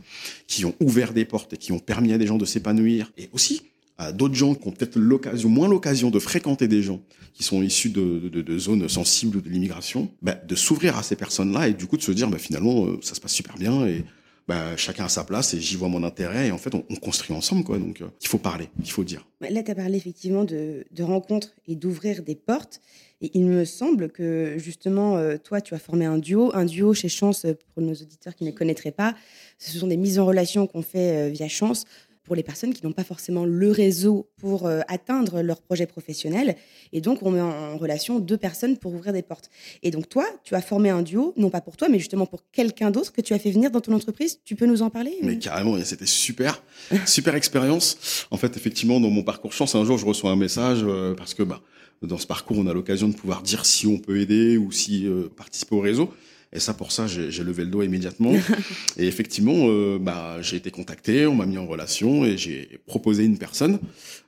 qui 0.46 0.64
ont 0.64 0.74
ouvert 0.80 1.12
des 1.12 1.24
portes 1.24 1.52
et 1.52 1.56
qui 1.56 1.72
ont 1.72 1.78
permis 1.78 2.12
à 2.12 2.18
des 2.18 2.26
gens 2.26 2.38
de 2.38 2.44
s'épanouir. 2.44 3.12
Et 3.18 3.28
aussi, 3.32 3.62
à 3.98 4.12
d'autres 4.12 4.34
gens 4.34 4.54
qui 4.54 4.66
ont 4.68 4.72
peut-être 4.72 4.96
l'occasion, 4.98 5.48
moins 5.48 5.68
l'occasion 5.68 6.10
de 6.10 6.18
fréquenter 6.18 6.68
des 6.68 6.82
gens 6.82 7.00
qui 7.34 7.42
sont 7.42 7.62
issus 7.62 7.90
de, 7.90 8.58
zones 8.58 8.88
sensibles 8.88 9.40
de 9.42 9.48
l'immigration, 9.48 10.10
bah, 10.20 10.34
de 10.34 10.54
s'ouvrir 10.54 10.98
à 10.98 11.02
ces 11.02 11.16
personnes-là 11.16 11.68
et 11.68 11.74
du 11.74 11.86
coup 11.86 11.96
de 11.96 12.02
se 12.02 12.12
dire 12.12 12.28
bah, 12.28 12.38
finalement 12.38 12.86
euh, 12.86 12.98
ça 13.02 13.14
se 13.14 13.20
passe 13.20 13.32
super 13.32 13.56
bien 13.56 13.86
et 13.86 14.04
bah, 14.48 14.76
chacun 14.76 15.04
a 15.04 15.08
sa 15.08 15.24
place 15.24 15.54
et 15.54 15.60
j'y 15.60 15.76
vois 15.76 15.88
mon 15.88 16.02
intérêt 16.02 16.48
et 16.48 16.52
en 16.52 16.58
fait 16.58 16.74
on, 16.74 16.84
on 16.90 16.96
construit 16.96 17.34
ensemble 17.34 17.64
quoi 17.64 17.78
donc 17.78 18.02
euh, 18.02 18.06
il 18.20 18.28
faut 18.28 18.38
parler, 18.38 18.68
il 18.80 18.90
faut 18.90 19.04
dire. 19.04 19.26
Là 19.40 19.62
tu 19.62 19.70
as 19.70 19.74
parlé 19.74 19.96
effectivement 19.96 20.44
de, 20.44 20.84
de 20.90 21.02
rencontres 21.02 21.54
et 21.66 21.76
d'ouvrir 21.76 22.22
des 22.22 22.34
portes 22.34 22.80
Et 23.22 23.30
il 23.34 23.44
me 23.44 23.64
semble 23.64 24.10
que 24.10 24.56
justement, 24.58 25.16
euh, 25.16 25.36
toi, 25.36 25.60
tu 25.60 25.74
as 25.74 25.78
formé 25.78 26.04
un 26.06 26.18
duo. 26.18 26.50
Un 26.54 26.64
duo 26.64 26.92
chez 26.92 27.08
Chance, 27.08 27.46
pour 27.72 27.82
nos 27.82 27.92
auditeurs 27.92 28.34
qui 28.34 28.44
ne 28.44 28.50
connaîtraient 28.50 28.90
pas, 28.90 29.14
ce 29.58 29.78
sont 29.78 29.86
des 29.86 29.96
mises 29.96 30.18
en 30.18 30.26
relation 30.26 30.66
qu'on 30.66 30.82
fait 30.82 31.30
via 31.30 31.46
Chance 31.46 31.84
pour 32.24 32.36
les 32.36 32.42
personnes 32.42 32.72
qui 32.72 32.84
n'ont 32.86 32.92
pas 32.92 33.04
forcément 33.04 33.44
le 33.44 33.70
réseau 33.70 34.30
pour 34.36 34.66
euh, 34.66 34.80
atteindre 34.88 35.42
leur 35.42 35.60
projet 35.60 35.86
professionnel. 35.86 36.56
Et 36.92 37.00
donc, 37.00 37.22
on 37.22 37.30
met 37.30 37.40
en, 37.40 37.76
relation 37.76 38.20
deux 38.20 38.36
personnes 38.36 38.76
pour 38.76 38.94
ouvrir 38.94 39.12
des 39.12 39.22
portes. 39.22 39.50
Et 39.82 39.90
donc, 39.90 40.08
toi, 40.08 40.24
tu 40.44 40.54
as 40.54 40.62
formé 40.62 40.90
un 40.90 41.02
duo, 41.02 41.34
non 41.36 41.50
pas 41.50 41.60
pour 41.60 41.76
toi, 41.76 41.88
mais 41.88 41.98
justement 41.98 42.26
pour 42.26 42.44
quelqu'un 42.52 42.90
d'autre 42.90 43.12
que 43.12 43.20
tu 43.20 43.34
as 43.34 43.38
fait 43.38 43.50
venir 43.50 43.70
dans 43.70 43.80
ton 43.80 43.92
entreprise. 43.92 44.40
Tu 44.44 44.54
peux 44.54 44.66
nous 44.66 44.82
en 44.82 44.90
parler 44.90 45.16
Mais 45.22 45.38
carrément, 45.38 45.76
c'était 45.84 46.06
super, 46.06 46.62
super 47.06 47.34
expérience. 47.34 48.26
En 48.30 48.36
fait, 48.36 48.56
effectivement, 48.56 49.00
dans 49.00 49.10
mon 49.10 49.22
parcours 49.22 49.52
chance, 49.52 49.74
un 49.74 49.84
jour, 49.84 49.98
je 49.98 50.06
reçois 50.06 50.30
un 50.30 50.36
message 50.36 50.80
euh, 50.82 51.14
parce 51.14 51.34
que 51.34 51.42
bah, 51.42 51.60
dans 52.02 52.18
ce 52.18 52.26
parcours, 52.26 52.58
on 52.58 52.66
a 52.66 52.74
l'occasion 52.74 53.08
de 53.08 53.14
pouvoir 53.14 53.42
dire 53.42 53.64
si 53.64 53.86
on 53.86 53.98
peut 53.98 54.20
aider 54.20 54.56
ou 54.56 54.72
si 54.72 55.06
euh, 55.06 55.28
participer 55.36 55.74
au 55.74 55.80
réseau. 55.80 56.12
Et 56.54 56.60
ça, 56.60 56.74
pour 56.74 56.92
ça, 56.92 57.06
j'ai 57.06 57.44
levé 57.44 57.64
le 57.64 57.70
dos 57.70 57.82
immédiatement. 57.82 58.34
et 58.98 59.06
effectivement, 59.06 59.68
euh, 59.68 59.98
bah, 59.98 60.42
j'ai 60.42 60.56
été 60.56 60.70
contacté, 60.70 61.26
on 61.26 61.34
m'a 61.34 61.46
mis 61.46 61.56
en 61.56 61.66
relation 61.66 62.26
et 62.26 62.36
j'ai 62.36 62.78
proposé 62.86 63.24
une 63.24 63.38
personne 63.38 63.78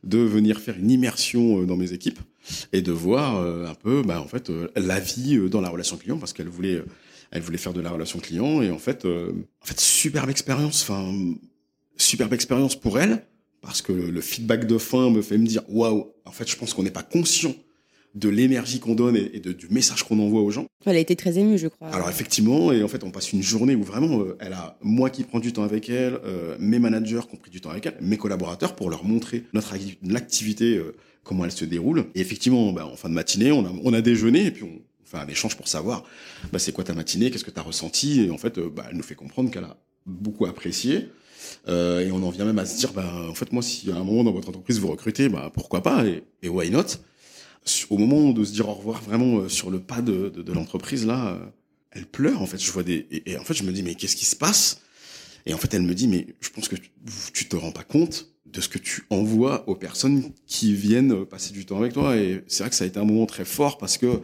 de 0.04 0.18
venir 0.18 0.58
faire 0.58 0.76
une 0.78 0.90
immersion 0.90 1.60
euh, 1.60 1.66
dans 1.66 1.76
mes 1.76 1.92
équipes 1.92 2.18
et 2.72 2.80
de 2.80 2.92
voir 2.92 3.40
euh, 3.40 3.66
un 3.66 3.74
peu, 3.74 4.02
bah, 4.02 4.20
en 4.22 4.26
fait, 4.26 4.50
la 4.76 5.00
vie 5.00 5.38
dans 5.50 5.60
la 5.60 5.68
relation 5.68 5.98
client 5.98 6.18
parce 6.18 6.32
qu'elle 6.32 6.48
voulait, 6.48 6.82
elle 7.30 7.42
voulait 7.42 7.58
faire 7.58 7.74
de 7.74 7.82
la 7.82 7.90
relation 7.90 8.18
client 8.20 8.62
et 8.62 8.70
en 8.70 8.78
fait, 8.78 9.04
en 9.04 9.66
fait, 9.66 9.78
superbe 9.78 10.30
expérience, 10.30 10.82
enfin, 10.82 11.12
superbe 11.98 12.32
expérience 12.32 12.74
pour 12.74 12.98
elle 12.98 13.22
parce 13.60 13.82
que 13.82 13.92
le 13.92 14.20
feedback 14.20 14.66
de 14.66 14.78
fin 14.78 15.10
me 15.10 15.20
fait 15.20 15.36
me 15.36 15.46
dire, 15.46 15.62
waouh, 15.68 16.12
en 16.24 16.32
fait, 16.32 16.50
je 16.50 16.56
pense 16.56 16.72
qu'on 16.72 16.82
n'est 16.82 16.90
pas 16.90 17.02
conscient 17.02 17.54
de 18.14 18.28
l'énergie 18.28 18.78
qu'on 18.78 18.94
donne 18.94 19.16
et, 19.16 19.40
de, 19.40 19.52
du 19.52 19.68
message 19.68 20.04
qu'on 20.04 20.18
envoie 20.20 20.40
aux 20.40 20.50
gens. 20.50 20.66
Elle 20.86 20.96
a 20.96 21.00
été 21.00 21.16
très 21.16 21.38
émue, 21.38 21.58
je 21.58 21.66
crois. 21.66 21.88
Alors 21.88 22.08
effectivement, 22.08 22.72
et 22.72 22.82
en 22.82 22.88
fait, 22.88 23.02
on 23.02 23.10
passe 23.10 23.32
une 23.32 23.42
journée 23.42 23.74
où 23.74 23.82
vraiment, 23.82 24.20
euh, 24.20 24.36
elle 24.40 24.52
a 24.52 24.78
moi 24.82 25.10
qui 25.10 25.24
prends 25.24 25.40
du 25.40 25.52
temps 25.52 25.64
avec 25.64 25.88
elle, 25.88 26.18
euh, 26.24 26.56
mes 26.60 26.78
managers 26.78 27.20
qui 27.28 27.34
ont 27.34 27.38
pris 27.38 27.50
du 27.50 27.60
temps 27.60 27.70
avec 27.70 27.86
elle, 27.86 27.96
mes 28.00 28.16
collaborateurs 28.16 28.76
pour 28.76 28.88
leur 28.88 29.04
montrer 29.04 29.44
notre 29.52 29.74
l'activité, 30.04 30.76
euh, 30.76 30.94
comment 31.24 31.44
elle 31.44 31.52
se 31.52 31.64
déroule. 31.64 32.06
Et 32.14 32.20
effectivement, 32.20 32.72
bah, 32.72 32.86
en 32.86 32.96
fin 32.96 33.08
de 33.08 33.14
matinée, 33.14 33.50
on 33.50 33.64
a, 33.64 33.72
on 33.82 33.92
a 33.92 34.00
déjeuné 34.00 34.46
et 34.46 34.50
puis 34.50 34.62
on, 34.62 34.80
fait 35.06 35.18
un 35.18 35.26
échange 35.26 35.54
pour 35.56 35.68
savoir, 35.68 36.04
bah, 36.50 36.58
c'est 36.58 36.72
quoi 36.72 36.82
ta 36.82 36.94
matinée, 36.94 37.30
qu'est-ce 37.30 37.44
que 37.44 37.50
tu 37.50 37.60
as 37.60 37.62
ressenti? 37.62 38.22
Et 38.22 38.30
en 38.30 38.38
fait, 38.38 38.58
bah, 38.58 38.86
elle 38.90 38.96
nous 38.96 39.02
fait 39.02 39.14
comprendre 39.14 39.50
qu'elle 39.50 39.64
a 39.64 39.76
beaucoup 40.06 40.46
apprécié. 40.46 41.08
et 41.68 42.10
on 42.10 42.22
en 42.22 42.30
vient 42.30 42.46
même 42.46 42.58
à 42.58 42.64
se 42.64 42.78
dire, 42.78 42.92
bah, 42.94 43.26
en 43.28 43.34
fait, 43.34 43.52
moi, 43.52 43.62
si 43.62 43.90
à 43.90 43.96
un 43.96 44.04
moment 44.04 44.24
dans 44.24 44.32
votre 44.32 44.48
entreprise 44.48 44.78
vous 44.78 44.88
recrutez, 44.88 45.28
bah, 45.28 45.50
pourquoi 45.52 45.82
pas? 45.82 46.06
Et, 46.06 46.22
et 46.42 46.48
why 46.48 46.70
not? 46.70 46.84
Au 47.90 47.98
moment 47.98 48.30
de 48.30 48.44
se 48.44 48.52
dire 48.52 48.68
au 48.68 48.74
revoir 48.74 49.02
vraiment 49.02 49.38
euh, 49.38 49.48
sur 49.48 49.70
le 49.70 49.80
pas 49.80 50.02
de, 50.02 50.32
l'entreprise 50.52 51.06
là, 51.06 51.28
euh, 51.28 51.46
elle 51.90 52.06
pleure 52.06 52.42
en 52.42 52.46
fait. 52.46 52.58
Je 52.58 52.70
vois 52.70 52.82
des 52.82 53.06
et, 53.10 53.36
en 53.36 53.44
fait 53.44 53.54
je 53.54 53.62
me 53.62 53.72
dis 53.72 53.82
mais 53.82 53.94
qu'est-ce 53.94 54.16
qui 54.16 54.26
se 54.26 54.36
passe? 54.36 54.82
Et 55.46 55.54
en 55.54 55.58
fait 55.58 55.72
elle 55.74 55.82
me 55.82 55.94
dit 55.94 56.08
mais 56.08 56.26
je 56.40 56.50
pense 56.50 56.68
que 56.68 56.76
tu, 56.76 57.48
te 57.48 57.56
rends 57.56 57.72
pas 57.72 57.84
compte 57.84 58.28
de 58.46 58.60
ce 58.60 58.68
que 58.68 58.78
tu 58.78 59.04
envoies 59.10 59.68
aux 59.68 59.74
personnes 59.74 60.32
qui 60.46 60.74
viennent 60.74 61.24
passer 61.24 61.52
du 61.52 61.66
temps 61.66 61.78
avec 61.78 61.92
toi. 61.92 62.16
Et 62.16 62.44
c'est 62.46 62.62
vrai 62.62 62.70
que 62.70 62.76
ça 62.76 62.84
a 62.84 62.86
été 62.86 62.98
un 63.00 63.04
moment 63.04 63.26
très 63.26 63.44
fort 63.44 63.78
parce 63.78 63.98
que 63.98 64.20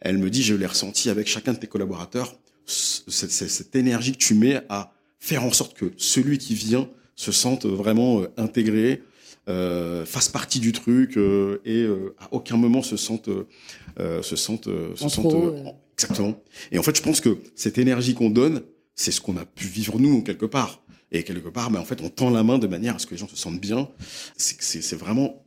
elle 0.00 0.18
me 0.18 0.30
dit 0.30 0.42
je 0.42 0.54
l'ai 0.54 0.66
ressenti 0.66 1.08
avec 1.08 1.28
chacun 1.28 1.52
de 1.52 1.58
tes 1.58 1.68
collaborateurs 1.68 2.36
cette, 2.66 3.30
cette, 3.30 3.74
énergie 3.76 4.12
que 4.12 4.18
tu 4.18 4.34
mets 4.34 4.60
à 4.68 4.92
faire 5.18 5.44
en 5.44 5.52
sorte 5.52 5.76
que 5.76 5.92
celui 5.96 6.38
qui 6.38 6.54
vient 6.54 6.88
se 7.16 7.32
sente 7.32 7.66
vraiment 7.66 8.22
euh, 8.22 8.26
intégré, 8.36 9.02
euh, 9.48 10.04
fassent 10.04 10.28
partie 10.28 10.60
du 10.60 10.72
truc 10.72 11.16
euh, 11.16 11.60
et 11.64 11.82
euh, 11.82 12.14
à 12.20 12.28
aucun 12.32 12.56
moment 12.56 12.82
se 12.82 12.96
sentent 12.96 13.30
euh, 13.98 14.22
se 14.22 14.36
sentent 14.36 14.68
se 14.94 15.08
sentent 15.08 15.54
exactement. 15.94 16.40
Et 16.70 16.78
en 16.78 16.82
fait, 16.82 16.96
je 16.96 17.02
pense 17.02 17.20
que 17.20 17.38
cette 17.54 17.78
énergie 17.78 18.14
qu'on 18.14 18.30
donne, 18.30 18.62
c'est 18.94 19.12
ce 19.12 19.20
qu'on 19.20 19.36
a 19.36 19.44
pu 19.44 19.66
vivre 19.66 19.98
nous 19.98 20.22
quelque 20.22 20.46
part. 20.46 20.82
Et 21.14 21.24
quelque 21.24 21.50
part, 21.50 21.70
ben, 21.70 21.78
en 21.78 21.84
fait, 21.84 22.00
on 22.00 22.08
tend 22.08 22.30
la 22.30 22.42
main 22.42 22.58
de 22.58 22.66
manière 22.66 22.96
à 22.96 22.98
ce 22.98 23.06
que 23.06 23.10
les 23.10 23.18
gens 23.18 23.28
se 23.28 23.36
sentent 23.36 23.60
bien. 23.60 23.88
C'est 24.36 24.96
vraiment 24.96 25.44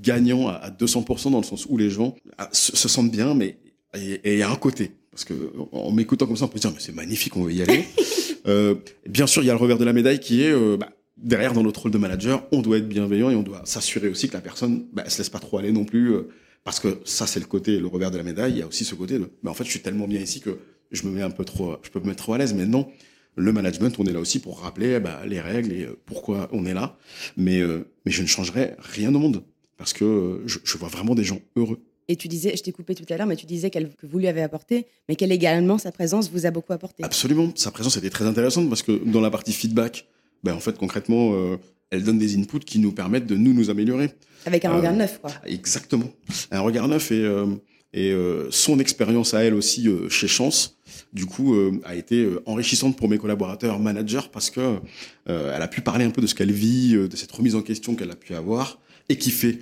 gagnant 0.00 0.48
à 0.48 0.70
200% 0.70 1.30
dans 1.30 1.38
le 1.38 1.44
sens 1.44 1.66
où 1.68 1.76
les 1.76 1.90
gens 1.90 2.14
se, 2.52 2.88
sentent 2.88 3.10
bien, 3.10 3.34
mais 3.34 3.58
et 3.94 4.32
il 4.32 4.38
y 4.38 4.42
a 4.42 4.50
un 4.50 4.56
côté 4.56 4.92
parce 5.14 5.24
que 5.24 5.52
en 5.70 5.92
m'écoutant 5.92 6.26
comme 6.26 6.36
ça, 6.36 6.46
on 6.46 6.48
peut 6.48 6.58
se 6.58 6.62
dire 6.62 6.72
mais 6.72 6.80
c'est 6.80 6.94
magnifique, 6.94 7.36
on 7.36 7.44
veut 7.44 7.52
y 7.52 7.62
aller. 7.62 7.84
euh, 8.48 8.74
bien 9.08 9.28
sûr, 9.28 9.42
il 9.42 9.46
y 9.46 9.50
a 9.50 9.52
le 9.52 9.58
revers 9.58 9.78
de 9.78 9.84
la 9.84 9.92
médaille 9.92 10.18
qui 10.18 10.42
est 10.42 10.50
euh, 10.50 10.76
bah, 10.76 10.90
derrière, 11.16 11.52
dans 11.52 11.62
notre 11.62 11.82
rôle 11.82 11.92
de 11.92 11.98
manager, 11.98 12.46
on 12.52 12.62
doit 12.62 12.78
être 12.78 12.88
bienveillant 12.88 13.30
et 13.30 13.34
on 13.34 13.42
doit 13.42 13.62
s'assurer 13.64 14.08
aussi 14.08 14.28
que 14.28 14.34
la 14.34 14.40
personne, 14.40 14.86
bah, 14.92 15.08
se 15.08 15.18
laisse 15.18 15.30
pas 15.30 15.38
trop 15.38 15.58
aller 15.58 15.72
non 15.72 15.84
plus, 15.84 16.12
euh, 16.12 16.28
parce 16.64 16.80
que 16.80 17.00
ça, 17.04 17.26
c'est 17.26 17.40
le 17.40 17.46
côté, 17.46 17.78
le 17.78 17.86
revers 17.86 18.10
de 18.10 18.16
la 18.16 18.22
médaille. 18.22 18.52
Il 18.52 18.58
y 18.58 18.62
a 18.62 18.66
aussi 18.66 18.84
ce 18.84 18.94
côté 18.94 19.18
de, 19.18 19.30
bah, 19.42 19.50
en 19.50 19.54
fait, 19.54 19.64
je 19.64 19.70
suis 19.70 19.80
tellement 19.80 20.08
bien 20.08 20.20
ici 20.20 20.40
que 20.40 20.58
je 20.90 21.06
me 21.06 21.12
mets 21.12 21.22
un 21.22 21.30
peu 21.30 21.44
trop, 21.44 21.76
je 21.82 21.90
peux 21.90 22.00
me 22.00 22.06
mettre 22.06 22.22
trop 22.22 22.34
à 22.34 22.38
l'aise. 22.38 22.54
Mais 22.54 22.66
non, 22.66 22.88
le 23.36 23.52
management, 23.52 23.98
on 23.98 24.04
est 24.04 24.12
là 24.12 24.20
aussi 24.20 24.38
pour 24.38 24.60
rappeler 24.60 25.00
bah, 25.00 25.22
les 25.26 25.40
règles 25.40 25.72
et 25.72 25.84
euh, 25.84 25.98
pourquoi 26.06 26.48
on 26.52 26.64
est 26.66 26.74
là. 26.74 26.96
Mais, 27.36 27.60
euh, 27.60 27.86
mais 28.06 28.12
je 28.12 28.22
ne 28.22 28.26
changerai 28.26 28.74
rien 28.78 29.14
au 29.14 29.18
monde 29.18 29.42
parce 29.76 29.92
que 29.92 30.42
je, 30.46 30.58
je 30.64 30.78
vois 30.78 30.88
vraiment 30.88 31.14
des 31.14 31.24
gens 31.24 31.40
heureux. 31.56 31.80
Et 32.08 32.16
tu 32.16 32.28
disais, 32.28 32.54
je 32.56 32.62
t'ai 32.62 32.72
coupé 32.72 32.94
tout 32.94 33.10
à 33.12 33.16
l'heure, 33.16 33.26
mais 33.26 33.36
tu 33.36 33.46
disais 33.46 33.70
que 33.70 33.78
vous 34.02 34.18
lui 34.18 34.28
avez 34.28 34.42
apporté, 34.42 34.86
mais 35.08 35.16
qu'elle 35.16 35.32
également, 35.32 35.78
sa 35.78 35.90
présence 35.90 36.30
vous 36.30 36.44
a 36.44 36.50
beaucoup 36.50 36.72
apporté. 36.72 37.02
Absolument. 37.02 37.50
Sa 37.54 37.70
présence 37.70 37.96
était 37.96 38.10
très 38.10 38.26
intéressante 38.26 38.68
parce 38.68 38.82
que 38.82 38.92
dans 38.92 39.22
la 39.22 39.30
partie 39.30 39.52
feedback, 39.52 40.06
ben 40.44 40.54
en 40.54 40.60
fait, 40.60 40.76
concrètement, 40.76 41.32
euh, 41.32 41.56
elle 41.90 42.04
donne 42.04 42.18
des 42.18 42.36
inputs 42.36 42.60
qui 42.60 42.78
nous 42.78 42.92
permettent 42.92 43.26
de 43.26 43.34
nous 43.34 43.54
nous 43.54 43.70
améliorer. 43.70 44.10
Avec 44.44 44.64
un 44.66 44.76
regard 44.76 44.92
euh, 44.92 44.98
neuf, 44.98 45.20
quoi. 45.20 45.32
Exactement. 45.46 46.10
Un 46.50 46.60
regard 46.60 46.86
neuf 46.86 47.10
et, 47.10 47.24
euh, 47.24 47.46
et 47.94 48.14
son 48.50 48.78
expérience 48.78 49.34
à 49.34 49.44
elle 49.44 49.54
aussi 49.54 49.88
chez 50.10 50.26
Chance, 50.26 50.78
du 51.12 51.26
coup, 51.26 51.54
a 51.84 51.94
été 51.94 52.28
enrichissante 52.44 52.96
pour 52.96 53.08
mes 53.08 53.18
collaborateurs 53.18 53.78
managers 53.78 54.28
parce 54.32 54.50
que 54.50 54.80
elle 55.26 55.62
a 55.62 55.68
pu 55.68 55.80
parler 55.80 56.04
un 56.04 56.10
peu 56.10 56.20
de 56.20 56.26
ce 56.26 56.34
qu'elle 56.34 56.50
vit, 56.50 56.94
de 56.94 57.14
cette 57.14 57.30
remise 57.30 57.54
en 57.54 57.62
question 57.62 57.94
qu'elle 57.94 58.10
a 58.10 58.16
pu 58.16 58.34
avoir 58.34 58.80
et 59.08 59.16
qui 59.16 59.30
fait 59.30 59.60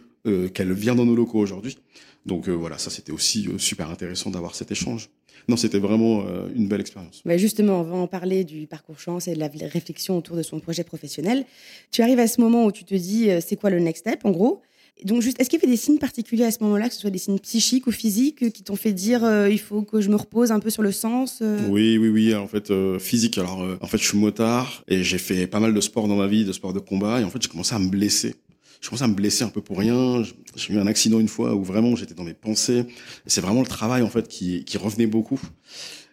qu'elle 0.55 0.73
vient 0.73 0.95
dans 0.95 1.05
nos 1.05 1.15
locaux 1.15 1.41
aujourd'hui. 1.41 1.77
Donc 2.27 2.49
voilà, 2.49 2.79
ça 2.79 2.91
c'était 2.91 3.13
aussi 3.13 3.49
super 3.59 3.91
intéressant 3.91 4.31
d'avoir 4.31 4.55
cet 4.55 4.71
échange 4.71 5.11
non, 5.49 5.57
c'était 5.57 5.79
vraiment 5.79 6.25
euh, 6.27 6.49
une 6.55 6.69
belle 6.69 6.81
expérience. 6.81 7.23
Mais 7.25 7.39
justement, 7.39 7.81
on 7.81 7.83
va 7.83 7.97
en 7.97 8.07
parler 8.07 8.45
du 8.45 8.67
parcours 8.67 8.99
chance 8.99 9.29
et 9.29 9.35
de 9.35 9.41
la 9.41 9.49
réflexion 9.49 10.17
autour 10.17 10.37
de 10.37 10.43
son 10.43 10.61
projet 10.61 10.85
professionnel. 10.85 11.45
Tu 11.91 12.03
arrives 12.03 12.21
à 12.21 12.29
ce 12.29 12.41
moment 12.41 12.65
où 12.65 12.73
tu 12.73 12.85
te 12.85 12.95
dis, 12.95 13.31
euh, 13.31 13.41
c'est 13.45 13.57
quoi 13.57 13.71
le 13.71 13.81
next 13.81 14.07
step, 14.07 14.25
en 14.25 14.31
gros? 14.31 14.63
Donc, 15.05 15.21
juste, 15.21 15.41
est-ce 15.41 15.51
qu'il 15.51 15.59
y 15.59 15.63
avait 15.65 15.73
des 15.73 15.79
signes 15.79 15.99
particuliers 15.99 16.45
à 16.45 16.53
ce 16.53 16.63
moment-là, 16.63 16.89
que 16.89 16.95
ce 16.95 17.01
soit 17.01 17.11
des 17.11 17.19
signes 17.19 17.39
psychiques 17.41 17.87
ou 17.89 17.91
physiques, 17.91 18.53
qui 18.53 18.63
t'ont 18.63 18.77
fait 18.77 18.93
dire 18.93 19.25
euh, 19.25 19.49
il 19.49 19.59
faut 19.59 19.83
que 19.83 20.01
je 20.01 20.11
me 20.11 20.17
repose 20.17 20.53
un 20.53 20.61
peu 20.61 20.71
sur 20.71 20.83
le 20.83 20.93
sens 20.93 21.43
Oui, 21.69 21.99
oui, 21.99 22.09
oui. 22.09 22.35
En 22.37 22.47
fait, 22.47 22.73
physique. 23.01 23.39
Alors, 23.39 23.67
en 23.81 23.87
fait, 23.87 23.99
je 23.99 24.07
suis 24.07 24.19
motard 24.19 24.85
et 24.87 25.03
j'ai 25.03 25.19
fait 25.19 25.49
pas 25.49 25.59
mal 25.59 25.75
de 25.75 25.81
sport 25.81 26.07
dans 26.07 26.17
ma 26.17 26.29
vie, 26.29 26.45
de 26.45 26.53
sport 26.53 26.73
de 26.73 26.79
combat. 26.79 27.21
Et 27.21 27.25
en 27.25 27.31
fait, 27.31 27.43
j'ai 27.43 27.49
commencé 27.49 27.75
à 27.75 27.81
me 27.81 27.89
blesser 27.89 28.37
je 28.83 28.89
commençais 28.89 29.05
à 29.05 29.09
me 29.09 29.15
blesser 29.15 29.45
un 29.45 29.49
peu 29.49 29.63
pour 29.63 29.79
rien. 29.79 30.23
J'ai 30.57 30.75
eu 30.75 30.79
un 30.79 30.89
accident 30.89 31.21
une 31.21 31.29
fois 31.29 31.55
où 31.55 31.63
vraiment 31.63 31.95
j'étais 31.95 32.15
dans 32.15 32.25
mes 32.25 32.35
pensées. 32.35 32.85
C'est 33.27 33.41
vraiment 33.41 33.61
le 33.61 33.67
travail 33.67 34.03
en 34.03 34.11
fait 34.11 34.27
qui, 34.27 34.65
qui 34.65 34.77
revenait 34.77 35.07
beaucoup. 35.07 35.41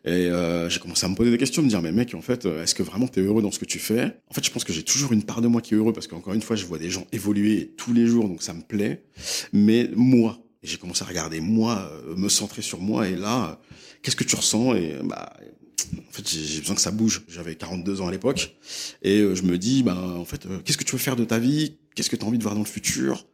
Et 0.05 0.12
euh, 0.12 0.69
j'ai 0.69 0.79
commencé 0.79 1.05
à 1.05 1.10
me 1.10 1.15
poser 1.15 1.32
des 1.32 1.38
questions, 1.38 1.62
me 1.62 1.67
dire 1.67 1.82
mais 1.82 1.91
mec 1.91 2.13
en 2.13 2.21
fait 2.21 2.45
euh, 2.45 2.63
est-ce 2.63 2.73
que 2.73 2.84
vraiment 2.84 3.08
tu 3.08 3.19
es 3.19 3.23
heureux 3.23 3.41
dans 3.41 3.51
ce 3.51 3.60
que 3.60 3.65
tu 3.65 3.79
fais? 3.79 4.15
En 4.29 4.34
fait 4.34 4.45
je 4.45 4.51
pense 4.51 4.63
que 4.63 4.71
j'ai 4.71 4.84
toujours 4.84 5.12
une 5.12 5.23
part 5.23 5.41
de 5.41 5.47
moi 5.47 5.62
qui 5.62 5.73
est 5.73 5.77
heureux 5.77 5.91
parce 5.91 6.08
qu'encore 6.08 6.34
une 6.34 6.41
fois 6.41 6.55
je 6.55 6.65
vois 6.65 6.77
des 6.77 6.89
gens 6.89 7.05
évoluer 7.12 7.73
tous 7.75 7.91
les 7.91 8.05
jours 8.05 8.29
donc 8.29 8.41
ça 8.41 8.53
me 8.53 8.62
plaît. 8.62 9.03
Mais 9.51 9.89
moi, 9.95 10.39
j'ai 10.63 10.77
commencé 10.77 11.03
à 11.03 11.08
regarder 11.08 11.41
moi, 11.41 11.91
euh, 12.08 12.15
me 12.15 12.29
centrer 12.29 12.62
sur 12.62 12.79
moi 12.79 13.08
et 13.08 13.15
là 13.15 13.60
qu'est-ce 14.03 14.15
que 14.15 14.23
tu 14.23 14.36
ressens? 14.36 14.75
Et 14.75 14.95
bah 15.03 15.34
en 15.97 16.11
fait, 16.11 16.27
j'ai 16.27 16.59
besoin 16.59 16.75
que 16.75 16.81
ça 16.81 16.91
bouge. 16.91 17.23
J'avais 17.27 17.55
42 17.55 18.01
ans 18.01 18.07
à 18.07 18.11
l'époque. 18.11 18.55
Et 19.01 19.19
euh, 19.19 19.35
je 19.35 19.43
me 19.43 19.57
dis, 19.57 19.83
ben, 19.83 19.97
en 19.97 20.25
fait, 20.25 20.45
euh, 20.45 20.59
qu'est-ce 20.63 20.77
que 20.77 20.83
tu 20.83 20.93
veux 20.93 20.97
faire 20.97 21.15
de 21.15 21.25
ta 21.25 21.39
vie? 21.39 21.77
Qu'est-ce 21.95 22.09
que 22.09 22.15
tu 22.15 22.23
as 22.23 22.27
envie 22.27 22.37
de 22.37 22.43
voir 22.43 22.55
dans 22.55 22.61
le 22.61 22.67
futur? 22.67 23.25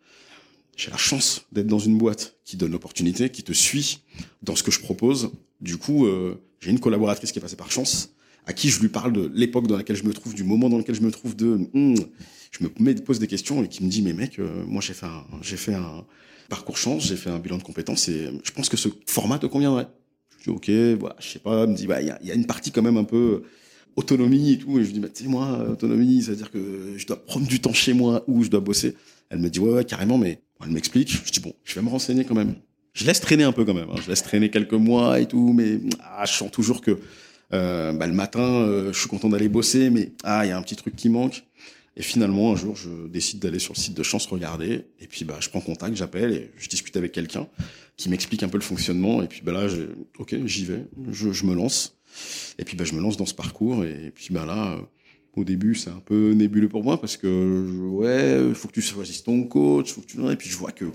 J'ai 0.75 0.91
la 0.91 0.97
chance 0.97 1.45
d'être 1.51 1.67
dans 1.67 1.79
une 1.79 1.97
boîte 1.97 2.35
qui 2.43 2.57
donne 2.57 2.71
l'opportunité, 2.71 3.29
qui 3.29 3.43
te 3.43 3.53
suit 3.53 4.03
dans 4.41 4.55
ce 4.55 4.63
que 4.63 4.71
je 4.71 4.79
propose. 4.79 5.31
Du 5.61 5.77
coup, 5.77 6.05
euh, 6.05 6.41
j'ai 6.59 6.71
une 6.71 6.79
collaboratrice 6.79 7.31
qui 7.31 7.39
est 7.39 7.41
passée 7.41 7.55
par 7.55 7.71
chance, 7.71 8.13
à 8.45 8.53
qui 8.53 8.69
je 8.69 8.81
lui 8.81 8.89
parle 8.89 9.13
de 9.13 9.31
l'époque 9.33 9.67
dans 9.67 9.77
laquelle 9.77 9.95
je 9.95 10.03
me 10.03 10.13
trouve, 10.13 10.33
du 10.33 10.43
moment 10.43 10.69
dans 10.69 10.77
lequel 10.77 10.95
je 10.95 11.01
me 11.01 11.11
trouve, 11.11 11.35
de... 11.35 11.67
Hmm, 11.73 11.95
je 12.51 12.63
me 12.63 12.95
pose 12.95 13.19
des 13.19 13.27
questions 13.27 13.63
et 13.63 13.67
qui 13.67 13.83
me 13.83 13.89
dit, 13.89 14.01
mais 14.01 14.13
mec, 14.13 14.39
moi 14.65 14.81
j'ai 14.81 14.93
fait 14.93 15.07
un, 15.07 15.25
j'ai 15.41 15.57
fait 15.57 15.73
un 15.73 16.05
parcours 16.47 16.77
chance, 16.77 17.07
j'ai 17.07 17.17
fait 17.17 17.29
un 17.29 17.39
bilan 17.39 17.57
de 17.57 17.63
compétences 17.63 18.07
et 18.07 18.29
je 18.43 18.51
pense 18.51 18.69
que 18.69 18.77
ce 18.77 18.87
format 19.07 19.39
te 19.39 19.45
conviendrait 19.45 19.87
ok, 20.51 20.69
voilà, 20.99 21.15
je 21.19 21.27
sais 21.27 21.39
pas, 21.39 21.65
me 21.67 21.75
dit, 21.75 21.87
bah, 21.87 22.01
il 22.01 22.07
y 22.07 22.31
a, 22.31 22.35
une 22.35 22.45
partie 22.45 22.71
quand 22.71 22.81
même 22.81 22.97
un 22.97 23.03
peu 23.03 23.43
autonomie 23.95 24.53
et 24.53 24.57
tout. 24.57 24.79
Et 24.79 24.85
je 24.85 24.91
dis, 24.91 24.99
bah, 24.99 25.09
tu 25.13 25.23
sais, 25.23 25.29
moi, 25.29 25.65
autonomie, 25.69 26.21
ça 26.21 26.31
veut 26.31 26.37
dire 26.37 26.51
que 26.51 26.93
je 26.97 27.05
dois 27.05 27.23
prendre 27.23 27.47
du 27.47 27.59
temps 27.59 27.73
chez 27.73 27.93
moi 27.93 28.23
ou 28.27 28.43
je 28.43 28.49
dois 28.49 28.59
bosser. 28.59 28.95
Elle 29.29 29.39
me 29.39 29.49
dit, 29.49 29.59
ouais, 29.59 29.71
ouais, 29.71 29.85
carrément, 29.85 30.17
mais 30.17 30.39
elle 30.63 30.71
m'explique. 30.71 31.09
Je 31.25 31.31
dis, 31.31 31.39
bon, 31.39 31.53
je 31.63 31.75
vais 31.75 31.81
me 31.81 31.89
renseigner 31.89 32.25
quand 32.25 32.35
même. 32.35 32.55
Je 32.93 33.05
laisse 33.05 33.19
traîner 33.19 33.43
un 33.43 33.51
peu 33.51 33.65
quand 33.65 33.73
même. 33.73 33.89
Hein. 33.89 33.99
Je 34.01 34.09
laisse 34.09 34.23
traîner 34.23 34.49
quelques 34.49 34.73
mois 34.73 35.19
et 35.19 35.27
tout, 35.27 35.53
mais 35.53 35.79
ah, 35.99 36.25
je 36.25 36.33
sens 36.33 36.49
toujours 36.51 36.81
que 36.81 36.97
euh, 37.53 37.91
bah, 37.93 38.07
le 38.07 38.13
matin, 38.13 38.39
euh, 38.39 38.93
je 38.93 38.99
suis 38.99 39.09
content 39.09 39.29
d'aller 39.29 39.49
bosser, 39.49 39.89
mais 39.89 40.13
ah, 40.23 40.45
il 40.45 40.49
y 40.49 40.51
a 40.51 40.57
un 40.57 40.61
petit 40.61 40.75
truc 40.75 40.95
qui 40.95 41.09
manque. 41.09 41.43
Et 41.97 42.01
finalement, 42.01 42.51
un 42.51 42.55
jour, 42.55 42.75
je 42.75 43.07
décide 43.07 43.39
d'aller 43.39 43.59
sur 43.59 43.73
le 43.73 43.79
site 43.79 43.93
de 43.93 44.03
Chance 44.03 44.25
regarder. 44.27 44.85
Et 44.99 45.07
puis, 45.07 45.23
bah, 45.23 45.37
je 45.39 45.49
prends 45.49 45.61
contact, 45.61 45.95
j'appelle 45.95 46.33
et 46.33 46.51
je 46.57 46.67
discute 46.67 46.95
avec 46.97 47.11
quelqu'un 47.11 47.47
qui 47.97 48.09
m'explique 48.09 48.43
un 48.43 48.49
peu 48.49 48.57
le 48.57 48.63
fonctionnement. 48.63 49.21
Et 49.21 49.27
puis, 49.27 49.41
bah, 49.43 49.51
là, 49.51 49.67
ok, 50.19 50.35
j'y 50.45 50.65
vais, 50.65 50.85
je, 51.11 51.31
je, 51.31 51.45
me 51.45 51.53
lance. 51.53 51.97
Et 52.59 52.65
puis, 52.65 52.75
bah, 52.75 52.83
je 52.83 52.93
me 52.93 53.01
lance 53.01 53.17
dans 53.17 53.25
ce 53.25 53.33
parcours. 53.33 53.85
Et, 53.85 54.11
puis, 54.13 54.27
bah, 54.31 54.45
là, 54.45 54.77
au 55.35 55.43
début, 55.43 55.75
c'est 55.75 55.89
un 55.89 56.01
peu 56.05 56.31
nébuleux 56.31 56.69
pour 56.69 56.83
moi 56.83 56.99
parce 56.99 57.17
que, 57.17 57.87
ouais, 57.89 58.53
faut 58.53 58.67
que 58.67 58.73
tu 58.73 58.81
choisisses 58.81 59.23
ton 59.23 59.43
coach, 59.43 59.93
faut 59.93 60.01
que 60.01 60.07
tu... 60.07 60.31
Et 60.31 60.35
puis, 60.35 60.49
je 60.49 60.57
vois 60.57 60.71
que 60.71 60.85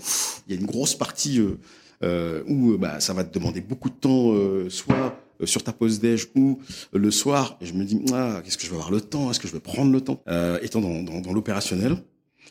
il 0.47 0.53
y 0.53 0.57
a 0.57 0.59
une 0.59 0.67
grosse 0.67 0.95
partie 0.95 1.39
euh, 1.39 1.57
euh, 2.03 2.43
où 2.47 2.77
bah, 2.77 2.99
ça 2.99 3.13
va 3.13 3.23
te 3.23 3.37
demander 3.37 3.61
beaucoup 3.61 3.89
de 3.89 3.95
temps, 3.95 4.33
euh, 4.33 4.69
soit 4.69 5.19
euh, 5.41 5.45
sur 5.45 5.63
ta 5.63 5.73
pause 5.73 5.99
déj 5.99 6.27
ou 6.35 6.59
le 6.93 7.11
soir. 7.11 7.57
Et 7.61 7.65
je 7.65 7.73
me 7.73 7.83
dis, 7.83 8.01
ah, 8.13 8.41
qu'est-ce 8.43 8.57
que 8.57 8.63
je 8.63 8.69
vais 8.69 8.75
avoir 8.75 8.91
le 8.91 9.01
temps? 9.01 9.31
Est-ce 9.31 9.39
que 9.39 9.47
je 9.47 9.53
vais 9.53 9.59
prendre 9.59 9.91
le 9.91 10.01
temps? 10.01 10.21
Euh, 10.27 10.59
Étant 10.61 10.81
dans, 10.81 11.03
dans, 11.03 11.21
dans 11.21 11.33
l'opérationnel, 11.33 11.97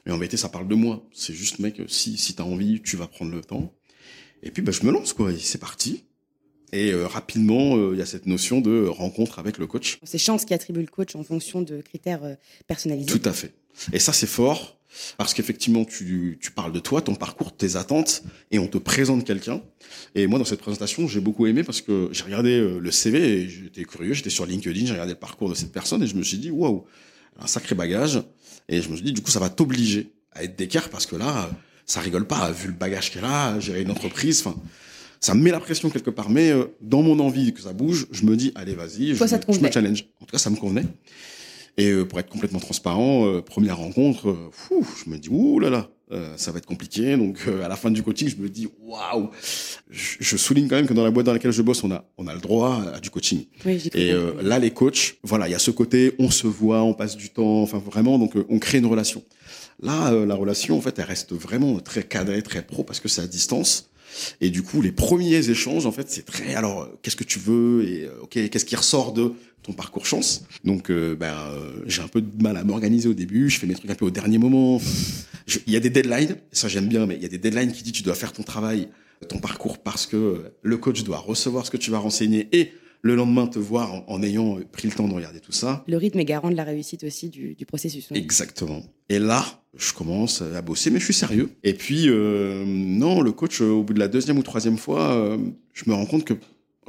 mais 0.06 0.12
en 0.12 0.16
vérité, 0.16 0.36
ça 0.36 0.48
parle 0.48 0.68
de 0.68 0.74
moi. 0.74 1.04
C'est 1.12 1.34
juste, 1.34 1.58
mec, 1.58 1.82
si, 1.88 2.16
si 2.16 2.34
tu 2.34 2.42
as 2.42 2.44
envie, 2.44 2.80
tu 2.82 2.96
vas 2.96 3.06
prendre 3.06 3.32
le 3.32 3.40
temps. 3.40 3.72
Et 4.42 4.50
puis, 4.50 4.62
bah, 4.62 4.72
je 4.72 4.85
me 4.85 4.92
lance, 4.92 5.12
quoi. 5.12 5.31
C'est 5.38 5.59
parti. 5.59 6.05
Et 6.72 6.92
euh, 6.92 7.07
rapidement, 7.07 7.92
il 7.92 7.98
y 7.98 8.03
a 8.03 8.07
cette 8.07 8.26
notion 8.26 8.61
de 8.61 8.87
rencontre 8.87 9.38
avec 9.38 9.59
le 9.59 9.66
coach. 9.66 9.98
C'est 10.05 10.18
Chance 10.18 10.44
qui 10.44 10.55
attribue 10.55 10.81
le 10.81 10.87
coach 10.87 11.16
en 11.16 11.24
fonction 11.24 11.62
de 11.62 11.81
critères 11.81 12.37
personnalisés. 12.66 13.18
Tout 13.18 13.29
à 13.29 13.33
fait. 13.33 13.53
Et 13.92 13.98
ça, 13.98 14.12
c'est 14.12 14.29
fort. 14.29 14.81
Parce 15.16 15.35
qu'effectivement, 15.35 15.85
tu, 15.85 16.38
tu 16.40 16.50
parles 16.50 16.72
de 16.72 16.81
toi, 16.81 17.00
ton 17.00 17.14
parcours, 17.14 17.57
tes 17.57 17.76
attentes, 17.76 18.24
et 18.50 18.59
on 18.59 18.66
te 18.66 18.79
présente 18.79 19.24
quelqu'un. 19.24 19.62
Et 20.14 20.26
moi, 20.26 20.38
dans 20.38 20.44
cette 20.44 20.61
présentation, 20.61 21.07
j'ai 21.07 21.20
beaucoup 21.20 21.46
aimé 21.46 21.62
parce 21.62 21.81
que 21.81 22.09
j'ai 22.12 22.24
regardé 22.24 22.59
euh, 22.59 22.79
le 22.79 22.90
CV 22.90 23.42
et 23.42 23.48
j'étais 23.48 23.85
curieux, 23.85 24.14
j'étais 24.14 24.31
sur 24.31 24.46
LinkedIn, 24.46 24.87
j'ai 24.87 24.92
regardé 24.92 25.12
le 25.12 25.18
parcours 25.18 25.48
de 25.48 25.55
cette 25.55 25.72
personne 25.72 26.03
et 26.03 26.07
je 26.07 26.16
me 26.16 26.22
suis 26.22 26.38
dit, 26.38 26.50
waouh, 26.50 26.85
un 27.38 27.46
sacré 27.46 27.74
bagage. 27.74 28.22
Et 28.68 28.83
je 28.83 28.88
me 28.88 28.96
suis 28.96 29.05
dit, 29.05 29.12
du 29.12 29.22
coup, 29.22 29.31
ça 29.31 29.40
va 29.40 29.48
t'obliger 29.48 30.12
à 30.33 30.44
être 30.44 30.57
d'écart 30.57 30.88
parce 30.88 31.07
que 31.07 31.16
là, 31.16 31.50
ça 31.90 32.00
rigole 32.00 32.24
pas, 32.24 32.53
vu 32.53 32.68
le 32.68 32.74
bagage 32.74 33.11
qu'elle 33.11 33.24
a, 33.24 33.59
gérer 33.59 33.83
une 33.83 33.90
entreprise, 33.90 34.42
enfin, 34.44 34.57
ça 35.18 35.35
me 35.35 35.42
met 35.42 35.50
la 35.50 35.59
pression 35.59 35.90
quelque 35.90 36.11
part. 36.11 36.31
Mais 36.31 36.50
euh, 36.50 36.66
dans 36.81 37.03
mon 37.03 37.18
envie 37.18 37.53
que 37.53 37.61
ça 37.61 37.72
bouge, 37.72 38.07
je 38.12 38.24
me 38.24 38.37
dis, 38.37 38.53
allez, 38.55 38.74
vas-y, 38.74 39.16
je, 39.16 39.24
je 39.24 39.61
me 39.61 39.70
challenge. 39.70 40.05
En 40.20 40.24
tout 40.24 40.33
cas, 40.33 40.38
ça 40.38 40.50
me 40.50 40.57
convenait. 40.57 40.87
Et 41.76 41.90
euh, 41.90 42.05
pour 42.05 42.18
être 42.20 42.29
complètement 42.29 42.59
transparent, 42.59 43.26
euh, 43.26 43.40
première 43.40 43.79
rencontre, 43.79 44.29
euh, 44.29 44.50
fou, 44.53 44.87
je 45.03 45.11
me 45.11 45.18
dis 45.18 45.29
ouh 45.31 45.59
là 45.61 45.70
là, 45.70 45.88
ça 46.37 46.50
va 46.50 46.59
être 46.59 46.66
compliqué. 46.66 47.16
Donc 47.16 47.38
à 47.46 47.68
la 47.68 47.76
fin 47.76 47.88
du 47.88 48.03
coaching, 48.03 48.29
je 48.29 48.37
me 48.37 48.48
dis 48.48 48.68
waouh. 48.83 49.31
Je, 49.88 50.37
souligne 50.37 50.66
quand 50.66 50.74
même 50.74 50.88
que 50.88 50.92
dans 50.92 51.05
la 51.05 51.12
boîte 51.12 51.26
dans 51.26 51.33
laquelle 51.33 51.53
je 51.53 51.62
bosse, 51.62 51.85
on 51.85 51.92
a 51.92 52.05
on 52.18 52.26
a 52.26 52.35
le 52.35 52.40
droit 52.40 52.83
à 52.92 52.98
du 52.98 53.11
coaching. 53.11 53.44
Oui, 53.64 53.88
et 53.94 54.12
là, 54.42 54.59
les 54.59 54.72
coachs, 54.72 55.18
voilà, 55.22 55.46
il 55.46 55.53
y 55.53 55.55
a 55.55 55.61
ce 55.61 55.70
côté, 55.70 56.16
on 56.18 56.29
se 56.29 56.48
voit, 56.48 56.83
on 56.83 56.94
passe 56.94 57.16
du 57.16 57.31
temps, 57.31 57.62
enfin 57.62 57.79
vraiment, 57.79 58.18
donc 58.18 58.35
on 58.48 58.59
crée 58.59 58.79
une 58.79 58.87
relation. 58.87 59.22
Là, 59.82 60.10
la 60.26 60.34
relation, 60.34 60.76
en 60.76 60.80
fait, 60.80 60.98
elle 60.98 61.06
reste 61.06 61.32
vraiment 61.32 61.78
très 61.80 62.02
cadrée, 62.02 62.42
très 62.42 62.62
pro 62.62 62.84
parce 62.84 63.00
que 63.00 63.08
c'est 63.08 63.22
à 63.22 63.26
distance. 63.26 63.90
Et 64.40 64.50
du 64.50 64.62
coup, 64.62 64.82
les 64.82 64.92
premiers 64.92 65.50
échanges, 65.50 65.86
en 65.86 65.92
fait, 65.92 66.10
c'est 66.10 66.24
très. 66.24 66.54
Alors, 66.54 66.88
qu'est-ce 67.02 67.16
que 67.16 67.24
tu 67.24 67.38
veux 67.38 67.84
Et 67.84 68.08
ok, 68.22 68.50
qu'est-ce 68.50 68.64
qui 68.64 68.76
ressort 68.76 69.12
de 69.12 69.32
ton 69.62 69.72
parcours 69.72 70.06
chance? 70.06 70.44
Donc, 70.64 70.90
euh, 70.90 71.14
ben, 71.14 71.34
euh, 71.52 71.82
j'ai 71.86 72.02
un 72.02 72.08
peu 72.08 72.20
de 72.20 72.42
mal 72.42 72.56
à 72.56 72.64
m'organiser 72.64 73.08
au 73.08 73.14
début. 73.14 73.48
Je 73.48 73.58
fais 73.58 73.66
mes 73.66 73.74
trucs 73.74 73.90
un 73.90 73.94
peu 73.94 74.06
au 74.06 74.10
dernier 74.10 74.38
moment. 74.38 74.80
Il 75.66 75.72
y 75.72 75.76
a 75.76 75.80
des 75.80 75.90
deadlines, 75.90 76.36
ça 76.52 76.68
j'aime 76.68 76.88
bien, 76.88 77.06
mais 77.06 77.16
il 77.16 77.22
y 77.22 77.26
a 77.26 77.28
des 77.28 77.38
deadlines 77.38 77.72
qui 77.72 77.82
disent 77.82 77.92
tu 77.92 78.02
dois 78.02 78.14
faire 78.14 78.32
ton 78.32 78.42
travail, 78.42 78.88
ton 79.28 79.38
parcours, 79.38 79.78
parce 79.78 80.06
que 80.06 80.52
le 80.62 80.76
coach 80.76 81.02
doit 81.02 81.18
recevoir 81.18 81.66
ce 81.66 81.70
que 81.70 81.76
tu 81.76 81.90
vas 81.90 81.98
renseigner 81.98 82.48
et 82.52 82.72
le 83.02 83.14
lendemain 83.14 83.46
te 83.46 83.58
voir 83.58 84.04
en, 84.08 84.22
ayant 84.22 84.58
pris 84.72 84.88
le 84.88 84.94
temps 84.94 85.08
de 85.08 85.14
regarder 85.14 85.40
tout 85.40 85.52
ça. 85.52 85.84
Le 85.88 85.96
rythme 85.96 86.20
est 86.20 86.24
garant 86.24 86.50
de 86.50 86.56
la 86.56 86.64
réussite 86.64 87.04
aussi 87.04 87.28
du, 87.28 87.54
du 87.54 87.66
processus. 87.66 88.08
Exactement. 88.12 88.82
Et 89.08 89.18
là, 89.18 89.44
je 89.76 89.92
commence 89.92 90.42
à 90.42 90.60
bosser, 90.62 90.90
mais 90.90 90.98
je 90.98 91.04
suis 91.04 91.14
sérieux. 91.14 91.50
Et 91.64 91.74
puis, 91.74 92.04
euh, 92.08 92.64
non, 92.66 93.20
le 93.20 93.32
coach, 93.32 93.60
au 93.60 93.82
bout 93.82 93.94
de 93.94 93.98
la 93.98 94.08
deuxième 94.08 94.38
ou 94.38 94.42
troisième 94.42 94.76
fois, 94.76 95.38
je 95.72 95.88
me 95.88 95.94
rends 95.94 96.06
compte 96.06 96.24
que 96.24 96.34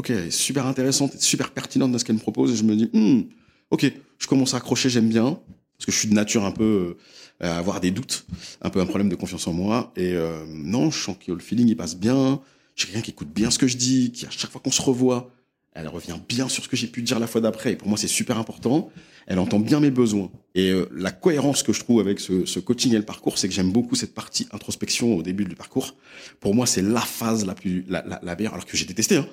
ok, 0.02 0.12
super 0.30 0.66
intéressante, 0.66 1.20
super 1.20 1.52
pertinente 1.52 1.92
dans 1.92 2.00
ce 2.00 2.06
qu'elle 2.06 2.16
me 2.16 2.22
propose, 2.22 2.52
et 2.52 2.56
je 2.56 2.64
me 2.64 2.76
dis, 2.76 2.90
hmm, 2.94 3.22
ok, 3.70 3.92
je 4.18 4.28
commence 4.28 4.54
à 4.54 4.58
accrocher, 4.58 4.90
j'aime 4.90 5.10
bien, 5.10 5.40
parce 5.78 5.86
que 5.86 5.92
je 5.92 5.98
suis 5.98 6.08
de 6.08 6.14
nature 6.14 6.46
un 6.46 6.52
peu 6.52 6.98
euh, 7.44 7.48
à 7.48 7.58
avoir 7.58 7.80
des 7.80 7.92
doutes, 7.92 8.26
un 8.62 8.70
peu 8.70 8.80
un 8.80 8.86
problème 8.86 9.10
de 9.10 9.16
confiance 9.16 9.48
en 9.48 9.54
moi, 9.54 9.92
et 9.96 10.14
euh, 10.14 10.44
non, 10.48 10.92
je 10.92 11.00
sens 11.00 11.16
que 11.24 11.32
le 11.32 11.40
feeling 11.40 11.68
il 11.68 11.78
passe 11.78 11.96
bien, 11.96 12.42
j'ai 12.76 12.88
quelqu'un 12.88 13.02
qui 13.02 13.12
écoute 13.12 13.30
bien 13.34 13.52
ce 13.52 13.60
que 13.60 13.68
je 13.68 13.78
dis, 13.78 14.12
qui 14.12 14.26
à 14.26 14.30
chaque 14.30 14.52
fois 14.52 14.62
qu'on 14.62 14.72
se 14.72 14.82
revoit, 14.82 15.32
elle 15.74 15.88
revient 15.88 16.18
bien 16.28 16.50
sur 16.50 16.64
ce 16.64 16.70
que 16.70 16.76
j'ai 16.76 16.88
pu 16.88 17.02
dire 17.02 17.20
la 17.20 17.28
fois 17.28 17.42
d'après, 17.42 17.74
et 17.74 17.76
pour 17.76 17.88
moi 17.88 17.98
c'est 17.98 18.08
super 18.08 18.38
important, 18.38 18.92
elle 19.28 19.40
entend 19.40 19.60
bien 19.60 19.80
mes 19.80 19.92
besoins. 19.92 20.32
Et 20.56 20.72
euh, 20.72 20.90
la 20.94 21.12
cohérence 21.12 21.64
que 21.64 21.74
je 21.74 21.80
trouve 21.80 22.00
avec 22.00 22.20
ce, 22.20 22.46
ce 22.46 22.60
coaching 22.60 22.94
et 22.94 22.98
le 22.98 23.06
parcours, 23.06 23.38
c'est 23.38 23.48
que 23.48 23.54
j'aime 23.54 23.72
beaucoup 23.72 23.96
cette 23.96 24.14
partie 24.14 24.48
introspection 24.52 25.16
au 25.16 25.22
début 25.22 25.46
du 25.46 25.56
parcours. 25.56 25.96
Pour 26.40 26.54
moi, 26.56 26.66
c'est 26.66 26.82
la 26.82 27.02
phase 27.02 27.46
la 27.46 27.56
plus 27.56 27.86
la, 27.88 28.04
la, 28.06 28.20
la 28.22 28.36
meilleure, 28.36 28.54
alors 28.54 28.66
que 28.66 28.76
j'ai 28.76 28.86
détesté. 28.86 29.18
Hein 29.18 29.28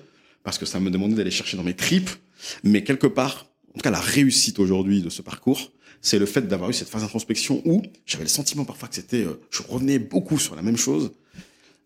parce 0.49 0.59
que 0.59 0.65
ça 0.65 0.81
me 0.81 0.91
demandait 0.91 1.15
d'aller 1.15 1.31
chercher 1.31 1.57
dans 1.57 1.63
mes 1.63 1.75
tripes. 1.75 2.11
Mais 2.63 2.83
quelque 2.83 3.07
part, 3.07 3.47
en 3.71 3.75
tout 3.75 3.83
cas, 3.83 3.91
la 3.91 4.01
réussite 4.01 4.59
aujourd'hui 4.59 5.03
de 5.03 5.11
ce 5.11 5.23
parcours, 5.23 5.73
c'est 6.01 6.19
le 6.19 6.27
fait 6.27 6.49
d'avoir 6.49 6.71
eu 6.71 6.73
cette 6.73 6.89
phase 6.89 7.03
d'introspection 7.03 7.61
où 7.65 7.83
j'avais 8.07 8.25
le 8.25 8.31
sentiment 8.31 8.65
parfois 8.65 8.89
que 8.89 8.95
c'était, 8.95 9.25
euh, 9.25 9.41
je 9.51 9.63
revenais 9.63 9.99
beaucoup 9.99 10.39
sur 10.39 10.55
la 10.55 10.63
même 10.63 10.77
chose. 10.77 11.13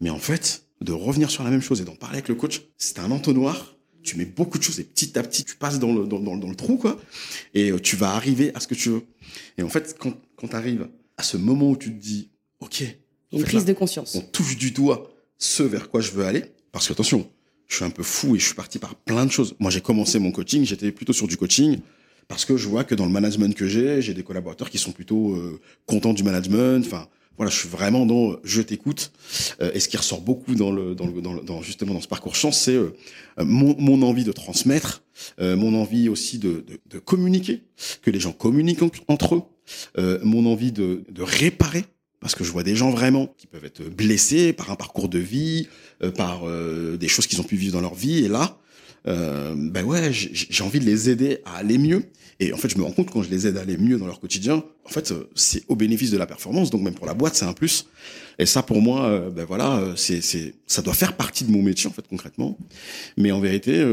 Mais 0.01 0.11
en 0.11 0.19
fait, 0.19 0.65
de 0.81 0.93
revenir 0.93 1.31
sur 1.31 1.43
la 1.45 1.51
même 1.51 1.61
chose 1.62 1.81
et 1.81 1.85
d'en 1.85 1.97
parler 1.97 2.19
avec 2.19 2.29
le 2.29 2.35
coach, 2.35 2.62
c'est 2.77 2.99
un 2.99 3.11
entonnoir. 3.11 3.75
Tu 4.03 4.17
mets 4.17 4.25
beaucoup 4.25 4.59
de 4.59 4.62
choses 4.62 4.81
et 4.81 4.85
petit 4.85 5.19
à 5.19 5.23
petit, 5.23 5.45
tu 5.45 5.57
passes 5.57 5.79
dans 5.79 5.93
le, 5.93 6.07
dans, 6.07 6.19
dans, 6.19 6.37
dans 6.37 6.49
le 6.49 6.55
trou, 6.57 6.77
quoi. 6.77 7.01
Et 7.55 7.71
euh, 7.71 7.79
tu 7.79 7.97
vas 7.97 8.11
arriver 8.11 8.53
à 8.55 8.61
ce 8.61 8.67
que 8.67 8.75
tu 8.75 8.88
veux. 8.91 9.03
Et 9.59 9.62
en 9.62 9.69
fait, 9.69 9.97
quand, 9.99 10.12
quand 10.37 10.49
tu 10.49 10.57
arrives 10.57 10.88
à 11.17 11.23
ce 11.23 11.37
moment 11.37 11.71
où 11.71 11.77
tu 11.77 11.91
te 11.93 12.01
dis, 12.01 12.31
OK. 12.61 12.85
Une 13.33 13.45
prise 13.45 13.65
de 13.65 13.73
conscience. 13.73 14.15
On 14.15 14.21
touche 14.21 14.57
du 14.57 14.73
doigt 14.73 15.11
ce 15.38 15.62
vers 15.62 15.88
quoi 15.88 16.01
je 16.01 16.11
veux 16.12 16.25
aller. 16.25 16.45
Parce 16.71 16.88
que 16.88 16.93
attention, 16.93 17.29
je 17.69 17.77
suis 17.77 17.85
un 17.85 17.91
peu 17.91 18.03
fou 18.03 18.37
et 18.37 18.38
je 18.38 18.45
suis 18.45 18.55
parti 18.55 18.79
par 18.79 18.95
plein 18.95 19.25
de 19.25 19.31
choses. 19.31 19.55
Moi, 19.59 19.71
j'ai 19.71 19.81
commencé 19.81 20.19
mon 20.19 20.33
coaching, 20.33 20.65
j'étais 20.65 20.93
plutôt 20.93 21.12
sur 21.12 21.27
du 21.27 21.37
coaching 21.37 21.79
parce 22.29 22.45
que 22.45 22.57
je 22.57 22.69
vois 22.69 22.85
que 22.85 22.95
dans 22.95 23.07
le 23.07 23.11
management 23.11 23.55
que 23.55 23.67
j'ai, 23.67 24.03
j'ai 24.03 24.15
des 24.15 24.23
collaborateurs 24.23 24.71
qui 24.71 24.79
sont 24.79 24.93
plutôt 24.93 25.35
euh, 25.35 25.61
contents 25.87 26.12
du 26.12 26.23
management. 26.23 26.85
Enfin, 26.87 27.09
voilà, 27.37 27.51
je 27.51 27.59
suis 27.59 27.68
vraiment 27.68 28.07
dans 28.07 28.37
je 28.45 28.62
t'écoute. 28.62 29.12
Euh, 29.61 29.73
et 29.75 29.81
ce 29.81 29.88
qui 29.88 29.97
ressort 29.97 30.21
beaucoup 30.21 30.55
dans 30.55 30.71
le 30.71 30.95
dans 30.95 31.07
le 31.07 31.21
dans, 31.21 31.62
justement 31.62 31.95
dans 31.95 32.01
ce 32.01 32.09
parcours 32.09 32.35
chance, 32.35 32.61
c'est 32.61 32.75
euh, 32.75 32.92
mon, 33.38 33.75
mon 33.79 34.03
envie 34.03 34.25
de 34.25 34.33
transmettre, 34.33 35.03
mon 35.38 35.75
envie 35.75 36.09
aussi 36.09 36.38
de, 36.38 36.64
de, 36.66 36.81
de 36.90 36.99
communiquer, 36.99 37.62
que 38.03 38.11
les 38.11 38.21
gens 38.21 38.33
communiquent 38.33 38.83
entre 39.09 39.37
eux, 39.37 40.21
mon 40.25 40.47
envie 40.47 40.73
de, 40.73 41.05
de 41.11 41.23
réparer 41.23 41.85
parce 42.23 42.37
que 42.37 42.45
je 42.45 42.53
vois 42.53 42.62
des 42.62 42.77
gens 42.77 42.90
vraiment 42.90 43.35
qui 43.37 43.49
peuvent 43.49 43.64
être 43.64 43.83
blessés 43.83 44.53
par 44.53 44.71
un 44.71 44.77
parcours 44.77 45.09
de 45.09 45.18
vie, 45.18 45.66
euh, 46.03 46.12
par 46.12 46.45
euh, 46.45 46.97
des 46.97 47.09
choses 47.09 47.27
qu'ils 47.27 47.40
ont 47.40 47.45
pu 47.45 47.57
vivre 47.57 47.73
dans 47.73 47.81
leur 47.81 47.95
vie. 47.95 48.25
Et 48.25 48.29
là, 48.29 48.59
euh, 49.07 49.55
ben 49.57 49.85
ouais, 49.85 50.12
j'ai 50.12 50.65
envie 50.65 50.81
de 50.81 50.85
les 50.85 51.11
aider 51.11 51.38
à 51.45 51.57
aller 51.57 51.79
mieux. 51.79 52.05
Et 52.41 52.53
en 52.53 52.57
fait, 52.57 52.69
je 52.69 52.79
me 52.79 52.83
rends 52.83 52.93
compte 52.93 53.11
quand 53.11 53.23
je 53.23 53.31
les 53.31 53.47
aide 53.47 53.57
à 53.57 53.61
aller 53.61 53.77
mieux 53.77 53.99
dans 53.99 54.07
leur 54.07 54.19
quotidien, 54.19 54.65
en 54.85 54.88
fait, 54.88 55.12
euh, 55.12 55.29
c'est 55.35 55.62
au 55.69 55.77
bénéfice 55.77 56.11
de 56.11 56.19
la 56.19 56.27
performance. 56.27 56.71
Donc 56.71 56.83
même 56.83 56.95
pour 56.95 57.07
la 57.07 57.15
boîte, 57.15 57.37
c'est 57.37 57.45
un 57.45 57.53
plus. 57.53 57.87
Et 58.38 58.47
ça, 58.47 58.62
pour 58.62 58.81
moi, 58.81 59.29
ben 59.31 59.45
voilà, 59.45 59.93
c'est 59.95 60.23
c'est 60.23 60.55
ça 60.67 60.81
doit 60.81 60.95
faire 60.95 61.17
partie 61.17 61.45
de 61.45 61.53
mon 61.53 61.62
métier 61.62 61.88
en 61.88 61.93
fait 61.93 62.07
concrètement. 62.09 62.57
Mais 63.19 63.31
en 63.31 63.41
vérité, 63.41 63.85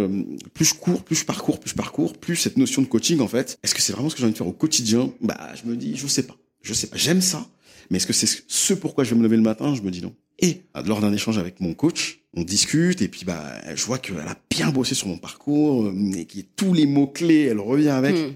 plus 0.53 0.65
je 0.65 0.73
cours, 0.75 1.03
plus 1.03 1.17
je 1.17 1.25
parcours, 1.25 1.59
plus 1.59 1.71
je 1.71 1.75
parcours, 1.75 2.17
plus 2.17 2.37
cette 2.37 2.57
notion 2.57 2.81
de 2.81 2.87
coaching 2.87 3.19
en 3.19 3.27
fait. 3.27 3.59
Est-ce 3.63 3.75
que 3.75 3.81
c'est 3.81 3.91
vraiment 3.91 4.09
ce 4.09 4.15
que 4.15 4.19
j'ai 4.19 4.25
envie 4.25 4.33
de 4.33 4.37
faire 4.37 4.47
au 4.47 4.53
quotidien? 4.53 5.11
Bah, 5.21 5.49
je 5.61 5.69
me 5.69 5.75
dis, 5.75 5.97
je 5.97 6.07
sais 6.07 6.23
pas, 6.23 6.37
je 6.61 6.73
sais 6.73 6.87
pas. 6.87 6.95
J'aime 6.95 7.21
ça, 7.21 7.45
mais 7.89 7.97
est-ce 7.97 8.07
que 8.07 8.13
c'est 8.13 8.43
ce 8.47 8.73
pourquoi 8.73 9.03
je 9.03 9.11
vais 9.11 9.17
me 9.17 9.23
lever 9.23 9.35
le 9.35 9.43
matin? 9.43 9.75
Je 9.75 9.81
me 9.81 9.91
dis 9.91 10.01
non. 10.01 10.15
Et 10.41 10.61
lors 10.85 11.01
d'un 11.01 11.13
échange 11.13 11.37
avec 11.37 11.59
mon 11.59 11.73
coach, 11.73 12.19
on 12.35 12.43
discute 12.43 13.01
et 13.01 13.07
puis 13.07 13.25
bah 13.25 13.43
je 13.75 13.83
vois 13.85 13.97
qu'elle 13.97 14.19
a 14.19 14.37
bien 14.49 14.69
bossé 14.69 14.95
sur 14.95 15.07
mon 15.07 15.17
parcours 15.17 15.85
euh, 15.85 16.11
et 16.15 16.25
qui 16.25 16.43
tous 16.43 16.73
les 16.73 16.85
mots 16.85 17.07
clés, 17.07 17.45
elle 17.45 17.59
revient 17.59 17.89
avec. 17.89 18.15
Hmm. 18.15 18.33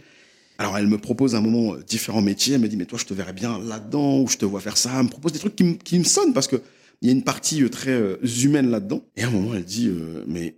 Alors 0.57 0.77
elle 0.77 0.87
me 0.87 0.97
propose 0.97 1.35
un 1.35 1.41
moment 1.41 1.75
euh, 1.75 1.83
différents 1.83 2.21
métiers. 2.21 2.55
Elle 2.55 2.61
me 2.61 2.67
dit 2.67 2.77
mais 2.77 2.85
toi 2.85 2.99
je 2.99 3.05
te 3.05 3.13
verrais 3.13 3.33
bien 3.33 3.59
là-dedans 3.59 4.19
ou 4.19 4.27
je 4.27 4.37
te 4.37 4.45
vois 4.45 4.59
faire 4.59 4.77
ça. 4.77 4.91
Elle 4.97 5.03
me 5.03 5.09
propose 5.09 5.31
des 5.31 5.39
trucs 5.39 5.55
qui, 5.55 5.77
qui 5.77 5.99
me 5.99 6.03
sonnent 6.03 6.33
parce 6.33 6.47
que 6.47 6.61
il 7.01 7.07
y 7.07 7.09
a 7.09 7.13
une 7.13 7.23
partie 7.23 7.63
euh, 7.63 7.69
très 7.69 8.17
humaine 8.43 8.69
là-dedans. 8.69 9.03
Et 9.15 9.23
à 9.23 9.27
un 9.27 9.31
moment 9.31 9.53
elle 9.53 9.65
dit 9.65 9.91
mais 10.27 10.55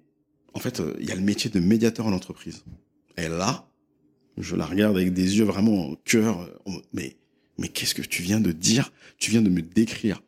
en 0.54 0.60
fait 0.60 0.82
il 1.00 1.06
y 1.06 1.12
a 1.12 1.16
le 1.16 1.22
métier 1.22 1.50
de 1.50 1.60
médiateur 1.60 2.08
en 2.08 2.14
entreprise. 2.14 2.64
Et 3.18 3.28
là 3.28 3.68
je 4.38 4.56
la 4.56 4.66
regarde 4.66 4.96
avec 4.96 5.14
des 5.14 5.38
yeux 5.38 5.46
vraiment 5.46 5.92
en 5.92 5.96
cœur. 6.04 6.50
Mais 6.94 7.18
mais 7.58 7.68
qu'est-ce 7.68 7.96
que 7.96 8.02
tu 8.02 8.22
viens 8.22 8.40
de 8.40 8.52
dire? 8.52 8.92
Tu 9.18 9.32
viens 9.32 9.42
de 9.42 9.50
me 9.50 9.62
décrire. 9.62 10.22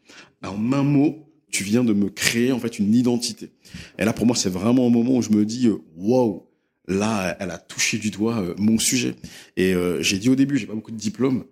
En 0.43 0.71
un 0.73 0.83
mot, 0.83 1.27
tu 1.49 1.63
viens 1.63 1.83
de 1.83 1.93
me 1.93 2.09
créer 2.09 2.51
en 2.51 2.59
fait 2.59 2.79
une 2.79 2.93
identité. 2.93 3.49
Et 3.97 4.05
là, 4.05 4.13
pour 4.13 4.25
moi, 4.25 4.35
c'est 4.35 4.49
vraiment 4.49 4.87
un 4.87 4.89
moment 4.89 5.17
où 5.17 5.21
je 5.21 5.31
me 5.31 5.45
dis, 5.45 5.67
euh, 5.67 5.77
waouh, 5.95 6.43
là, 6.87 7.35
elle 7.39 7.51
a 7.51 7.57
touché 7.57 7.97
du 7.97 8.11
doigt 8.11 8.39
euh, 8.39 8.53
mon 8.57 8.79
sujet. 8.79 9.15
Et 9.55 9.73
euh, 9.73 10.01
j'ai 10.01 10.19
dit 10.19 10.29
au 10.29 10.35
début, 10.35 10.57
j'ai 10.57 10.67
pas 10.67 10.75
beaucoup 10.75 10.91
de 10.91 10.97
diplômes, 10.97 11.45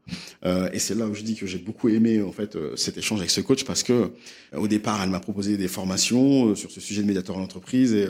et 0.74 0.80
c'est 0.80 0.96
là 0.96 1.08
où 1.08 1.14
je 1.14 1.24
dis 1.24 1.36
que 1.36 1.48
j'ai 1.48 1.58
beaucoup 1.58 1.90
aimé 1.90 2.22
en 2.22 2.32
fait 2.32 2.58
cet 2.78 2.98
échange 2.98 3.20
avec 3.20 3.32
ce 3.32 3.42
coach 3.42 3.64
parce 3.64 3.84
que 3.84 4.12
au 4.56 4.68
départ, 4.68 5.02
elle 5.04 5.10
m'a 5.10 5.20
proposé 5.20 5.58
des 5.58 5.68
formations 5.68 6.56
sur 6.56 6.72
ce 6.72 6.80
sujet 6.80 7.02
de 7.02 7.08
médiateur 7.08 7.38
en 7.38 7.42
entreprise 7.42 7.94
et 7.94 8.08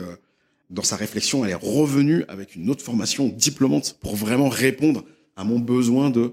dans 0.70 0.82
sa 0.82 0.96
réflexion, 0.96 1.44
elle 1.44 1.52
est 1.52 1.54
revenue 1.54 2.24
avec 2.28 2.56
une 2.56 2.68
autre 2.70 2.84
formation 2.84 3.28
diplômante 3.28 3.96
pour 4.00 4.16
vraiment 4.16 4.48
répondre 4.48 5.04
à 5.36 5.44
mon 5.44 5.58
besoin 5.58 6.10
de 6.10 6.32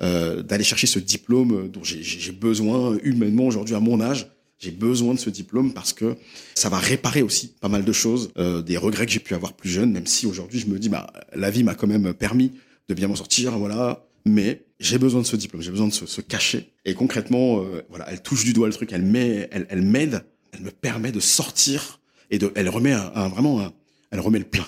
euh, 0.00 0.42
d'aller 0.42 0.64
chercher 0.64 0.86
ce 0.86 0.98
diplôme 0.98 1.68
dont 1.68 1.82
j'ai 1.82 2.32
besoin 2.32 2.96
humainement 3.02 3.46
aujourd'hui 3.46 3.74
à 3.74 3.80
mon 3.80 4.00
âge. 4.00 4.28
J'ai 4.58 4.70
besoin 4.70 5.12
de 5.12 5.18
ce 5.18 5.28
diplôme 5.28 5.74
parce 5.74 5.92
que 5.92 6.16
ça 6.54 6.70
va 6.70 6.78
réparer 6.78 7.20
aussi 7.20 7.48
pas 7.60 7.68
mal 7.68 7.84
de 7.84 7.92
choses, 7.92 8.30
euh, 8.38 8.62
des 8.62 8.78
regrets 8.78 9.04
que 9.04 9.12
j'ai 9.12 9.20
pu 9.20 9.34
avoir 9.34 9.52
plus 9.52 9.68
jeune, 9.68 9.92
même 9.92 10.06
si 10.06 10.26
aujourd'hui 10.26 10.60
je 10.60 10.66
me 10.66 10.78
dis 10.78 10.88
bah 10.88 11.12
la 11.34 11.50
vie 11.50 11.62
m'a 11.62 11.74
quand 11.74 11.86
même 11.86 12.14
permis 12.14 12.52
de 12.88 12.94
bien 12.94 13.08
m'en 13.08 13.16
sortir, 13.16 13.58
voilà. 13.58 14.06
Mais 14.24 14.64
j'ai 14.80 14.98
besoin 14.98 15.20
de 15.20 15.26
ce 15.26 15.36
diplôme, 15.36 15.62
j'ai 15.62 15.70
besoin 15.70 15.88
de 15.88 15.92
ce, 15.92 16.06
ce 16.06 16.20
cachet. 16.20 16.72
Et 16.84 16.94
concrètement, 16.94 17.60
euh, 17.60 17.82
voilà, 17.90 18.10
elle 18.10 18.22
touche 18.22 18.44
du 18.44 18.52
doigt 18.54 18.66
le 18.66 18.72
truc, 18.72 18.92
elle 18.92 19.02
met, 19.02 19.48
elle, 19.52 19.66
elle 19.68 19.82
m'aide, 19.82 20.24
elle 20.52 20.62
me 20.62 20.70
permet 20.70 21.12
de 21.12 21.20
sortir 21.20 22.00
et 22.30 22.38
de, 22.38 22.50
elle 22.54 22.68
remet 22.68 22.92
un, 22.92 23.28
vraiment, 23.28 23.60
un, 23.60 23.72
elle 24.10 24.20
remet 24.20 24.38
le 24.38 24.46
plein, 24.46 24.66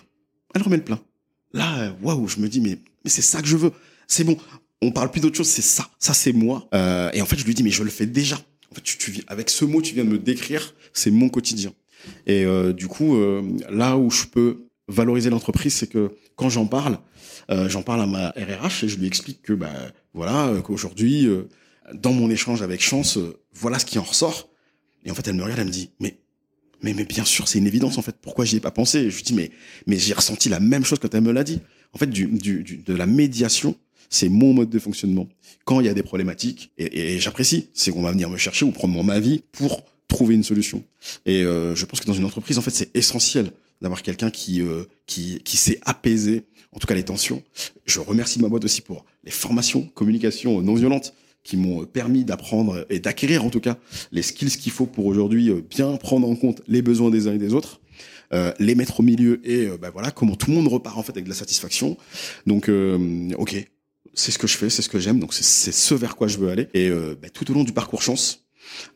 elle 0.55 0.63
remet 0.63 0.77
le 0.77 0.85
plein. 0.85 1.01
Là, 1.55 1.97
waouh, 2.03 2.29
je 2.29 2.41
me 2.41 2.49
dis 2.49 2.61
mais 2.61 2.79
mais 3.05 3.11
c'est 3.11 3.23
ça 3.23 3.41
que 3.41 3.49
je 3.49 3.57
veux, 3.57 3.73
c'est 4.07 4.25
bon. 4.25 4.37
On 4.81 4.93
parle 4.93 5.11
plus 5.11 5.21
d'autre 5.21 5.37
chose, 5.37 5.49
c'est 5.49 5.63
ça, 5.63 5.89
ça 5.99 6.15
c'est 6.15 6.33
moi. 6.33 6.69
Euh, 6.75 7.11
et 7.13 7.21
en 7.21 7.27
fait, 7.27 7.37
je 7.37 7.45
lui 7.45 7.55
dis 7.55 7.63
mais 7.63 7.71
je 7.71 7.83
le 7.83 7.91
fais 7.91 8.07
déjà. 8.07 8.37
En 8.71 8.75
fait, 8.75 8.83
tu, 8.83 8.99
tu, 8.99 9.23
avec 9.27 9.51
ce 9.51 9.65
mot, 9.65 9.83
tu 9.83 9.95
viens 9.95 10.05
de 10.05 10.11
me 10.11 10.19
décrire, 10.19 10.75
c'est 10.93 11.11
mon 11.11 11.29
quotidien. 11.29 11.73
Et 12.27 12.45
euh, 12.45 12.73
du 12.73 12.87
coup, 12.87 13.17
euh, 13.17 13.43
là 13.71 13.97
où 13.97 14.11
je 14.11 14.27
peux 14.27 14.67
valoriser 14.87 15.31
l'entreprise, 15.31 15.75
c'est 15.75 15.89
que 15.89 16.13
quand 16.37 16.49
j'en 16.49 16.67
parle, 16.67 16.99
j'en 17.51 17.83
parle 17.83 18.03
à 18.03 18.07
ma 18.07 18.29
RRH 18.31 18.85
et 18.85 18.89
je 18.89 18.99
lui 18.99 19.07
explique 19.07 19.41
que 19.43 19.55
bah 19.55 19.73
voilà 20.13 20.53
qu'aujourd'hui, 20.63 21.27
dans 21.95 22.13
mon 22.13 22.31
échange 22.31 22.61
avec 22.61 22.83
Chance, 22.83 23.19
voilà 23.55 23.79
ce 23.79 23.87
qui 23.87 23.99
en 23.99 24.03
ressort. 24.03 24.49
Et 25.05 25.11
en 25.11 25.15
fait, 25.15 25.27
elle 25.29 25.35
me 25.35 25.43
regarde, 25.43 25.61
elle 25.61 25.67
me 25.67 25.73
dit 25.73 25.91
mais 25.99 26.19
mais 26.83 26.95
mais 26.95 27.05
bien 27.05 27.25
sûr, 27.25 27.49
c'est 27.49 27.59
une 27.59 27.67
évidence 27.67 27.99
en 27.99 28.03
fait. 28.03 28.17
Pourquoi 28.21 28.45
j'y 28.45 28.57
ai 28.57 28.61
pas 28.61 28.71
pensé? 28.71 29.11
Je 29.11 29.17
lui 29.17 29.23
dis 29.25 29.35
mais 29.35 29.51
mais 29.87 29.99
j'ai 29.99 30.15
ressenti 30.15 30.49
la 30.49 30.61
même 30.61 30.85
chose 30.85 30.99
quand 31.01 31.13
elle 31.15 31.23
me 31.23 31.33
l'a 31.33 31.45
dit. 31.45 31.61
En 31.93 31.99
fait, 31.99 32.09
de 32.09 32.95
la 32.95 33.07
médiation, 33.07 33.77
c'est 34.11 34.29
mon 34.29 34.53
mode 34.53 34.71
de 34.71 34.79
fonctionnement. 34.79 35.29
Quand 35.65 35.81
il 35.81 35.87
y 35.87 35.89
a 35.89 35.95
des 35.95 36.03
problématiques, 36.03 36.71
et, 36.79 37.15
et 37.15 37.21
j'apprécie, 37.21 37.69
c'est 37.75 37.91
qu'on 37.91 38.03
va 38.03 38.13
venir 38.13 38.31
me 38.31 38.37
chercher 38.37 38.65
ou 38.65 38.71
prendre 38.71 38.95
mon 38.95 39.09
avis 39.09 39.43
pour 39.53 39.85
trouver 40.09 40.35
une 40.35 40.43
solution. 40.43 40.83
Et 41.27 41.43
euh, 41.43 41.75
je 41.75 41.85
pense 41.85 42.01
que 42.01 42.07
dans 42.07 42.15
une 42.15 42.25
entreprise, 42.25 42.59
en 42.59 42.63
fait, 42.63 42.71
c'est 42.71 42.95
essentiel 42.97 43.53
d'avoir 43.81 44.03
quelqu'un 44.03 44.31
qui, 44.31 44.61
euh, 44.63 44.85
qui, 45.07 45.41
qui 45.45 45.57
sait 45.57 45.79
apaiser, 45.85 46.45
en 46.73 46.79
tout 46.79 46.87
cas 46.87 46.95
les 46.95 47.05
tensions. 47.05 47.43
Je 47.87 48.01
remercie 48.01 48.41
ma 48.41 48.49
boîte 48.49 48.65
aussi 48.65 48.81
pour 48.81 49.05
les 49.25 49.31
formations, 49.31 49.83
communication 49.95 50.61
non 50.63 50.75
violente 50.75 51.15
qui 51.45 51.57
m'ont 51.57 51.85
permis 51.85 52.25
d'apprendre 52.25 52.85
et 52.91 52.99
d'acquérir 52.99 53.45
en 53.45 53.51
tout 53.51 53.61
cas 53.61 53.79
les 54.13 54.23
skills 54.23 54.51
qu'il 54.51 54.73
faut 54.73 54.87
pour 54.87 55.07
aujourd'hui 55.07 55.51
euh, 55.51 55.63
bien 55.63 55.97
prendre 55.97 56.29
en 56.29 56.35
compte 56.35 56.63
les 56.67 56.83
besoins 56.83 57.11
des 57.11 57.29
uns 57.29 57.35
et 57.35 57.39
des 57.39 57.55
autres. 57.55 57.81
Euh, 58.35 58.53
les 58.59 58.75
mettre 58.75 59.01
au 59.01 59.03
milieu 59.03 59.41
et 59.43 59.69
euh, 59.69 59.79
bah 59.79 59.89
voilà 59.91 60.11
comment 60.11 60.37
tout 60.37 60.51
le 60.51 60.57
monde 60.57 60.69
repart 60.69 60.99
en 60.99 61.03
fait 61.03 61.13
avec 61.13 61.25
de 61.25 61.31
la 61.31 61.35
satisfaction. 61.35 61.97
Donc 62.47 62.69
euh, 62.69 63.31
ok 63.39 63.57
c'est 64.13 64.33
ce 64.33 64.39
que 64.39 64.47
je 64.47 64.59
fais 64.59 64.69
c'est 64.69 64.83
ce 64.83 64.91
que 64.91 64.99
j'aime 64.99 65.19
donc 65.19 65.33
c'est 65.33 65.73
ce 65.73 65.95
vers 65.95 66.15
quoi 66.15 66.29
je 66.29 66.37
veux 66.37 66.51
aller. 66.51 66.69
Et 66.75 66.91
euh, 66.91 67.17
bah, 67.21 67.31
tout 67.31 67.51
au 67.51 67.55
long 67.55 67.65
du 67.65 67.73
parcours 67.73 68.03
chance 68.03 68.45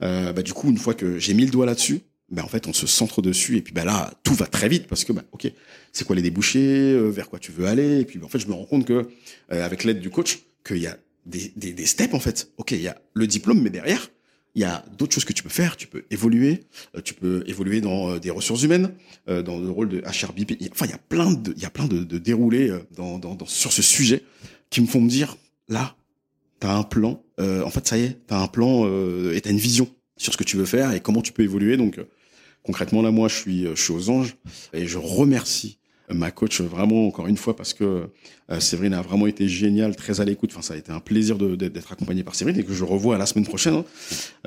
bah, 0.01 0.35
du 0.43 0.53
coup 0.53 0.69
une 0.69 0.77
fois 0.77 0.93
que 0.93 1.19
j'ai 1.19 1.33
mis 1.33 1.47
le 1.47 1.51
doigt 1.51 1.65
là-dessus 1.65 2.03
ben 2.31 2.43
en 2.43 2.49
fait 2.49 2.67
on 2.69 2.75
se 2.75 2.87
centre 2.87 3.23
dessus 3.23 3.57
et 3.57 3.63
puis 3.63 3.73
ben 3.73 3.87
là 3.87 4.13
tout 4.23 4.35
va 4.35 4.47
très 4.47 4.69
vite 4.69 4.87
parce 4.87 5.05
que 5.05 5.15
ben 5.15 5.23
ok 5.33 5.51
c'est 5.93 6.07
quoi 6.07 6.15
les 6.15 6.23
débouchés 6.23 6.95
vers 7.09 7.31
quoi 7.31 7.39
tu 7.39 7.53
veux 7.53 7.67
aller? 7.67 8.01
Et 8.01 8.05
puis 8.05 8.21
en 8.23 8.29
fait 8.29 8.39
je 8.39 8.49
me 8.49 8.53
rends 8.53 8.67
compte 8.67 8.87
que 8.87 9.09
euh, 9.53 9.65
avec 9.65 9.85
l'aide 9.85 10.01
du 10.01 10.11
coach 10.11 10.41
qu'il 10.63 10.79
y 10.79 10.87
a 10.87 10.99
des, 11.25 11.53
des, 11.57 11.73
des 11.73 11.87
steps 11.87 12.13
en 12.13 12.21
fait. 12.21 12.51
Ok 12.59 12.73
il 12.73 12.83
y 12.83 12.89
a 12.89 13.01
le 13.15 13.27
diplôme 13.27 13.63
mais 13.63 13.71
derrière 13.71 14.11
il 14.55 14.61
y 14.63 14.65
a 14.65 14.85
d'autres 14.99 15.15
choses 15.15 15.25
que 15.25 15.33
tu 15.33 15.43
peux 15.43 15.49
faire. 15.49 15.77
Tu 15.77 15.87
peux 15.87 16.05
évoluer. 16.11 16.65
Euh, 16.97 17.01
tu 17.03 17.15
peux 17.15 17.43
évoluer 17.47 17.81
dans 17.81 18.11
euh, 18.11 18.19
des 18.19 18.31
ressources 18.31 18.63
humaines 18.63 18.93
euh, 19.29 19.43
dans 19.43 19.59
le 19.59 19.71
rôle 19.71 19.89
de 19.89 20.01
HRBP 20.01 20.53
enfin 20.73 20.87
il 20.87 20.91
y 20.91 20.95
a 20.95 20.99
plein 20.99 21.33
de 21.33 21.53
il 21.57 21.63
y 21.63 21.67
a 21.67 21.71
plein 21.71 21.87
de, 21.87 22.05
de 22.05 22.19
déroulés 22.19 22.71
dans, 22.97 23.19
dans, 23.19 23.35
dans 23.35 23.47
sur 23.47 23.73
ce 23.73 23.83
sujet 23.83 24.23
qui 24.71 24.81
me 24.81 24.87
font 24.87 25.01
me 25.01 25.09
dire 25.09 25.37
là 25.69 25.97
t'as 26.61 26.75
un 26.75 26.83
plan 26.83 27.23
euh, 27.41 27.63
en 27.65 27.71
fait 27.71 27.87
ça 27.87 27.99
y 27.99 28.03
est 28.03 28.19
t'as 28.27 28.39
un 28.39 28.47
plan 28.47 28.85
euh, 28.85 29.35
et 29.35 29.41
t'as 29.41 29.51
une 29.51 29.59
vision 29.59 29.89
sur 30.17 30.33
ce 30.33 30.39
que 30.39 30.45
tu 30.45 30.57
veux 30.57 30.65
faire 30.65 30.93
et 30.93 31.01
comment 31.01 31.23
tu 31.23 31.33
peux 31.33 31.43
évoluer. 31.43 31.77
Donc 31.77 32.01
concrètement 32.63 33.03
là 33.03 33.11
moi 33.11 33.29
je 33.29 33.37
suis 33.37 33.67
je 33.67 33.83
suis 33.83 33.93
aux 33.93 34.11
anges 34.11 34.37
et 34.73 34.87
je 34.87 34.99
remercie 34.99 35.79
ma 36.13 36.31
coach 36.31 36.61
vraiment 36.61 37.07
encore 37.07 37.27
une 37.27 37.37
fois 37.37 37.57
parce 37.57 37.75
que 37.75 38.09
euh, 38.51 38.61
Séverine 38.61 38.95
a 38.95 39.03
vraiment 39.03 39.27
été 39.27 39.49
géniale, 39.49 39.97
très 39.97 40.21
à 40.21 40.25
l'écoute. 40.25 40.51
Enfin, 40.53 40.63
ça 40.63 40.75
a 40.75 40.77
été 40.77 40.93
un 40.93 41.01
plaisir 41.01 41.39
d'être 41.39 41.93
accompagné 41.93 42.23
par 42.23 42.35
Séverine 42.35 42.61
et 42.61 42.65
que 42.65 42.73
je 42.75 42.85
revois 42.85 43.19
la 43.19 43.27
semaine 43.27 43.47
prochaine. 43.47 43.75
hein. 43.75 43.85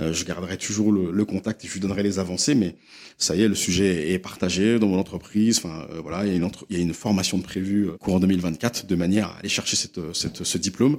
Euh, 0.01 0.13
je 0.13 0.25
garderai 0.25 0.57
toujours 0.57 0.91
le, 0.91 1.11
le 1.11 1.25
contact 1.25 1.63
et 1.63 1.67
je 1.67 1.73
lui 1.73 1.79
donnerai 1.79 2.03
les 2.03 2.19
avancées. 2.19 2.55
Mais 2.55 2.75
ça 3.17 3.35
y 3.35 3.41
est, 3.43 3.47
le 3.47 3.55
sujet 3.55 4.11
est 4.11 4.19
partagé 4.19 4.79
dans 4.79 4.87
mon 4.87 4.99
entreprise. 4.99 5.57
Enfin, 5.57 5.87
euh, 5.91 6.01
voilà, 6.01 6.25
il 6.25 6.31
y 6.31 6.33
a 6.33 6.37
une 6.37 6.49
y 6.69 6.75
a 6.75 6.79
une 6.79 6.93
formation 6.93 7.37
de 7.37 7.43
prévue 7.43 7.87
euh, 7.87 7.97
courant 7.97 8.19
2024 8.19 8.85
de 8.85 8.95
manière 8.95 9.27
à 9.29 9.37
aller 9.39 9.49
chercher 9.49 9.75
cette, 9.75 9.99
cette, 10.13 10.43
ce 10.43 10.57
diplôme. 10.57 10.97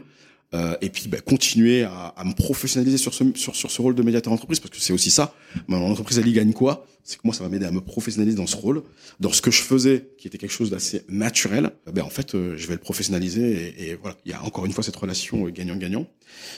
Euh, 0.54 0.76
et 0.80 0.90
puis 0.90 1.08
bah, 1.08 1.18
continuer 1.20 1.82
à, 1.82 2.14
à 2.16 2.24
me 2.24 2.32
professionnaliser 2.32 2.98
sur 2.98 3.12
ce, 3.12 3.24
sur, 3.34 3.56
sur 3.56 3.68
ce 3.68 3.82
rôle 3.82 3.96
de 3.96 4.02
médiateur 4.02 4.32
entreprise 4.32 4.60
parce 4.60 4.70
que 4.70 4.80
c'est 4.80 4.92
aussi 4.92 5.10
ça. 5.10 5.34
Mon 5.66 5.78
entreprise, 5.90 6.18
elle 6.18 6.28
y 6.28 6.32
gagne 6.32 6.52
quoi? 6.52 6.86
C'est 7.02 7.16
que 7.16 7.22
moi, 7.24 7.34
ça 7.34 7.42
va 7.42 7.50
m'aider 7.50 7.66
à 7.66 7.72
me 7.72 7.80
professionnaliser 7.80 8.36
dans 8.36 8.46
ce 8.46 8.56
rôle, 8.56 8.82
dans 9.18 9.32
ce 9.32 9.42
que 9.42 9.50
je 9.50 9.62
faisais, 9.62 10.10
qui 10.18 10.28
était 10.28 10.38
quelque 10.38 10.52
chose 10.52 10.70
d'assez 10.70 11.02
naturel. 11.08 11.70
Ben 11.92 12.02
en 12.02 12.10
fait, 12.10 12.34
euh, 12.34 12.56
je 12.56 12.66
vais 12.68 12.74
le 12.74 12.80
professionnaliser 12.80 13.74
et, 13.78 13.90
et 13.90 13.94
voilà. 13.96 14.16
Il 14.24 14.30
y 14.30 14.34
a 14.34 14.42
encore 14.44 14.66
une 14.66 14.72
fois 14.72 14.84
cette 14.84 14.96
relation 14.96 15.46
euh, 15.46 15.50
gagnant-gagnant. 15.50 16.06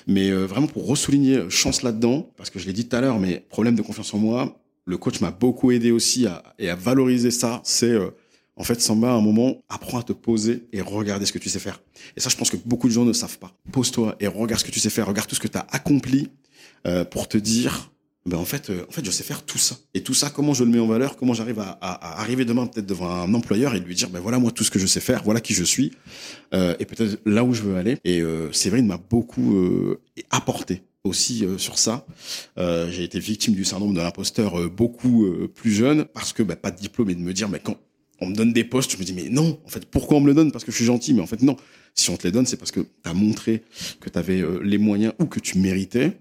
Mais 0.07 0.30
euh, 0.30 0.45
vraiment 0.45 0.66
pour 0.66 0.86
ressouligner 0.86 1.49
chance 1.49 1.82
là-dedans, 1.82 2.30
parce 2.36 2.51
que 2.51 2.59
je 2.59 2.66
l'ai 2.66 2.74
dit 2.74 2.86
tout 2.89 2.97
à 2.97 3.01
l'heure, 3.01 3.18
mais 3.18 3.45
problème 3.49 3.74
de 3.74 3.82
confiance 3.82 4.12
en 4.12 4.18
moi, 4.18 4.61
le 4.84 4.99
coach 4.99 5.20
m'a 5.20 5.30
beaucoup 5.30 5.70
aidé 5.70 5.93
aussi 5.93 6.26
à, 6.26 6.43
et 6.59 6.68
à 6.68 6.76
valoriser 6.76 7.30
ça. 7.30 7.61
C'est 7.64 7.95
en 8.59 8.65
fait, 8.65 8.81
Samba, 8.81 9.11
à 9.11 9.15
un 9.15 9.21
moment, 9.21 9.63
apprends 9.69 9.99
à 10.01 10.03
te 10.03 10.13
poser 10.13 10.65
et 10.73 10.81
regarder 10.81 11.25
ce 11.27 11.33
que 11.33 11.39
tu 11.39 11.49
sais 11.49 11.59
faire. 11.61 11.81
Et 12.17 12.21
ça, 12.21 12.29
je 12.29 12.37
pense 12.37 12.51
que 12.51 12.57
beaucoup 12.57 12.89
de 12.89 12.93
gens 12.93 13.05
ne 13.05 13.13
savent 13.13 13.39
pas. 13.39 13.55
Pose-toi 13.73 14.17
et 14.21 14.27
regarde 14.27 14.61
ce 14.61 14.65
que 14.67 14.71
tu 14.73 14.81
sais 14.81 14.91
faire. 14.91 15.07
Regarde 15.07 15.29
tout 15.29 15.35
ce 15.37 15.41
que 15.41 15.49
tu 15.49 15.57
as 15.59 15.67
accompli 15.71 16.29
euh, 16.87 17.05
pour 17.05 17.29
te 17.29 17.39
dire, 17.39 17.91
ben 18.27 18.37
en 18.37 18.45
fait, 18.45 18.69
euh, 18.71 18.85
en 18.89 18.93
fait, 18.93 19.05
je 19.05 19.11
sais 19.11 19.23
faire 19.23 19.43
tout 19.45 19.59
ça. 19.59 19.77
Et 19.95 20.03
tout 20.03 20.13
ça, 20.15 20.29
comment 20.31 20.53
je 20.55 20.65
le 20.65 20.71
mets 20.71 20.79
en 20.81 20.87
valeur 20.87 21.17
Comment 21.17 21.35
j'arrive 21.35 21.61
à, 21.61 21.79
à- 21.81 21.93
à 22.19 22.21
arriver 22.21 22.45
demain 22.45 22.67
peut-être 22.67 22.87
devant 22.87 23.09
un 23.11 23.33
employeur 23.33 23.75
et 23.75 23.81
lui 23.81 23.95
dire, 23.95 24.11
ben 24.11 24.21
voilà 24.21 24.39
moi 24.39 24.51
tout 24.51 24.65
ce 24.65 24.71
que 24.71 24.79
je 24.79 24.87
sais 24.87 25.01
faire, 25.01 25.23
voilà 25.25 25.41
qui 25.41 25.55
je 25.55 25.65
suis, 25.65 25.93
euh, 26.53 26.75
et 26.79 26.85
peut-être 26.85 27.21
là 27.27 27.45
où 27.45 27.55
je 27.55 27.63
veux 27.63 27.77
aller. 27.77 27.97
Et 28.05 28.21
euh, 28.21 28.53
Séverine 28.53 28.87
m'a 28.87 28.99
beaucoup 28.99 29.57
euh, 29.57 30.01
apporté 30.31 30.83
aussi 31.05 31.45
euh, 31.45 31.57
sur 31.59 31.79
ça. 31.79 32.05
Euh, 32.59 32.91
j'ai 32.91 33.05
été 33.05 33.19
victime 33.21 33.55
du 33.55 33.65
syndrome 33.65 33.95
de 33.95 34.01
l'imposteur 34.01 34.69
beaucoup 34.69 35.27
plus 35.55 35.71
jeune 35.73 36.05
parce 36.07 36.33
que 36.33 36.43
bah, 36.43 36.57
pas 36.57 36.71
de 36.71 36.79
diplôme 36.79 37.09
et 37.11 37.15
de 37.15 37.21
me 37.21 37.33
dire 37.33 37.49
mais 37.49 37.61
quand 37.61 37.77
on 38.21 38.27
me 38.29 38.35
donne 38.35 38.53
des 38.53 38.64
postes, 38.64 38.93
je 38.93 38.97
me 38.99 39.05
dis 39.05 39.12
mais 39.12 39.29
non, 39.29 39.61
en 39.64 39.69
fait 39.69 39.85
pourquoi 39.87 40.16
on 40.19 40.21
me 40.21 40.27
le 40.27 40.35
donne? 40.35 40.53
Parce 40.53 40.64
que 40.64 40.71
je 40.73 40.77
suis 40.77 40.85
gentil, 40.87 41.14
mais 41.14 41.21
en 41.23 41.27
fait 41.27 41.43
non. 41.43 41.57
Si 41.95 42.11
on 42.11 42.16
te 42.16 42.27
les 42.27 42.33
donne, 42.33 42.47
c'est 42.47 42.57
parce 42.57 42.71
que 42.71 42.81
tu 42.81 42.87
as 43.05 43.14
montré 43.14 43.62
que 44.01 44.09
tu 44.09 44.19
avais 44.19 44.43
les 44.62 44.79
moyens 44.79 45.14
ou 45.19 45.27
que 45.27 45.41
tu 45.41 45.59
méritais. 45.59 46.12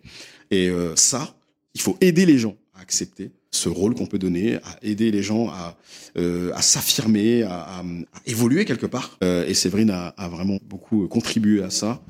Et 0.50 0.70
euh, 0.70 0.96
ça, 0.96 1.36
il 1.76 1.82
faut 1.82 1.98
aider 2.02 2.26
les 2.26 2.40
gens 2.40 2.56
à 2.74 2.82
accepter 2.82 3.30
ce 3.52 3.70
rôle 3.70 3.94
qu'on 3.96 4.08
peut 4.08 4.18
donner, 4.20 4.56
à 4.56 4.78
aider 4.82 5.12
les 5.12 5.22
gens 5.24 5.50
à, 5.50 5.78
euh, 6.18 6.52
à 6.56 6.62
s'affirmer, 6.62 7.44
à, 7.44 7.62
à- 7.62 7.80
à 7.82 8.20
évoluer 8.26 8.66
quelque 8.66 8.86
part. 8.88 9.18
Euh, 9.24 9.46
et 9.48 9.54
Séverine 9.54 9.92
a, 9.92 10.08
a 10.18 10.28
vraiment 10.28 10.58
beaucoup 10.64 11.08
contribué 11.08 11.62
à 11.62 11.70
ça. 11.70 12.02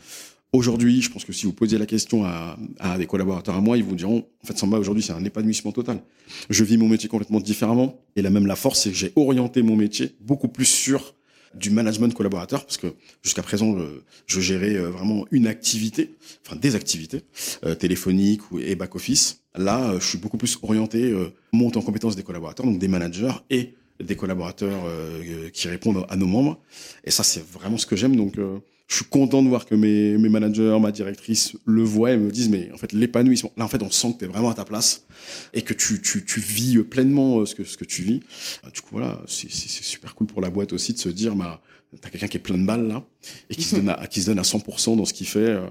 Aujourd'hui, 0.58 1.04
je 1.04 1.12
pense 1.12 1.24
que 1.24 1.34
si 1.34 1.46
vous 1.46 1.54
posiez 1.54 1.78
la 1.78 1.86
question 1.86 2.26
à, 2.26 2.58
des 2.98 3.06
collaborateurs 3.06 3.54
à 3.54 3.62
moi, 3.62 3.78
ils 3.78 3.84
vous 3.84 3.94
diront, 3.94 4.26
en 4.44 4.48
fait, 4.48 4.58
Samba, 4.58 4.80
aujourd'hui, 4.80 5.04
c'est 5.04 5.14
un 5.14 5.24
épanouissement 5.24 5.72
total. 5.72 6.02
Je 6.50 6.64
vis 6.64 6.78
mon 6.78 6.88
métier 6.88 7.08
complètement 7.08 7.40
différemment. 7.40 8.00
Et 8.16 8.24
là 8.24 8.32
même, 8.32 8.48
la 8.48 8.56
force, 8.56 8.82
c'est 8.82 8.90
que 8.90 8.96
j'ai 8.96 9.14
orienté 9.16 9.62
mon 9.62 9.76
métier 9.76 10.16
beaucoup 10.20 10.48
plus 10.48 10.66
sur 10.66 11.14
du 11.54 11.70
management 11.70 12.12
collaborateur, 12.12 12.66
parce 12.66 12.78
que 12.78 12.88
jusqu'à 13.22 13.44
présent, 13.44 13.78
je, 13.78 13.84
je 14.26 14.42
gérais 14.42 14.76
euh, 14.76 14.90
vraiment 14.90 15.28
une 15.30 15.46
activité, 15.46 16.16
enfin 16.44 16.56
des 16.56 16.74
activités, 16.74 17.22
euh, 17.64 17.76
téléphoniques 17.76 18.42
et 18.60 18.74
back-office. 18.74 19.44
Là, 19.56 19.92
euh, 19.92 20.00
je 20.00 20.08
suis 20.08 20.18
beaucoup 20.18 20.38
plus 20.38 20.58
orienté 20.64 21.04
euh, 21.04 21.30
monte 21.54 21.78
en 21.78 21.84
compétence 21.84 22.16
des 22.16 22.24
collaborateurs, 22.24 22.66
donc 22.66 22.80
des 22.80 22.88
managers 22.88 23.44
et 23.52 23.76
des 24.04 24.16
collaborateurs 24.16 24.86
euh, 24.86 25.22
euh, 25.24 25.50
qui 25.50 25.68
répondent 25.68 26.06
à 26.10 26.16
nos 26.16 26.28
membres. 26.28 26.60
Et 27.04 27.12
ça, 27.12 27.24
c'est 27.24 27.46
vraiment 27.46 27.78
ce 27.78 27.86
que 27.86 27.96
j'aime. 27.96 28.16
Donc, 28.16 28.38
euh, 28.38 28.60
je 28.88 28.96
suis 28.96 29.06
content 29.06 29.44
de 29.44 29.50
voir 29.50 29.66
que 29.66 29.76
mes, 29.76 30.18
mes 30.18 30.30
managers, 30.30 30.78
ma 30.80 30.92
directrice 30.94 31.58
le 31.66 31.84
voient 31.84 32.14
et 32.14 32.18
me 32.18 32.32
disent, 32.32 32.48
mais 32.50 32.72
en 32.74 32.78
fait, 32.78 32.94
l'épanouissement, 32.94 33.52
là, 33.58 33.66
en 33.66 33.68
fait, 33.68 33.82
on 33.84 33.92
sent 33.92 34.14
que 34.14 34.20
tu 34.20 34.26
es 34.26 34.28
vraiment 34.30 34.50
à 34.50 34.54
ta 34.54 34.64
place 34.64 35.06
et 35.54 35.62
que 35.62 35.74
tu, 35.74 36.02
tu, 36.02 36.24
tu 36.24 36.40
vis 36.40 36.78
pleinement 36.84 37.40
euh, 37.40 37.46
ce 37.46 37.54
que, 37.54 37.66
ce 37.66 37.76
que 37.78 37.84
tu 37.86 38.02
vis. 38.04 38.22
Euh, 38.66 38.70
Du 38.72 38.80
coup, 38.82 38.90
voilà, 38.94 39.22
c'est 39.28 39.50
super 39.52 40.16
cool 40.16 40.28
pour 40.28 40.40
la 40.42 40.50
boîte 40.50 40.72
aussi 40.72 40.94
de 40.94 41.00
se 41.00 41.10
dire, 41.10 41.36
bah, 41.36 41.62
t'as 42.00 42.10
quelqu'un 42.10 42.28
qui 42.28 42.38
est 42.38 42.42
plein 42.42 42.58
de 42.58 42.66
balles 42.66 42.88
là 42.88 43.06
et 43.50 43.56
qui, 43.56 43.64
se, 43.64 43.76
donne 43.76 43.90
à, 43.90 44.08
qui 44.08 44.22
se 44.22 44.28
donne 44.28 44.40
à 44.40 44.44
100% 44.44 44.96
dans 44.96 45.04
ce 45.06 45.14
qu'il 45.14 45.28
fait. 45.28 45.40
euh. 45.40 45.68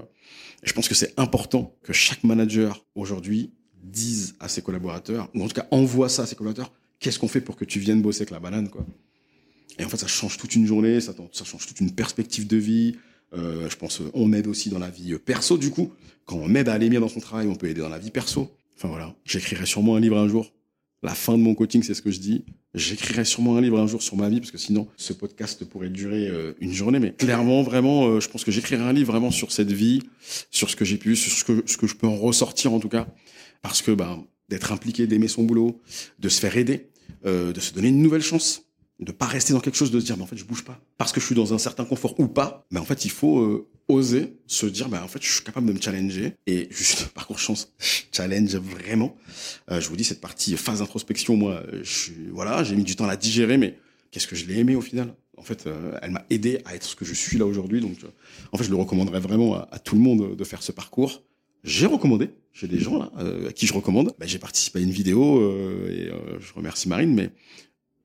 Et 0.63 0.67
je 0.67 0.73
pense 0.73 0.87
que 0.87 0.95
c'est 0.95 1.13
important 1.17 1.75
que 1.83 1.93
chaque 1.93 2.23
manager 2.23 2.85
aujourd'hui 2.93 3.51
dise 3.83 4.35
à 4.39 4.47
ses 4.47 4.61
collaborateurs, 4.61 5.29
ou 5.33 5.43
en 5.43 5.47
tout 5.47 5.53
cas 5.55 5.67
envoie 5.71 6.09
ça 6.09 6.23
à 6.23 6.25
ses 6.27 6.35
collaborateurs, 6.35 6.71
qu'est-ce 6.99 7.17
qu'on 7.17 7.27
fait 7.27 7.41
pour 7.41 7.55
que 7.55 7.65
tu 7.65 7.79
viennes 7.79 8.01
bosser 8.01 8.21
avec 8.21 8.31
la 8.31 8.39
banane, 8.39 8.69
quoi. 8.69 8.85
Et 9.79 9.85
en 9.85 9.89
fait, 9.89 9.97
ça 9.97 10.07
change 10.07 10.37
toute 10.37 10.55
une 10.55 10.65
journée, 10.65 10.99
ça, 11.01 11.13
ça 11.31 11.45
change 11.45 11.67
toute 11.67 11.79
une 11.81 11.91
perspective 11.93 12.47
de 12.47 12.57
vie. 12.57 12.95
Euh, 13.33 13.69
je 13.69 13.75
pense, 13.75 14.01
euh, 14.01 14.09
on 14.13 14.31
aide 14.33 14.47
aussi 14.47 14.69
dans 14.69 14.79
la 14.79 14.89
vie 14.89 15.13
euh, 15.13 15.19
perso, 15.19 15.57
du 15.57 15.69
coup. 15.69 15.91
Quand 16.25 16.37
on 16.37 16.55
aide 16.55 16.69
à 16.69 16.73
aller 16.73 16.89
bien 16.89 16.99
dans 16.99 17.09
son 17.09 17.19
travail, 17.19 17.47
on 17.47 17.55
peut 17.55 17.67
aider 17.67 17.81
dans 17.81 17.89
la 17.89 17.99
vie 17.99 18.11
perso. 18.11 18.51
Enfin 18.75 18.87
voilà, 18.89 19.15
j'écrirai 19.25 19.65
sûrement 19.65 19.95
un 19.95 19.99
livre 19.99 20.17
un 20.17 20.27
jour 20.27 20.53
La 21.01 21.15
fin 21.15 21.37
de 21.37 21.41
mon 21.41 21.55
coaching, 21.55 21.83
c'est 21.83 21.93
ce 21.93 22.01
que 22.01 22.11
je 22.11 22.19
dis. 22.19 22.45
J'écrirai 22.73 23.25
sûrement 23.25 23.57
un 23.57 23.61
livre 23.61 23.79
un 23.79 23.87
jour 23.87 24.01
sur 24.01 24.15
ma 24.15 24.29
vie, 24.29 24.39
parce 24.39 24.51
que 24.51 24.57
sinon, 24.57 24.87
ce 24.97 25.13
podcast 25.13 25.65
pourrait 25.65 25.89
durer 25.89 26.27
euh, 26.27 26.53
une 26.59 26.73
journée. 26.73 26.99
Mais 26.99 27.11
clairement, 27.11 27.63
vraiment, 27.63 28.19
je 28.19 28.29
pense 28.29 28.43
que 28.43 28.51
j'écrirai 28.51 28.83
un 28.83 28.93
livre 28.93 29.11
vraiment 29.11 29.31
sur 29.31 29.51
cette 29.51 29.71
vie, 29.71 30.03
sur 30.51 30.69
ce 30.69 30.75
que 30.75 30.85
j'ai 30.85 30.97
pu, 30.97 31.15
sur 31.15 31.31
ce 31.31 31.77
que, 31.77 31.87
je 31.87 31.95
peux 31.95 32.07
en 32.07 32.15
ressortir 32.15 32.73
en 32.73 32.79
tout 32.79 32.89
cas. 32.89 33.07
Parce 33.61 33.81
que 33.81 33.91
ben, 33.91 34.23
d'être 34.49 34.71
impliqué, 34.71 35.07
d'aimer 35.07 35.27
son 35.27 35.43
boulot, 35.43 35.81
de 36.19 36.29
se 36.29 36.39
faire 36.39 36.55
aider, 36.55 36.89
de 37.25 37.59
se 37.59 37.73
donner 37.73 37.89
une 37.89 38.01
nouvelle 38.01 38.21
chance, 38.21 38.66
de 38.99 39.11
pas 39.11 39.25
rester 39.25 39.53
dans 39.53 39.59
quelque 39.59 39.75
chose, 39.75 39.91
de 39.91 39.99
se 39.99 40.05
dire, 40.05 40.17
mais 40.17 40.23
en 40.23 40.27
fait, 40.27 40.37
je 40.37 40.43
bouge 40.43 40.63
pas. 40.63 40.79
Parce 40.97 41.11
que 41.11 41.19
je 41.19 41.25
suis 41.25 41.35
dans 41.35 41.53
un 41.53 41.59
certain 41.59 41.85
confort 41.85 42.19
ou 42.19 42.27
pas, 42.27 42.65
mais 42.71 42.79
en 42.79 42.85
fait, 42.85 43.05
il 43.05 43.11
faut 43.11 43.39
euh, 43.39 43.67
oser 43.87 44.33
se 44.47 44.65
dire, 44.65 44.89
bah, 44.89 45.03
en 45.03 45.07
fait, 45.07 45.21
je 45.21 45.31
suis 45.31 45.43
capable 45.43 45.67
de 45.67 45.73
me 45.73 45.79
challenger. 45.79 46.33
Et 46.47 46.67
juste, 46.71 47.07
parcours 47.13 47.37
chance, 47.37 47.71
challenge 48.11 48.55
vraiment. 48.55 49.15
Euh, 49.69 49.79
je 49.79 49.89
vous 49.89 49.95
dis, 49.95 50.03
cette 50.03 50.21
partie 50.21 50.57
phase 50.57 50.79
d'introspection, 50.79 51.35
moi, 51.35 51.61
voilà, 52.31 52.63
j'ai 52.63 52.75
mis 52.75 52.83
du 52.83 52.95
temps 52.95 53.05
à 53.05 53.07
la 53.07 53.17
digérer, 53.17 53.57
mais 53.57 53.77
qu'est-ce 54.09 54.27
que 54.27 54.35
je 54.35 54.45
l'ai 54.45 54.57
aimé 54.57 54.75
au 54.75 54.81
final? 54.81 55.13
En 55.37 55.43
fait, 55.43 55.67
euh, 55.67 55.99
elle 56.01 56.11
m'a 56.11 56.25
aidé 56.31 56.61
à 56.65 56.73
être 56.73 56.83
ce 56.83 56.95
que 56.95 57.05
je 57.05 57.13
suis 57.13 57.37
là 57.37 57.45
aujourd'hui. 57.45 57.81
Donc, 57.81 57.97
en 58.51 58.57
fait, 58.57 58.63
je 58.63 58.71
le 58.71 58.77
recommanderais 58.77 59.19
vraiment 59.19 59.53
à, 59.53 59.67
à, 59.71 59.77
tout 59.77 59.93
le 59.93 60.01
monde 60.01 60.35
de 60.35 60.43
faire 60.43 60.63
ce 60.63 60.71
parcours. 60.71 61.21
J'ai 61.63 61.85
recommandé, 61.85 62.31
j'ai 62.53 62.67
des 62.67 62.79
gens 62.79 62.97
là 62.97 63.11
à 63.47 63.51
qui 63.51 63.67
je 63.67 63.73
recommande. 63.73 64.15
Bah, 64.19 64.25
j'ai 64.25 64.39
participé 64.39 64.79
à 64.79 64.81
une 64.81 64.91
vidéo 64.91 65.41
et 65.89 66.09
je 66.39 66.53
remercie 66.53 66.87
Marine, 66.87 67.13
mais 67.13 67.31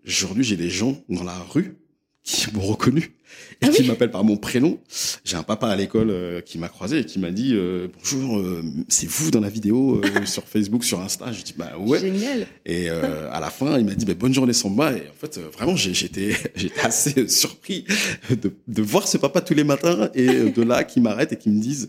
Aujourd'hui, 0.07 0.45
j'ai 0.45 0.57
des 0.57 0.71
gens 0.71 0.97
dans 1.09 1.25
la 1.25 1.39
rue 1.39 1.77
qui 2.23 2.53
m'ont 2.53 2.63
reconnu 2.63 3.15
et 3.63 3.67
ah 3.67 3.69
qui 3.69 3.85
m'appellent 3.85 4.11
par 4.11 4.25
mon 4.25 4.37
prénom. 4.37 4.79
J'ai 5.25 5.37
un 5.37 5.43
papa 5.43 5.69
à 5.69 5.77
l'école 5.77 6.11
euh, 6.11 6.41
qui 6.41 6.59
m'a 6.59 6.69
croisé 6.69 6.99
et 6.99 7.05
qui 7.05 7.19
m'a 7.19 7.31
dit 7.31 7.53
euh, 7.55 7.87
bonjour, 7.97 8.39
euh, 8.39 8.63
c'est 8.89 9.09
vous 9.09 9.31
dans 9.31 9.41
la 9.41 9.49
vidéo 9.49 10.01
sur 10.25 10.45
Facebook, 10.45 10.85
sur 10.85 11.01
Insta? 11.01 11.31
Je 11.31 11.43
dis 11.43 11.55
bah 11.57 11.73
ouais. 11.79 12.01
Génial. 12.01 12.47
Et 12.67 12.89
à 12.89 13.41
la 13.41 13.51
fin, 13.51 13.79
il 13.79 13.85
m'a 13.85 13.95
dit 13.95 14.05
bah, 14.05 14.15
bonne 14.15 14.35
journée 14.35 14.53
Samba. 14.53 14.93
Et 14.93 15.03
en 15.09 15.15
fait, 15.19 15.39
vraiment, 15.39 15.77
j'étais 15.77 16.35
j'étais 16.57 16.81
assez 16.81 17.29
surpris 17.29 17.85
de, 18.31 18.53
de 18.67 18.83
voir 18.83 19.07
ce 19.07 19.17
papa 19.17 19.41
tous 19.41 19.55
les 19.55 19.65
matins 19.65 20.11
et 20.15 20.51
de 20.51 20.63
là 20.63 20.85
qui 20.85 21.01
m'arrête 21.01 21.33
et 21.33 21.37
qui 21.37 21.51
me 21.51 21.61
disent 21.61 21.89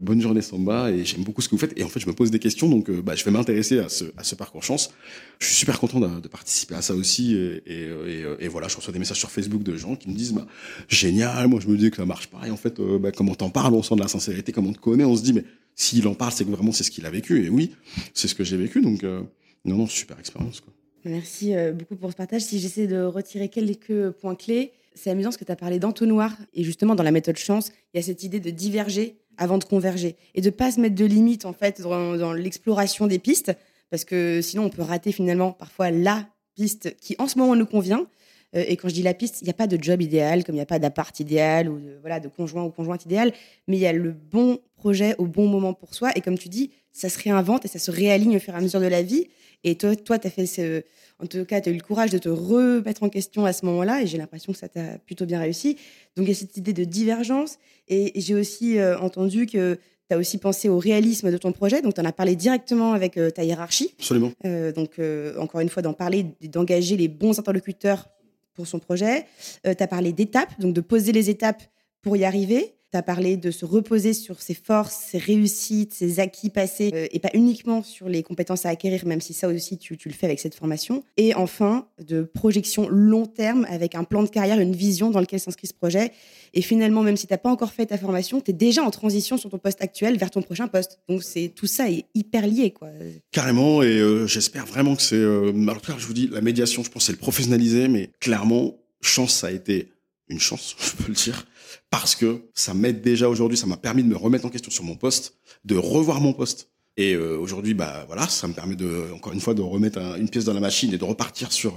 bonne 0.00 0.20
journée 0.20 0.42
Samba 0.42 0.90
et 0.90 1.04
j'aime 1.04 1.22
beaucoup 1.22 1.40
ce 1.42 1.48
que 1.48 1.54
vous 1.54 1.60
faites. 1.60 1.78
Et 1.78 1.84
en 1.84 1.88
fait, 1.88 2.00
je 2.00 2.08
me 2.08 2.12
pose 2.12 2.32
des 2.32 2.40
questions, 2.40 2.68
donc 2.68 2.90
bah, 2.90 3.14
je 3.14 3.24
vais 3.24 3.30
m'intéresser 3.30 3.78
à 3.78 3.88
ce, 3.88 4.04
à 4.16 4.24
ce 4.24 4.34
parcours 4.34 4.64
chance. 4.64 4.90
Je 5.38 5.46
suis 5.46 5.54
super 5.54 5.78
content 5.78 6.00
de, 6.00 6.20
de 6.20 6.28
participer 6.28 6.74
à 6.74 6.82
ça 6.82 6.94
aussi. 6.94 7.34
Et, 7.34 7.62
et, 7.66 7.88
et, 8.08 8.24
et, 8.40 8.48
voilà, 8.48 8.66
je 8.66 8.76
reçois 8.76 8.92
des 8.92 8.98
messages 8.98 9.18
sur 9.18 9.30
Facebook 9.30 9.62
de 9.62 9.76
gens 9.76 9.94
qui 9.94 10.08
me 10.08 10.14
disent 10.14 10.32
bah, 10.32 10.46
génial, 10.88 11.48
moi 11.48 11.60
je 11.60 11.68
me 11.68 11.76
dis 11.76 11.90
que 11.90 11.96
ça 11.96 12.06
marche 12.06 12.28
pas. 12.28 12.46
Et 12.46 12.50
en 12.50 12.56
fait, 12.56 12.80
euh, 12.80 12.98
bah, 12.98 13.12
comme 13.12 13.28
on 13.28 13.34
t'en 13.34 13.50
parle, 13.50 13.74
on 13.74 13.82
sent 13.82 13.96
de 13.96 14.00
la 14.00 14.08
sincérité, 14.08 14.52
comme 14.52 14.66
on 14.66 14.72
te 14.72 14.80
connaît, 14.80 15.04
on 15.04 15.16
se 15.16 15.22
dit 15.22 15.32
mais 15.32 15.44
s'il 15.74 16.06
en 16.08 16.14
parle, 16.14 16.32
c'est 16.32 16.44
que 16.44 16.50
vraiment 16.50 16.72
c'est 16.72 16.84
ce 16.84 16.90
qu'il 16.90 17.06
a 17.06 17.10
vécu. 17.10 17.44
Et 17.44 17.48
oui, 17.48 17.74
c'est 18.14 18.28
ce 18.28 18.34
que 18.34 18.44
j'ai 18.44 18.56
vécu. 18.56 18.80
Donc 18.80 19.04
euh, 19.04 19.22
non, 19.64 19.76
non, 19.76 19.86
super 19.86 20.18
expérience. 20.18 20.62
Merci 21.04 21.54
euh, 21.54 21.72
beaucoup 21.72 21.96
pour 21.96 22.10
ce 22.10 22.16
partage. 22.16 22.42
Si 22.42 22.60
j'essaie 22.60 22.86
de 22.86 23.02
retirer 23.02 23.48
quelques 23.48 24.10
points 24.10 24.34
clés, 24.34 24.72
c'est 24.94 25.10
amusant 25.10 25.30
parce 25.30 25.38
que 25.38 25.44
tu 25.44 25.52
as 25.52 25.56
parlé 25.56 25.78
d'entonnoir. 25.78 26.36
Et 26.54 26.64
justement, 26.64 26.94
dans 26.94 27.02
la 27.02 27.10
méthode 27.10 27.38
chance, 27.38 27.72
il 27.92 27.96
y 27.96 28.00
a 28.00 28.02
cette 28.02 28.22
idée 28.22 28.40
de 28.40 28.50
diverger 28.50 29.16
avant 29.38 29.58
de 29.58 29.64
converger 29.64 30.16
et 30.34 30.40
de 30.40 30.50
pas 30.50 30.70
se 30.70 30.80
mettre 30.80 30.94
de 30.94 31.06
limites 31.06 31.46
en 31.46 31.54
fait 31.54 31.80
dans 31.80 32.34
l'exploration 32.34 33.06
des 33.06 33.18
pistes 33.18 33.52
parce 33.90 34.04
que 34.04 34.40
sinon 34.42 34.64
on 34.64 34.70
peut 34.70 34.82
rater 34.82 35.12
finalement 35.12 35.52
parfois 35.52 35.90
la 35.90 36.26
piste 36.54 36.96
qui 36.96 37.14
en 37.18 37.28
ce 37.28 37.38
moment 37.38 37.56
nous 37.56 37.66
convient. 37.66 38.06
Euh, 38.54 38.64
et 38.66 38.76
quand 38.76 38.88
je 38.88 38.94
dis 38.94 39.02
la 39.02 39.14
piste, 39.14 39.40
il 39.40 39.44
n'y 39.44 39.50
a 39.50 39.54
pas 39.54 39.66
de 39.66 39.82
job 39.82 40.00
idéal, 40.02 40.44
comme 40.44 40.54
il 40.54 40.58
n'y 40.58 40.62
a 40.62 40.66
pas 40.66 40.78
d'appart 40.78 41.18
idéal 41.20 41.68
ou 41.68 41.78
de, 41.78 41.98
voilà, 42.00 42.20
de 42.20 42.28
conjoint 42.28 42.64
ou 42.64 42.70
conjointe 42.70 43.04
idéal, 43.04 43.32
mais 43.68 43.76
il 43.76 43.80
y 43.80 43.86
a 43.86 43.92
le 43.92 44.12
bon 44.12 44.58
projet 44.76 45.14
au 45.18 45.26
bon 45.26 45.46
moment 45.48 45.74
pour 45.74 45.94
soi. 45.94 46.10
Et 46.16 46.20
comme 46.20 46.38
tu 46.38 46.48
dis, 46.48 46.70
ça 46.92 47.08
se 47.08 47.18
réinvente 47.18 47.64
et 47.64 47.68
ça 47.68 47.78
se 47.78 47.90
réaligne 47.90 48.36
au 48.36 48.40
fur 48.40 48.54
et 48.54 48.56
à 48.56 48.60
mesure 48.60 48.80
de 48.80 48.86
la 48.86 49.02
vie. 49.02 49.28
Et 49.64 49.76
toi, 49.76 49.94
toi, 49.94 50.18
tu 50.18 50.26
as 50.26 50.30
fait 50.30 50.46
ce, 50.46 50.82
en 51.22 51.26
tout 51.26 51.44
cas, 51.44 51.60
tu 51.60 51.68
as 51.68 51.72
eu 51.72 51.76
le 51.76 51.82
courage 51.82 52.10
de 52.10 52.18
te 52.18 52.28
remettre 52.28 53.02
en 53.04 53.08
question 53.08 53.44
à 53.44 53.52
ce 53.52 53.64
moment-là, 53.66 54.02
et 54.02 54.06
j'ai 54.06 54.18
l'impression 54.18 54.52
que 54.52 54.58
ça 54.58 54.68
t'a 54.68 54.98
plutôt 55.06 55.24
bien 55.24 55.38
réussi. 55.38 55.76
Donc, 56.16 56.26
il 56.26 56.28
y 56.28 56.32
a 56.32 56.34
cette 56.34 56.56
idée 56.56 56.72
de 56.72 56.84
divergence, 56.84 57.58
et, 57.88 58.12
j'ai 58.16 58.34
aussi 58.34 58.78
euh, 58.78 58.98
entendu 58.98 59.46
que 59.46 59.78
tu 60.08 60.14
as 60.14 60.18
aussi 60.18 60.38
pensé 60.38 60.68
au 60.68 60.78
réalisme 60.78 61.30
de 61.30 61.36
ton 61.36 61.52
projet, 61.52 61.80
donc 61.80 61.94
tu 61.94 62.00
en 62.00 62.04
as 62.04 62.12
parlé 62.12 62.34
directement 62.34 62.92
avec 62.92 63.16
euh, 63.18 63.30
ta 63.30 63.44
hiérarchie. 63.44 63.94
Absolument. 63.98 64.32
Euh, 64.44 64.72
donc, 64.72 65.00
encore 65.38 65.60
une 65.60 65.68
fois, 65.68 65.82
d'en 65.82 65.92
parler, 65.92 66.26
d'engager 66.42 66.96
les 66.96 67.08
bons 67.08 67.38
interlocuteurs 67.38 68.08
pour 68.54 68.66
son 68.66 68.78
projet. 68.78 69.26
tu 69.64 69.70
as 69.82 69.88
parlé 69.88 70.12
d'étapes, 70.12 70.58
donc 70.60 70.74
de 70.74 70.80
poser 70.80 71.12
les 71.12 71.30
étapes 71.30 71.62
pour 72.02 72.16
y 72.16 72.24
arriver 72.24 72.74
tu 72.92 72.98
as 72.98 73.02
parlé 73.02 73.36
de 73.36 73.50
se 73.50 73.64
reposer 73.64 74.12
sur 74.12 74.42
ses 74.42 74.54
forces, 74.54 74.94
ses 74.94 75.18
réussites, 75.18 75.94
ses 75.94 76.20
acquis 76.20 76.50
passés, 76.50 76.90
euh, 76.94 77.06
et 77.10 77.18
pas 77.18 77.30
uniquement 77.34 77.82
sur 77.82 78.08
les 78.08 78.22
compétences 78.22 78.66
à 78.66 78.68
acquérir, 78.68 79.06
même 79.06 79.20
si 79.20 79.32
ça 79.32 79.48
aussi 79.48 79.78
tu, 79.78 79.98
le 80.04 80.12
fais 80.12 80.26
avec 80.26 80.40
cette 80.40 80.54
formation. 80.54 81.02
Et 81.16 81.34
enfin, 81.34 81.88
de 82.06 82.22
projection 82.22 82.88
long 82.88 83.26
terme 83.26 83.66
avec 83.70 83.94
un 83.94 84.04
plan 84.04 84.22
de 84.22 84.28
carrière, 84.28 84.60
une 84.60 84.76
vision 84.76 85.10
dans 85.10 85.20
lequel 85.20 85.40
s'inscrit 85.40 85.66
ce 85.66 85.74
projet. 85.74 86.12
Et 86.54 86.60
finalement, 86.60 87.02
même 87.02 87.16
si 87.16 87.26
tu 87.26 87.32
n'as 87.32 87.38
pas 87.38 87.50
encore 87.50 87.72
fait 87.72 87.86
ta 87.86 87.96
formation, 87.96 88.40
tu 88.40 88.50
es 88.50 88.54
déjà 88.54 88.82
en 88.82 88.90
transition 88.90 89.38
sur 89.38 89.48
ton 89.48 89.58
poste 89.58 89.80
actuel 89.80 90.18
vers 90.18 90.30
ton 90.30 90.42
prochain 90.42 90.68
poste. 90.68 91.00
Donc 91.08 91.22
c'est 91.22 91.48
tout 91.48 91.66
ça 91.66 91.90
est 91.90 92.04
hyper 92.14 92.46
lié. 92.46 92.72
Quoi. 92.72 92.88
Carrément, 93.30 93.82
et 93.82 93.98
euh, 93.98 94.26
j'espère 94.26 94.66
vraiment 94.66 94.96
que 94.96 95.02
c'est... 95.02 95.16
Euh, 95.16 95.52
alors, 95.62 95.80
je 95.98 96.06
vous 96.06 96.12
dis, 96.12 96.28
la 96.30 96.42
médiation, 96.42 96.84
je 96.84 96.90
pense, 96.90 97.06
c'est 97.06 97.12
le 97.12 97.18
professionnaliser, 97.18 97.88
mais 97.88 98.10
clairement, 98.20 98.76
chance, 99.00 99.34
ça 99.34 99.46
a 99.46 99.50
été 99.50 99.88
une 100.28 100.40
chance, 100.40 100.76
je 100.80 101.02
peux 101.02 101.08
le 101.08 101.14
dire, 101.14 101.46
parce 101.90 102.14
que 102.14 102.42
ça 102.54 102.74
m'aide 102.74 103.00
déjà 103.02 103.28
aujourd'hui, 103.28 103.58
ça 103.58 103.66
m'a 103.66 103.76
permis 103.76 104.02
de 104.02 104.08
me 104.08 104.16
remettre 104.16 104.46
en 104.46 104.50
question 104.50 104.70
sur 104.70 104.84
mon 104.84 104.96
poste, 104.96 105.36
de 105.64 105.76
revoir 105.76 106.20
mon 106.20 106.32
poste. 106.32 106.68
Et 106.96 107.14
euh, 107.14 107.38
aujourd'hui, 107.38 107.72
bah 107.72 108.04
voilà, 108.06 108.28
ça 108.28 108.46
me 108.46 108.52
permet 108.52 108.76
de, 108.76 109.06
encore 109.14 109.32
une 109.32 109.40
fois, 109.40 109.54
de 109.54 109.62
remettre 109.62 109.98
une 110.18 110.28
pièce 110.28 110.44
dans 110.44 110.52
la 110.52 110.60
machine 110.60 110.92
et 110.92 110.98
de 110.98 111.04
repartir 111.04 111.50
sur 111.50 111.74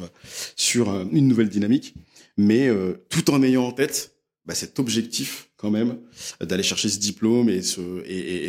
sur 0.56 0.90
une 1.12 1.28
nouvelle 1.28 1.50
dynamique, 1.50 1.94
mais 2.38 2.68
euh, 2.68 3.06
tout 3.10 3.32
en 3.32 3.42
ayant 3.42 3.64
en 3.64 3.72
tête 3.72 4.16
bah, 4.46 4.54
cet 4.54 4.78
objectif 4.78 5.50
quand 5.58 5.72
même 5.72 5.98
d'aller 6.42 6.64
chercher 6.64 6.90
ce 6.90 7.00
diplôme 7.00 7.50
et, 7.50 7.62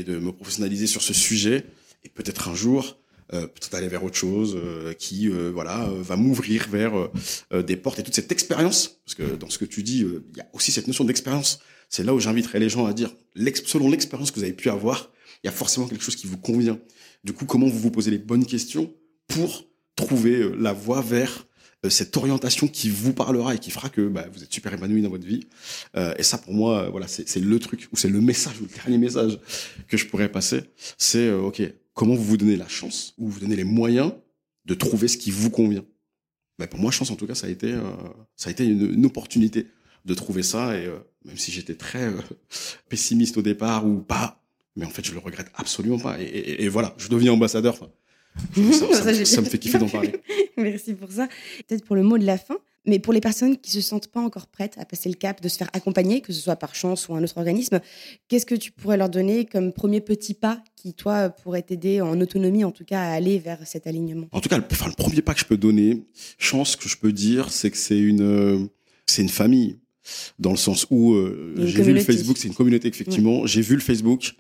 de 0.03 0.19
me 0.19 0.33
professionnaliser 0.33 0.87
sur 0.87 1.03
ce 1.03 1.15
sujet 1.15 1.65
et 2.05 2.09
peut-être 2.09 2.49
un 2.49 2.55
jour 2.55 2.99
peut-être 3.31 3.75
aller 3.75 3.89
vers 3.89 4.05
autre 4.05 4.17
chose 4.17 4.57
euh, 4.57 4.93
qui 4.93 5.29
euh, 5.29 5.51
voilà 5.53 5.89
va 6.01 6.17
m'ouvrir 6.17 6.69
vers 6.69 7.11
des 7.53 7.77
portes 7.77 7.99
et 7.99 8.03
toute 8.03 8.15
cette 8.15 8.33
expérience 8.33 9.01
parce 9.05 9.15
que 9.15 9.37
dans 9.37 9.51
ce 9.51 9.59
que 9.59 9.65
tu 9.65 9.83
dis 9.83 10.01
il 10.01 10.37
y 10.37 10.41
a 10.41 10.47
aussi 10.53 10.73
cette 10.73 10.87
notion 10.87 11.05
d'expérience 11.05 11.61
c'est 11.89 12.05
là 12.05 12.15
où 12.15 12.21
j'inviterai 12.21 12.59
les 12.59 12.69
gens 12.69 12.87
à 12.87 12.93
dire 12.93 13.15
selon 13.65 13.91
l'expérience 13.91 14.31
que 14.31 14.37
vous 14.37 14.45
avez 14.45 14.53
pu 14.53 14.71
avoir 14.71 15.11
il 15.43 15.47
y 15.47 15.49
a 15.49 15.53
forcément 15.53 15.87
quelque 15.87 16.03
chose 16.03 16.17
qui 16.17 16.27
vous 16.27 16.39
convient 16.39 16.79
du 17.25 17.33
coup 17.33 17.47
comment 17.47 17.67
vous 17.67 17.79
vous 17.79 17.91
posez 17.91 18.11
les 18.11 18.19
bonnes 18.19 18.47
questions 18.47 18.93
pour 19.29 19.65
trouver 19.97 20.51
la 20.57 20.73
voie 20.73 21.01
vers 21.01 21.47
cette 21.89 22.17
orientation 22.17 22.69
qui 22.69 22.89
vous 22.91 23.13
parlera 23.13 23.55
et 23.55 23.59
qui 23.59 23.71
fera 23.71 23.89
que 23.89 24.09
bah, 24.09 24.27
vous 24.33 24.43
êtes 24.43 24.53
super 24.53 24.73
épanoui 24.73 25.03
dans 25.03 25.11
votre 25.11 25.27
vie. 25.27 25.47
Euh, 25.97 26.15
et 26.19 26.23
ça, 26.23 26.39
pour 26.39 26.53
moi, 26.53 26.89
voilà, 26.91 27.07
c'est 27.07 27.37
le 27.37 27.59
truc 27.59 27.89
ou 27.93 27.97
c'est 27.97 28.09
le 28.09 28.21
message 28.21 28.61
ou 28.61 28.65
le 28.65 28.75
dernier 28.75 28.99
message 28.99 29.39
que 29.89 29.97
je 29.97 30.07
pourrais 30.07 30.31
passer. 30.31 30.63
C'est 30.99 31.29
euh, 31.29 31.41
ok, 31.41 31.63
comment 31.97 32.15
vous 32.15 32.23
vous 32.23 32.37
donnez 32.37 32.57
la 32.57 32.69
chance 32.69 33.15
ou 33.19 33.29
vous 33.29 33.41
donnez 33.41 33.57
les 33.57 33.65
moyens 33.65 34.13
de 34.67 34.75
trouver 34.75 35.09
ce 35.09 35.17
qui 35.17 35.33
vous 35.33 35.51
convient. 35.51 35.85
Mais 36.59 36.69
pour 36.69 36.79
moi, 36.79 36.93
chance 36.93 37.11
en 37.11 37.17
tout 37.17 37.27
cas, 37.27 37.35
ça 37.35 37.49
a 37.49 37.51
été, 37.51 37.73
euh, 37.73 37.81
ça 38.37 38.51
a 38.51 38.53
été 38.53 38.65
une, 38.65 39.05
opportunité 39.05 39.67
de 40.05 40.15
trouver 40.15 40.43
ça. 40.43 40.79
Et 40.79 40.87
euh, 40.87 40.99
même 41.25 41.39
si 41.39 41.51
j'étais 41.51 41.75
très 41.75 42.05
euh, 42.05 42.21
pessimiste 42.89 43.37
au 43.39 43.43
départ 43.43 43.87
ou 43.87 44.01
pas, 44.01 44.43
mais 44.77 44.85
en 44.85 44.91
fait, 44.91 45.05
je 45.05 45.13
le 45.13 45.19
regrette 45.19 45.51
absolument 45.55 45.99
pas. 45.99 46.21
Et, 46.21 46.65
et, 46.65 46.69
voilà, 46.69 46.95
je 46.99 47.09
deviens 47.09 47.33
ambassadeur. 47.33 47.77
ça, 48.55 48.93
ça, 48.93 49.25
ça 49.25 49.41
me 49.41 49.47
fait 49.47 49.59
kiffer 49.59 49.79
d'en 49.79 49.89
parler. 49.89 50.13
Merci 50.59 50.93
pour 50.93 51.11
ça. 51.11 51.29
Peut-être 51.67 51.85
pour 51.85 51.97
le 51.97 52.03
mot 52.03 52.19
de 52.19 52.27
la 52.27 52.37
fin. 52.37 52.59
Mais 52.87 52.99
pour 52.99 53.13
les 53.13 53.21
personnes 53.21 53.57
qui 53.57 53.71
se 53.71 53.81
sentent 53.81 54.09
pas 54.09 54.21
encore 54.21 54.47
prêtes 54.47 54.75
à 54.79 54.85
passer 54.85 55.09
le 55.09 55.17
cap, 55.17 55.43
de 55.43 55.49
se 55.49 55.57
faire 55.59 55.71
accompagner, 55.73 56.21
que 56.21 56.33
ce 56.33 56.41
soit 56.41 56.57
par 56.57 56.75
chance 56.75 57.09
ou 57.09 57.15
un 57.15 57.23
autre 57.23 57.37
organisme, 57.37 57.81
qu'est-ce 58.29 58.47
que 58.47 58.55
tu 58.55 58.71
pourrais 58.71 58.97
leur 58.97 59.11
donner 59.11 59.45
comme 59.45 59.73
premier 59.73 60.01
petit 60.01 60.35
pas 60.35 60.63
qui, 60.77 60.95
toi, 60.95 61.31
pourrait 61.31 61.63
t'aider 61.63 62.01
en 62.01 62.21
autonomie, 62.21 62.65
en 62.65 62.71
tout 62.71 62.85
cas, 62.85 63.01
à 63.01 63.11
aller 63.11 63.39
vers 63.39 63.59
cet 63.67 63.87
alignement? 63.87 64.29
En 64.33 64.41
tout 64.41 64.49
cas, 64.49 64.59
le, 64.59 64.65
enfin, 64.71 64.87
le 64.87 64.95
premier 64.95 65.23
pas 65.23 65.35
que 65.35 65.41
je 65.41 65.47
peux 65.47 65.57
donner, 65.57 66.05
chance 66.39 66.77
que 66.77 66.89
je 66.89 66.97
peux 66.97 67.13
dire, 67.13 67.51
c'est 67.51 67.71
que 67.71 67.77
c'est 67.77 67.99
une, 67.99 68.23
euh, 68.23 68.59
c'est 69.07 69.23
une 69.23 69.29
famille 69.29 69.79
dans 70.39 70.51
le 70.51 70.57
sens 70.57 70.87
où 70.91 71.15
euh, 71.15 71.55
j'ai 71.59 71.83
vu 71.83 71.93
le 71.93 72.01
Facebook, 72.01 72.37
c'est 72.39 72.47
une 72.47 72.55
communauté 72.55 72.87
effectivement. 72.87 73.45
J'ai 73.47 73.61
vu 73.61 73.75
le 73.75 73.81
Facebook 73.81 74.37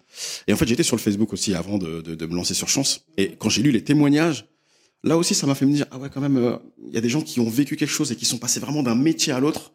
et 0.47 0.53
en 0.53 0.57
fait 0.57 0.67
j'étais 0.67 0.85
sur 0.85 0.95
le 0.95 1.01
Facebook 1.01 1.33
aussi 1.33 1.55
avant 1.55 1.79
de, 1.79 2.03
de, 2.03 2.15
de 2.15 2.27
me 2.27 2.37
lancer 2.37 2.55
sur 2.55 2.69
Chance. 2.69 3.05
Et 3.17 3.33
quand 3.37 3.49
j'ai 3.49 3.63
lu 3.63 3.73
les 3.73 3.83
témoignages, 3.83 4.47
là 5.05 5.17
aussi, 5.17 5.35
ça 5.35 5.47
m'a 5.47 5.55
fait 5.55 5.67
me 5.67 5.73
dire, 5.73 5.87
ah 5.91 5.99
ouais, 5.99 6.09
quand 6.13 6.21
même, 6.21 6.37
euh, 6.37 6.57
il 6.89 6.95
y 6.95 6.99
a 6.99 7.01
des 7.01 7.09
gens 7.09 7.23
qui 7.23 7.41
ont 7.41 7.49
vécu 7.49 7.77
quelque 7.77 7.91
chose 7.91 8.13
et 8.13 8.17
qui 8.17 8.25
sont 8.25 8.39
passés 8.39 8.61
vraiment 8.61 8.83
d'un 8.83 8.95
métier 8.95 9.33
à 9.33 9.41
l'autre. 9.41 9.73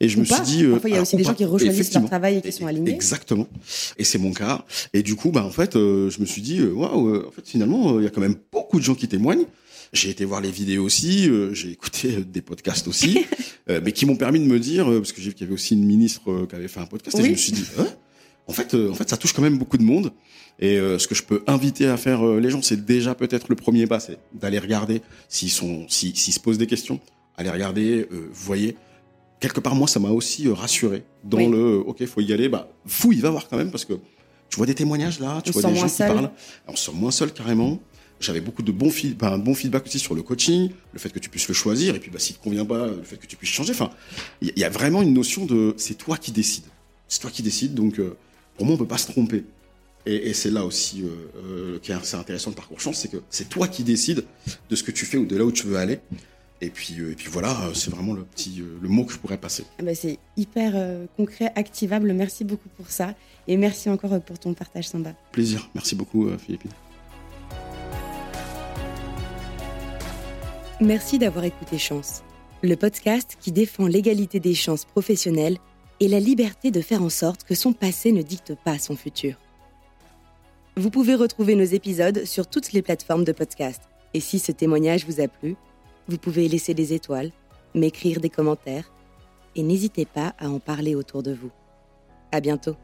Et 0.00 0.08
je 0.08 0.18
me 0.18 0.24
suis 0.24 0.40
dit, 0.42 0.64
euh, 0.64 0.78
il 0.84 0.90
y 0.90 0.96
a 0.96 1.02
aussi 1.02 1.16
des 1.16 1.24
gens 1.24 1.34
qui 1.34 1.44
rechoisissent 1.44 1.94
leur 1.94 2.06
travail 2.06 2.38
et 2.38 2.42
qui 2.42 2.50
sont 2.50 2.66
alignés. 2.66 2.90
Exactement. 2.90 3.46
Et 3.98 4.04
c'est 4.04 4.18
mon 4.18 4.32
cas. 4.32 4.64
Et 4.92 5.02
du 5.02 5.14
coup, 5.14 5.30
bah 5.30 5.44
en 5.44 5.50
fait, 5.50 5.76
euh, 5.76 6.10
je 6.10 6.20
me 6.20 6.26
suis 6.26 6.42
dit, 6.42 6.62
waouh, 6.62 7.26
en 7.26 7.30
fait, 7.30 7.46
finalement, 7.46 7.98
il 8.00 8.04
y 8.04 8.06
a 8.06 8.10
quand 8.10 8.20
même 8.20 8.36
beaucoup 8.50 8.78
de 8.78 8.84
gens 8.84 8.94
qui 8.94 9.06
témoignent. 9.06 9.44
J'ai 9.92 10.08
été 10.08 10.24
voir 10.24 10.40
les 10.40 10.52
vidéos 10.52 10.84
aussi, 10.84 11.28
j'ai 11.52 11.70
écouté 11.70 12.24
des 12.24 12.42
podcasts 12.42 12.86
aussi, 12.86 13.26
mais 13.68 13.90
qui 13.90 14.06
m'ont 14.06 14.14
permis 14.14 14.38
de 14.38 14.44
me 14.44 14.60
dire, 14.60 14.86
parce 14.86 15.10
que 15.12 15.20
j'ai 15.20 15.30
vu 15.30 15.34
qu'il 15.34 15.46
y 15.46 15.48
avait 15.48 15.54
aussi 15.54 15.74
une 15.74 15.84
ministre 15.84 16.46
qui 16.48 16.54
avait 16.54 16.68
fait 16.68 16.78
un 16.78 16.86
podcast, 16.86 17.18
et 17.18 17.24
je 17.24 17.30
me 17.30 17.34
suis 17.34 17.52
dit, 17.52 17.64
hein? 17.76 17.86
En 18.46 18.52
fait, 18.52 18.74
en 18.74 18.94
fait, 18.94 19.08
ça 19.08 19.16
touche 19.16 19.32
quand 19.32 19.42
même 19.42 19.58
beaucoup 19.58 19.78
de 19.78 19.82
monde. 19.82 20.12
Et 20.60 20.76
ce 20.76 21.08
que 21.08 21.14
je 21.14 21.22
peux 21.22 21.42
inviter 21.46 21.86
à 21.86 21.96
faire 21.96 22.22
les 22.22 22.50
gens, 22.50 22.60
c'est 22.60 22.84
déjà 22.84 23.14
peut-être 23.14 23.46
le 23.48 23.56
premier 23.56 23.86
pas, 23.86 23.98
c'est 23.98 24.18
d'aller 24.34 24.58
regarder 24.58 25.00
s'ils 25.28 25.50
sont, 25.50 25.86
s'ils 25.88 26.14
se 26.14 26.38
posent 26.38 26.58
des 26.58 26.66
questions, 26.66 27.00
aller 27.38 27.48
regarder, 27.48 28.06
vous 28.10 28.44
voyez. 28.44 28.76
Quelque 29.40 29.60
part, 29.60 29.74
moi, 29.74 29.88
ça 29.88 30.00
m'a 30.00 30.10
aussi 30.10 30.48
rassuré 30.50 31.02
dans 31.24 31.48
le, 31.48 31.76
ok, 31.78 32.04
faut 32.04 32.20
y 32.20 32.32
aller. 32.34 32.50
Bah, 32.50 32.70
fouille, 32.84 33.20
va 33.20 33.30
voir 33.30 33.48
quand 33.48 33.56
même 33.56 33.70
parce 33.70 33.86
que 33.86 33.94
tu 34.50 34.56
vois 34.56 34.66
des 34.66 34.74
témoignages 34.74 35.20
là, 35.20 35.40
tu 35.42 35.52
vois 35.52 35.62
des 35.62 35.76
gens 35.76 35.88
qui 35.88 35.98
parlent. 35.98 36.30
On 36.66 36.76
se 36.76 36.90
sent 36.90 36.96
moins 36.96 37.12
seul 37.12 37.32
carrément. 37.32 37.80
J'avais 38.18 38.42
beaucoup 38.42 38.62
de 38.62 38.70
bons, 38.70 38.92
un 39.22 39.38
bon 39.38 39.54
feedback 39.54 39.86
aussi 39.86 39.98
sur 39.98 40.14
le 40.14 40.22
coaching, 40.22 40.70
le 40.92 40.98
fait 40.98 41.08
que 41.08 41.18
tu 41.18 41.30
puisses 41.30 41.48
le 41.48 41.54
choisir, 41.54 41.94
et 41.94 42.00
puis 42.00 42.10
bah, 42.10 42.18
s'il 42.18 42.36
te 42.36 42.42
convient 42.42 42.66
pas, 42.66 42.88
le 42.88 43.02
fait 43.02 43.16
que 43.16 43.26
tu 43.26 43.36
puisses 43.36 43.50
changer. 43.50 43.72
Enfin, 43.72 43.90
il 44.42 44.52
y, 44.58 44.64
a 44.64 44.68
vraiment 44.68 45.00
une 45.00 45.14
notion 45.14 45.46
de 45.46 45.72
c'est 45.78 45.94
toi 45.94 46.18
qui 46.18 46.30
décides. 46.30 46.66
C'est 47.08 47.20
toi 47.20 47.30
qui 47.30 47.42
décides, 47.42 47.72
donc 47.72 47.98
euh, 47.98 48.14
pour 48.58 48.66
moi, 48.66 48.74
on 48.74 48.78
peut 48.78 48.86
pas 48.86 48.98
se 48.98 49.10
tromper. 49.10 49.44
Et, 50.06 50.32
c'est 50.32 50.50
là 50.50 50.64
aussi 50.64 51.02
euh, 51.02 51.08
euh, 51.36 51.78
qui 51.80 51.92
est 51.92 51.94
assez 51.94 52.16
intéressant 52.16 52.50
de 52.50 52.56
parcours 52.56 52.80
chance, 52.80 52.96
c'est 52.96 53.10
que 53.10 53.18
c'est 53.28 53.48
toi 53.48 53.68
qui 53.68 53.84
décides 53.84 54.24
de 54.70 54.76
ce 54.76 54.82
que 54.82 54.90
tu 54.90 55.04
fais 55.04 55.18
ou 55.18 55.26
de 55.26 55.36
là 55.36 55.44
où 55.44 55.52
tu 55.52 55.66
veux 55.66 55.76
aller. 55.76 56.00
Et 56.62 56.70
puis, 56.70 56.94
et 56.94 57.14
puis 57.14 57.28
voilà, 57.30 57.56
c'est 57.74 57.90
vraiment 57.90 58.12
le 58.12 58.22
petit 58.22 58.62
le 58.82 58.88
mot 58.88 59.04
que 59.04 59.12
je 59.12 59.18
pourrais 59.18 59.38
passer. 59.38 59.64
Ah 59.78 59.82
bah, 59.82 59.94
c'est 59.94 60.18
hyper 60.36 60.74
concret, 61.16 61.52
activable. 61.56 62.12
Merci 62.12 62.44
beaucoup 62.44 62.68
pour 62.76 62.90
ça. 62.90 63.14
Et 63.48 63.56
merci 63.56 63.88
encore 63.88 64.20
pour 64.20 64.38
ton 64.38 64.52
partage, 64.52 64.88
Samba. 64.88 65.14
Plaisir. 65.32 65.70
Merci 65.74 65.94
beaucoup, 65.94 66.28
Philippine. 66.38 66.70
Merci 70.82 71.18
d'avoir 71.18 71.44
écouté 71.44 71.78
Chance, 71.78 72.22
le 72.62 72.74
podcast 72.74 73.36
qui 73.40 73.52
défend 73.52 73.86
l'égalité 73.86 74.40
des 74.40 74.54
chances 74.54 74.84
professionnelles 74.84 75.58
et 76.00 76.08
la 76.08 76.20
liberté 76.20 76.70
de 76.70 76.80
faire 76.80 77.02
en 77.02 77.10
sorte 77.10 77.44
que 77.44 77.54
son 77.54 77.74
passé 77.74 78.12
ne 78.12 78.22
dicte 78.22 78.54
pas 78.54 78.78
son 78.78 78.96
futur. 78.96 79.36
Vous 80.80 80.88
pouvez 80.88 81.14
retrouver 81.14 81.56
nos 81.56 81.64
épisodes 81.64 82.24
sur 82.24 82.46
toutes 82.46 82.72
les 82.72 82.80
plateformes 82.80 83.24
de 83.24 83.32
podcast. 83.32 83.82
Et 84.14 84.20
si 84.20 84.38
ce 84.38 84.50
témoignage 84.50 85.04
vous 85.04 85.20
a 85.20 85.28
plu, 85.28 85.56
vous 86.08 86.16
pouvez 86.16 86.48
laisser 86.48 86.72
des 86.72 86.94
étoiles, 86.94 87.32
m'écrire 87.74 88.18
des 88.18 88.30
commentaires 88.30 88.90
et 89.54 89.62
n'hésitez 89.62 90.06
pas 90.06 90.32
à 90.38 90.48
en 90.48 90.58
parler 90.58 90.94
autour 90.94 91.22
de 91.22 91.34
vous. 91.34 91.50
À 92.32 92.40
bientôt. 92.40 92.76